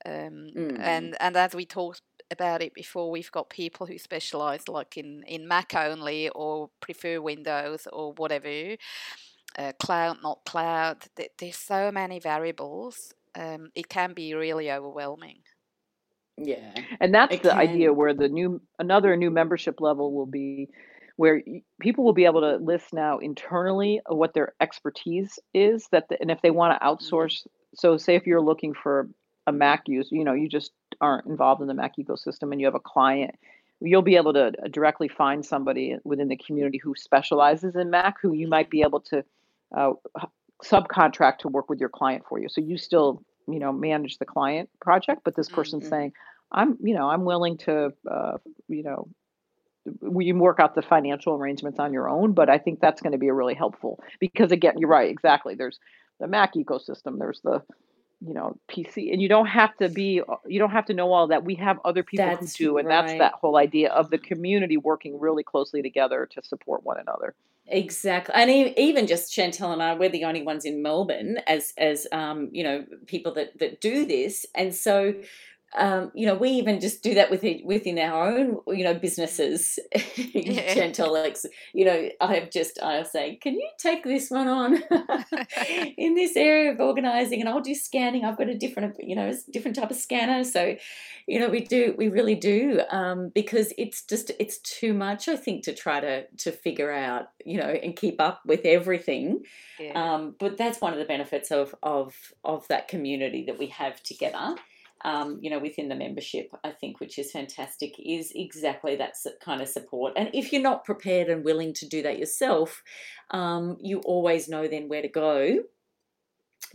Um, 0.05 0.51
mm. 0.55 0.79
And 0.79 1.17
and 1.19 1.35
as 1.35 1.53
we 1.53 1.65
talked 1.65 2.01
about 2.32 2.62
it 2.62 2.74
before, 2.74 3.12
we've 3.12 3.32
got 3.32 3.50
people 3.50 3.86
who 3.86 3.98
specialize 3.98 4.67
like 4.67 4.98
in 4.98 5.24
in 5.28 5.48
Mac 5.48 5.76
only 5.76 6.30
or 6.30 6.70
prefer 6.80 7.22
Windows 7.22 7.88
or 7.91 8.13
whatever. 8.13 8.76
Uh, 9.58 9.74
cloud, 9.80 10.17
not 10.24 10.39
cloud. 10.46 10.98
There's 11.38 11.58
so 11.58 11.91
many 11.91 12.20
variables. 12.20 13.13
Um, 13.36 13.70
it 13.76 13.89
can 13.89 14.13
be 14.13 14.34
really 14.34 14.72
overwhelming. 14.72 15.39
Yeah. 16.38 16.74
And 17.02 17.13
that's 17.13 17.39
the 17.39 17.50
can. 17.50 17.58
idea 17.58 17.94
where 17.94 18.13
the 18.13 18.30
new 18.30 18.62
another 18.80 19.15
new 19.17 19.30
membership 19.30 19.82
level 19.82 20.13
will 20.13 20.26
be 20.26 20.70
where 21.17 21.44
people 21.80 22.04
will 22.04 22.13
be 22.13 22.26
able 22.26 22.41
to 22.41 22.56
list 22.56 22.94
now 22.94 23.20
internally 23.20 24.02
what 24.08 24.34
their 24.34 24.54
expertise 24.62 25.38
is 25.54 25.88
that 25.91 26.08
the, 26.10 26.20
and 26.20 26.32
if 26.32 26.41
they 26.41 26.50
want 26.50 26.74
to 26.74 26.84
mm-hmm. 26.84 26.96
outsource 26.96 27.46
so 27.76 27.98
say 27.98 28.15
if 28.15 28.26
you're 28.26 28.41
looking 28.41 28.74
for 28.74 29.10
a 29.48 29.52
Mac 29.52 29.84
use, 29.88 30.10
you 30.12 30.24
know, 30.24 30.34
you 30.34 30.50
just 30.50 30.72
aren't 31.01 31.25
involved 31.27 31.61
in 31.61 31.67
the 31.67 31.73
Mac 31.73 31.97
ecosystem 31.97 32.51
and 32.51 32.61
you 32.61 32.67
have 32.67 32.75
a 32.75 32.79
client, 32.79 33.35
you'll 33.81 34.01
be 34.01 34.15
able 34.15 34.33
to 34.33 34.47
uh, 34.47 34.67
directly 34.71 35.07
find 35.07 35.45
somebody 35.45 35.97
within 36.03 36.27
the 36.27 36.37
community 36.37 36.77
who 36.77 36.93
specializes 36.95 37.75
in 37.75 37.89
Mac 37.89 38.15
who 38.21 38.33
you 38.33 38.47
might 38.47 38.69
be 38.69 38.81
able 38.81 39.01
to 39.01 39.23
uh, 39.75 39.93
subcontract 40.63 41.39
to 41.39 41.47
work 41.47 41.69
with 41.69 41.79
your 41.79 41.89
client 41.89 42.23
for 42.29 42.39
you. 42.39 42.47
So 42.47 42.61
you 42.61 42.77
still, 42.77 43.23
you 43.47 43.59
know, 43.59 43.71
manage 43.71 44.19
the 44.19 44.25
client 44.25 44.69
project, 44.79 45.21
but 45.25 45.35
this 45.35 45.49
person's 45.49 45.83
mm-hmm. 45.83 45.89
saying, 45.89 46.13
I'm, 46.51 46.77
you 46.81 46.93
know, 46.93 47.09
I'm 47.09 47.25
willing 47.25 47.57
to, 47.59 47.93
uh, 48.09 48.37
you 48.67 48.83
know, 48.83 49.07
we 50.01 50.27
can 50.27 50.37
work 50.37 50.59
out 50.59 50.75
the 50.75 50.81
financial 50.83 51.33
arrangements 51.33 51.79
on 51.79 51.91
your 51.91 52.07
own, 52.07 52.33
but 52.33 52.49
I 52.49 52.59
think 52.59 52.79
that's 52.79 53.01
going 53.01 53.13
to 53.13 53.17
be 53.17 53.31
really 53.31 53.55
helpful 53.55 53.99
because 54.19 54.51
again, 54.51 54.75
you're 54.77 54.89
right, 54.89 55.09
exactly. 55.09 55.55
There's 55.55 55.79
the 56.19 56.27
Mac 56.27 56.53
ecosystem, 56.53 57.17
there's 57.17 57.41
the, 57.43 57.63
you 58.25 58.34
know, 58.34 58.55
PC, 58.69 59.12
and 59.12 59.21
you 59.21 59.27
don't 59.27 59.47
have 59.47 59.75
to 59.77 59.89
be, 59.89 60.21
you 60.47 60.60
don't 60.60 60.71
have 60.71 60.86
to 60.86 60.93
know 60.93 61.12
all 61.12 61.27
that. 61.27 61.43
We 61.43 61.55
have 61.55 61.79
other 61.84 62.03
people 62.03 62.25
that's 62.25 62.55
who 62.55 62.65
do, 62.65 62.77
and 62.77 62.88
right. 62.88 63.07
that's 63.07 63.19
that 63.19 63.34
whole 63.34 63.57
idea 63.57 63.89
of 63.91 64.12
the 64.12 64.19
community 64.19 64.77
working 64.77 65.19
really 65.19 65.43
closely 65.43 65.81
together 65.81 66.29
to 66.31 66.43
support 66.43 66.84
one 66.84 66.99
another. 66.99 67.34
Exactly, 67.67 68.34
and 68.36 68.49
even 68.77 69.07
just 69.07 69.34
Chantal 69.34 69.71
and 69.71 69.81
I, 69.81 69.93
we're 69.95 70.10
the 70.10 70.25
only 70.25 70.43
ones 70.43 70.65
in 70.65 70.81
Melbourne 70.81 71.39
as 71.47 71.73
as 71.77 72.05
um, 72.12 72.49
you 72.51 72.63
know 72.63 72.86
people 73.07 73.34
that 73.34 73.57
that 73.60 73.81
do 73.81 74.05
this, 74.05 74.45
and 74.53 74.73
so 74.73 75.15
um, 75.77 76.12
you 76.13 76.25
know, 76.25 76.36
we 76.36 76.49
even 76.49 76.81
just 76.81 77.01
do 77.01 77.13
that 77.13 77.31
within 77.31 77.62
within 77.63 77.97
our 77.97 78.29
own, 78.29 78.60
you 78.67 78.84
know, 78.84 78.93
businesses. 78.93 79.79
Yeah. 80.34 80.73
Gentle 80.73 81.17
you 81.73 81.86
know, 81.86 82.10
I 82.19 82.36
have 82.36 82.49
just 82.49 82.81
I 82.81 83.03
say, 83.03 83.36
can 83.36 83.53
you 83.53 83.67
take 83.77 84.03
this 84.03 84.29
one 84.29 84.47
on 84.47 84.75
in 85.97 86.15
this 86.15 86.36
area 86.36 86.71
of 86.71 86.79
organizing, 86.79 87.41
and 87.41 87.49
I'll 87.49 87.62
do 87.62 87.75
scanning. 87.75 88.23
I've 88.23 88.38
got 88.38 88.49
a 88.49 88.57
different, 88.57 88.95
you 88.99 89.15
know, 89.15 89.34
different 89.51 89.75
type 89.77 89.91
of 89.91 89.97
scanner. 89.97 90.43
So, 90.43 90.75
you 91.27 91.39
know, 91.39 91.49
we 91.49 91.62
do, 91.62 91.95
we 91.97 92.07
really 92.07 92.36
do, 92.36 92.81
um, 92.91 93.29
because 93.34 93.73
it's 93.77 94.03
just 94.03 94.31
it's 94.39 94.60
too 94.60 94.93
much. 94.93 95.27
I 95.27 95.36
think 95.36 95.63
to 95.65 95.73
try 95.73 95.99
to 95.99 96.25
to 96.27 96.51
figure 96.51 96.91
out, 96.91 97.29
you 97.45 97.57
know, 97.57 97.69
and 97.69 97.95
keep 97.95 98.19
up 98.19 98.41
with 98.45 98.62
everything. 98.65 99.43
Yeah. 99.79 99.91
Um, 99.91 100.36
but 100.39 100.57
that's 100.57 100.81
one 100.81 100.93
of 100.93 100.99
the 100.99 101.05
benefits 101.05 101.51
of 101.51 101.75
of 101.84 102.15
of 102.43 102.67
that 102.67 102.88
community 102.88 103.45
that 103.45 103.60
we 103.60 103.67
have 103.67 104.01
together 104.03 104.55
um, 105.03 105.39
you 105.41 105.49
know, 105.49 105.59
within 105.59 105.89
the 105.89 105.95
membership, 105.95 106.51
I 106.63 106.71
think, 106.71 106.99
which 106.99 107.17
is 107.17 107.31
fantastic, 107.31 107.93
is 107.99 108.31
exactly 108.35 108.95
that 108.97 109.15
kind 109.43 109.61
of 109.61 109.67
support. 109.67 110.13
And 110.15 110.29
if 110.33 110.51
you're 110.51 110.61
not 110.61 110.85
prepared 110.85 111.29
and 111.29 111.43
willing 111.43 111.73
to 111.75 111.87
do 111.87 112.01
that 112.03 112.19
yourself, 112.19 112.83
um, 113.31 113.77
you 113.81 113.99
always 113.99 114.47
know 114.47 114.67
then 114.67 114.89
where 114.89 115.01
to 115.01 115.07
go 115.07 115.59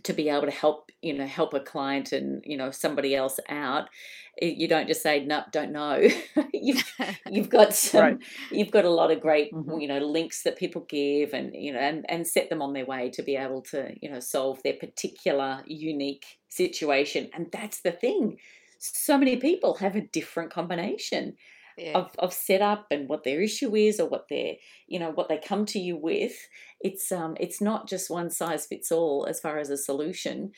to 0.03 0.13
be 0.13 0.29
able 0.29 0.47
to 0.47 0.51
help 0.51 0.91
you 1.03 1.15
know 1.15 1.27
help 1.27 1.55
a 1.55 1.61
client 1.61 2.13
and 2.13 2.43
you 2.45 2.57
know 2.57 2.71
somebody 2.71 3.15
else 3.15 3.39
out 3.49 3.89
you 4.41 4.69
don't 4.69 4.89
just 4.89 5.03
say 5.03 5.25
no 5.25 5.43
don't 5.53 5.73
know 5.73 6.07
you've, 6.53 6.85
you've 7.31 7.49
got 7.49 7.73
some 7.73 8.01
right. 8.03 8.19
you've 8.51 8.71
got 8.71 8.85
a 8.85 8.91
lot 8.91 9.11
of 9.11 9.21
great 9.21 9.53
mm-hmm. 9.53 9.81
you 9.81 9.89
know 9.89 9.99
links 9.99 10.43
that 10.43 10.59
people 10.59 10.85
give 10.89 11.33
and 11.33 11.53
you 11.55 11.73
know 11.73 11.79
and, 11.79 12.05
and 12.09 12.27
set 12.27 12.51
them 12.51 12.61
on 12.61 12.73
their 12.73 12.85
way 12.85 13.11
to 13.11 13.23
be 13.23 13.37
able 13.37 13.63
to 13.63 13.91
you 14.03 14.11
know 14.11 14.21
solve 14.21 14.63
their 14.63 14.75
particular 14.75 15.63
unique 15.67 16.39
situation 16.57 17.29
and 17.35 17.47
that's 17.53 17.81
the 17.81 17.93
thing 17.93 18.39
so 18.79 19.17
many 19.17 19.37
people 19.37 19.75
have 19.75 19.97
a 19.97 20.01
different 20.01 20.51
combination 20.51 21.35
yeah. 21.77 21.93
of, 21.93 22.11
of 22.19 22.33
setup 22.33 22.87
and 22.91 23.09
what 23.09 23.25
their 23.25 23.43
issue 23.43 23.75
is 23.77 24.01
or 24.01 24.09
what 24.09 24.27
their 24.29 24.55
you 24.87 24.99
know 24.99 25.11
what 25.11 25.29
they 25.29 25.39
come 25.39 25.67
to 25.67 25.79
you 25.79 25.97
with 25.97 26.35
it's 26.81 27.13
um 27.13 27.37
it's 27.39 27.61
not 27.61 27.89
just 27.89 28.11
one 28.11 28.31
size 28.31 28.67
fits 28.67 28.91
all 28.91 29.27
as 29.29 29.41
far 29.41 29.59
as 29.59 29.71
a 29.71 29.77
solution 29.77 30.53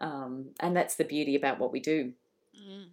um 0.00 0.50
and 0.60 0.76
that's 0.76 0.96
the 0.96 1.04
beauty 1.04 1.34
about 1.34 1.58
what 1.58 1.72
we 1.72 1.80
do 1.80 2.12
mm. 2.56 2.86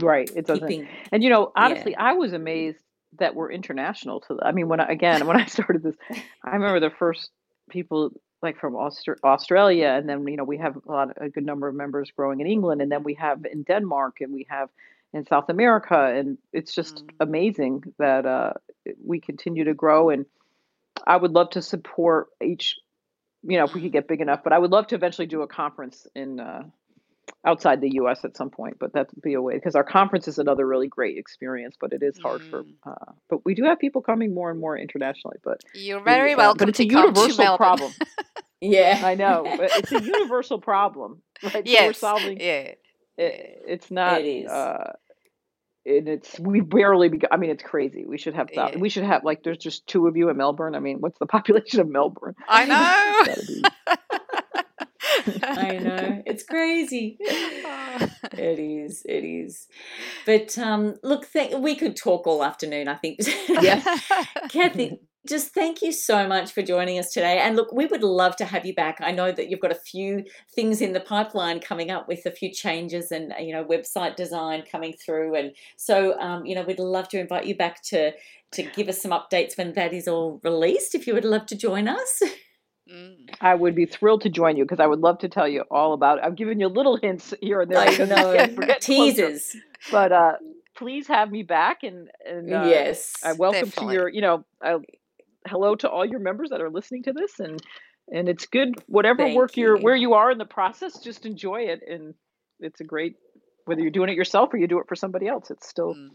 right 0.00 0.30
it 0.36 0.46
doesn't 0.46 0.68
Keeping, 0.68 0.88
and 1.10 1.24
you 1.24 1.30
know 1.30 1.50
honestly 1.56 1.92
yeah. 1.92 2.04
i 2.04 2.12
was 2.12 2.32
amazed 2.32 2.78
that 3.18 3.34
we're 3.34 3.50
international 3.50 4.20
to 4.20 4.38
i 4.42 4.52
mean 4.52 4.68
when 4.68 4.80
I, 4.80 4.86
again 4.86 5.26
when 5.26 5.36
i 5.36 5.46
started 5.46 5.82
this 5.82 5.96
i 6.44 6.50
remember 6.50 6.80
the 6.80 6.94
first 6.94 7.30
people 7.68 8.12
like 8.42 8.58
from 8.58 8.74
Aust- 8.74 9.08
Australia, 9.22 9.88
and 9.88 10.08
then 10.08 10.26
you 10.26 10.36
know 10.36 10.44
we 10.44 10.58
have 10.58 10.76
a 10.76 10.90
lot, 10.90 11.16
a 11.16 11.28
good 11.28 11.46
number 11.46 11.68
of 11.68 11.74
members 11.74 12.10
growing 12.10 12.40
in 12.40 12.46
England, 12.46 12.82
and 12.82 12.90
then 12.90 13.02
we 13.02 13.14
have 13.14 13.44
in 13.44 13.62
Denmark, 13.62 14.20
and 14.20 14.32
we 14.32 14.46
have 14.48 14.68
in 15.12 15.26
South 15.26 15.48
America, 15.48 15.96
and 15.96 16.38
it's 16.52 16.74
just 16.74 17.06
mm. 17.06 17.10
amazing 17.20 17.84
that 17.98 18.26
uh, 18.26 18.52
we 19.04 19.20
continue 19.20 19.64
to 19.64 19.74
grow. 19.74 20.10
And 20.10 20.26
I 21.06 21.16
would 21.16 21.32
love 21.32 21.50
to 21.50 21.62
support 21.62 22.28
each, 22.42 22.78
you 23.42 23.58
know, 23.58 23.64
if 23.64 23.74
we 23.74 23.82
could 23.82 23.92
get 23.92 24.08
big 24.08 24.20
enough. 24.20 24.40
But 24.42 24.52
I 24.52 24.58
would 24.58 24.70
love 24.70 24.86
to 24.88 24.94
eventually 24.94 25.26
do 25.26 25.42
a 25.42 25.46
conference 25.46 26.06
in 26.14 26.40
uh, 26.40 26.64
outside 27.46 27.80
the 27.80 27.90
U.S. 27.94 28.24
at 28.24 28.36
some 28.36 28.50
point. 28.50 28.76
But 28.78 28.92
that 28.94 29.08
would 29.14 29.22
be 29.22 29.34
a 29.34 29.42
way 29.42 29.54
because 29.54 29.74
our 29.74 29.84
conference 29.84 30.28
is 30.28 30.38
another 30.38 30.66
really 30.66 30.88
great 30.88 31.18
experience, 31.18 31.76
but 31.80 31.92
it 31.92 32.02
is 32.02 32.18
hard 32.18 32.42
mm. 32.42 32.50
for. 32.50 32.64
Uh, 32.86 33.12
but 33.28 33.44
we 33.44 33.54
do 33.54 33.64
have 33.64 33.78
people 33.78 34.02
coming 34.02 34.34
more 34.34 34.50
and 34.50 34.60
more 34.60 34.76
internationally. 34.76 35.38
But 35.44 35.60
you're 35.74 36.02
very 36.02 36.34
welcome. 36.34 36.58
But 36.58 36.68
it's 36.70 36.80
a 36.80 36.86
universal 36.86 37.56
problem. 37.56 37.92
yeah, 38.60 39.00
I 39.04 39.14
know. 39.14 39.44
But 39.56 39.70
it's 39.76 39.92
a 39.92 40.02
universal 40.02 40.60
problem, 40.60 41.22
right? 41.42 41.66
Yes. 41.66 41.80
So 41.80 41.86
we're 41.86 42.16
solving. 42.18 42.40
Yeah. 42.40 42.72
It, 43.18 43.62
it's 43.66 43.90
not. 43.90 44.20
It 44.20 44.26
is. 44.44 44.50
Uh, 44.50 44.92
and 45.84 46.08
it's 46.08 46.38
we 46.38 46.60
barely 46.60 47.08
be, 47.08 47.20
I 47.30 47.36
mean 47.36 47.50
it's 47.50 47.62
crazy. 47.62 48.04
We 48.06 48.18
should 48.18 48.34
have 48.34 48.48
that. 48.54 48.74
Yeah. 48.74 48.78
We 48.78 48.88
should 48.88 49.04
have 49.04 49.24
like 49.24 49.42
there's 49.42 49.58
just 49.58 49.86
two 49.86 50.06
of 50.06 50.16
you 50.16 50.28
in 50.28 50.36
Melbourne. 50.36 50.74
I 50.74 50.80
mean, 50.80 50.98
what's 51.00 51.18
the 51.18 51.26
population 51.36 51.80
of 51.80 51.88
Melbourne? 51.88 52.34
I 52.48 52.64
know. 52.66 53.96
I 55.42 55.78
know. 55.78 56.22
It's 56.26 56.44
crazy. 56.44 57.16
it 57.20 58.58
is. 58.58 59.02
It 59.04 59.24
is. 59.24 59.68
But 60.26 60.56
um 60.58 60.96
look, 61.02 61.30
th- 61.32 61.54
we 61.54 61.74
could 61.74 61.96
talk 61.96 62.26
all 62.26 62.44
afternoon, 62.44 62.88
I 62.88 62.94
think. 62.96 63.18
yes. 63.48 63.86
Kathy, 64.48 65.00
just 65.26 65.54
thank 65.54 65.82
you 65.82 65.92
so 65.92 66.26
much 66.26 66.52
for 66.52 66.62
joining 66.62 66.98
us 66.98 67.12
today. 67.12 67.38
And 67.38 67.54
look, 67.54 67.72
we 67.72 67.86
would 67.86 68.02
love 68.02 68.34
to 68.36 68.44
have 68.44 68.66
you 68.66 68.74
back. 68.74 68.98
I 69.00 69.12
know 69.12 69.30
that 69.30 69.48
you've 69.48 69.60
got 69.60 69.70
a 69.70 69.76
few 69.76 70.24
things 70.52 70.80
in 70.80 70.92
the 70.92 71.00
pipeline 71.00 71.60
coming 71.60 71.90
up 71.90 72.08
with 72.08 72.26
a 72.26 72.32
few 72.32 72.50
changes 72.52 73.12
and 73.12 73.32
you 73.38 73.52
know 73.52 73.64
website 73.64 74.16
design 74.16 74.64
coming 74.70 74.92
through, 74.94 75.36
and 75.36 75.52
so 75.76 76.18
um, 76.18 76.44
you 76.44 76.54
know 76.54 76.62
we'd 76.62 76.80
love 76.80 77.08
to 77.10 77.20
invite 77.20 77.46
you 77.46 77.56
back 77.56 77.82
to 77.84 78.12
to 78.52 78.62
give 78.62 78.88
us 78.88 79.00
some 79.00 79.12
updates 79.12 79.56
when 79.56 79.72
that 79.74 79.92
is 79.92 80.08
all 80.08 80.40
released. 80.42 80.94
If 80.94 81.06
you 81.06 81.14
would 81.14 81.24
love 81.24 81.46
to 81.46 81.56
join 81.56 81.88
us. 81.88 82.22
Mm. 82.90 83.34
I 83.40 83.54
would 83.54 83.74
be 83.74 83.86
thrilled 83.86 84.22
to 84.22 84.28
join 84.28 84.56
you 84.56 84.64
because 84.64 84.80
I 84.80 84.86
would 84.86 85.00
love 85.00 85.18
to 85.18 85.28
tell 85.28 85.46
you 85.46 85.64
all 85.70 85.92
about 85.92 86.18
it. 86.18 86.24
I've 86.24 86.36
given 86.36 86.58
you 86.60 86.68
little 86.68 86.96
hints 86.96 87.32
here 87.40 87.60
and 87.60 87.70
there. 87.70 87.78
I 87.78 87.96
know. 88.04 88.76
Teasers. 88.80 89.56
But 89.90 90.12
uh, 90.12 90.32
please 90.74 91.06
have 91.06 91.30
me 91.30 91.42
back 91.42 91.82
and, 91.82 92.08
and 92.26 92.52
uh, 92.52 92.64
yes 92.64 93.14
i 93.24 93.32
welcome 93.32 93.68
definitely. 93.68 93.94
to 93.94 94.00
your 94.00 94.08
you 94.08 94.20
know 94.20 94.44
uh, 94.64 94.78
hello 95.46 95.74
to 95.74 95.88
all 95.88 96.04
your 96.04 96.20
members 96.20 96.50
that 96.50 96.60
are 96.60 96.70
listening 96.70 97.02
to 97.02 97.12
this 97.12 97.38
and 97.40 97.60
and 98.10 98.28
it's 98.28 98.46
good 98.46 98.74
whatever 98.86 99.18
Thank 99.18 99.36
work 99.36 99.56
you. 99.56 99.64
you're 99.64 99.78
where 99.78 99.96
you 99.96 100.14
are 100.14 100.30
in 100.30 100.38
the 100.38 100.44
process 100.44 100.98
just 100.98 101.26
enjoy 101.26 101.62
it 101.62 101.82
and 101.86 102.14
it's 102.60 102.80
a 102.80 102.84
great 102.84 103.16
whether 103.64 103.80
you're 103.80 103.90
doing 103.90 104.08
it 104.08 104.16
yourself 104.16 104.52
or 104.52 104.56
you 104.56 104.66
do 104.66 104.78
it 104.80 104.88
for 104.88 104.96
somebody 104.96 105.28
else 105.28 105.50
it's 105.50 105.68
still 105.68 105.94
mm. 105.94 106.08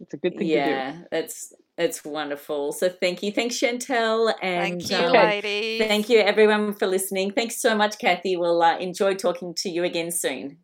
It's 0.00 0.14
a 0.14 0.16
good 0.16 0.38
thing 0.38 0.46
yeah 0.46 1.02
that's 1.10 1.52
it's 1.78 2.04
wonderful. 2.04 2.72
So 2.72 2.88
thank 2.88 3.22
you. 3.22 3.32
Thanks 3.32 3.58
chantal 3.58 4.28
and 4.42 4.80
thank 4.80 4.90
you 4.90 5.06
um, 5.06 5.12
ladies. 5.12 5.80
thank 5.80 6.08
you 6.08 6.20
everyone 6.20 6.74
for 6.74 6.86
listening. 6.86 7.32
Thanks 7.32 7.60
so 7.60 7.74
much 7.74 7.98
kathy. 7.98 8.36
We'll 8.36 8.62
uh, 8.62 8.78
enjoy 8.78 9.14
talking 9.14 9.54
to 9.58 9.68
you 9.68 9.84
again 9.84 10.10
soon. 10.10 10.58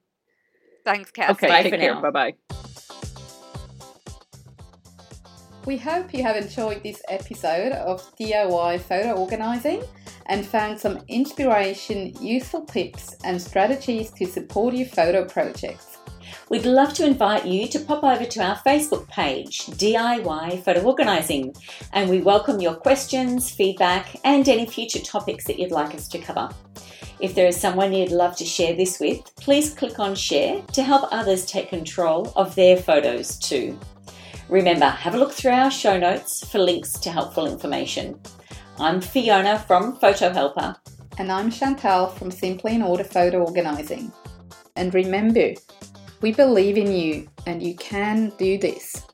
Thanks 0.85 1.11
kathy. 1.11 1.33
Okay 1.33 1.49
bye 1.49 1.63
take 1.63 1.73
for 1.73 1.79
care. 1.79 1.95
now. 1.95 2.03
bye 2.03 2.11
bye 2.11 2.35
we 5.69 5.77
hope 5.77 6.15
you 6.15 6.23
have 6.23 6.35
enjoyed 6.35 6.83
this 6.83 7.03
episode 7.09 7.73
of 7.73 8.01
DIY 8.17 8.81
photo 8.81 9.13
organizing 9.13 9.83
and 10.25 10.47
found 10.47 10.81
some 10.81 11.01
inspiration, 11.09 12.15
useful 12.23 12.65
tips, 12.65 13.17
and 13.23 13.41
strategies 13.41 14.11
to 14.13 14.25
support 14.25 14.73
your 14.75 14.89
photo 14.89 15.27
projects. 15.27 15.98
We'd 16.51 16.65
love 16.65 16.95
to 16.95 17.07
invite 17.07 17.47
you 17.47 17.69
to 17.69 17.81
pop 17.81 18.05
over 18.05 18.25
to 18.25 18.43
our 18.43 18.57
Facebook 18.59 19.09
page, 19.09 19.67
DIY 19.67 20.63
Photo 20.63 20.83
Organising, 20.83 21.55
and 21.93 22.09
we 22.09 22.21
welcome 22.21 22.61
your 22.61 22.75
questions, 22.75 23.51
feedback, 23.51 24.17
and 24.25 24.49
any 24.49 24.67
future 24.67 25.01
topics 25.01 25.45
that 25.45 25.59
you'd 25.59 25.71
like 25.71 25.95
us 25.95 26.09
to 26.09 26.19
cover. 26.19 26.49
If 27.21 27.35
there 27.35 27.49
is 27.49 27.61
someone 27.61 27.93
you'd 27.93 28.13
love 28.13 28.37
to 28.37 28.45
share 28.45 28.77
this 28.77 29.01
with, 29.01 29.21
please 29.37 29.75
click 29.75 29.99
on 29.99 30.15
share 30.15 30.63
to 30.73 30.83
help 30.83 31.09
others 31.13 31.45
take 31.45 31.69
control 31.69 32.33
of 32.37 32.55
their 32.55 32.77
photos 32.77 33.37
too. 33.39 33.79
Remember, 34.49 34.87
have 34.87 35.15
a 35.15 35.19
look 35.19 35.33
through 35.33 35.53
our 35.53 35.71
show 35.71 35.99
notes 35.99 36.49
for 36.49 36.59
links 36.59 36.93
to 36.93 37.11
helpful 37.11 37.47
information. 37.47 38.19
I'm 38.79 39.01
Fiona 39.01 39.59
from 39.59 39.97
Photo 39.97 40.33
Helper. 40.33 40.77
And 41.19 41.33
I'm 41.33 41.51
Chantal 41.51 42.07
from 42.07 42.31
Simply 42.31 42.77
in 42.77 42.83
Order 42.83 43.03
Photo 43.03 43.45
Organising. 43.45 44.13
And 44.77 44.95
remember, 44.95 45.55
we 46.21 46.33
believe 46.33 46.77
in 46.77 46.93
you 46.93 47.29
and 47.47 47.63
you 47.63 47.75
can 47.75 48.33
do 48.39 48.59
this. 48.59 49.08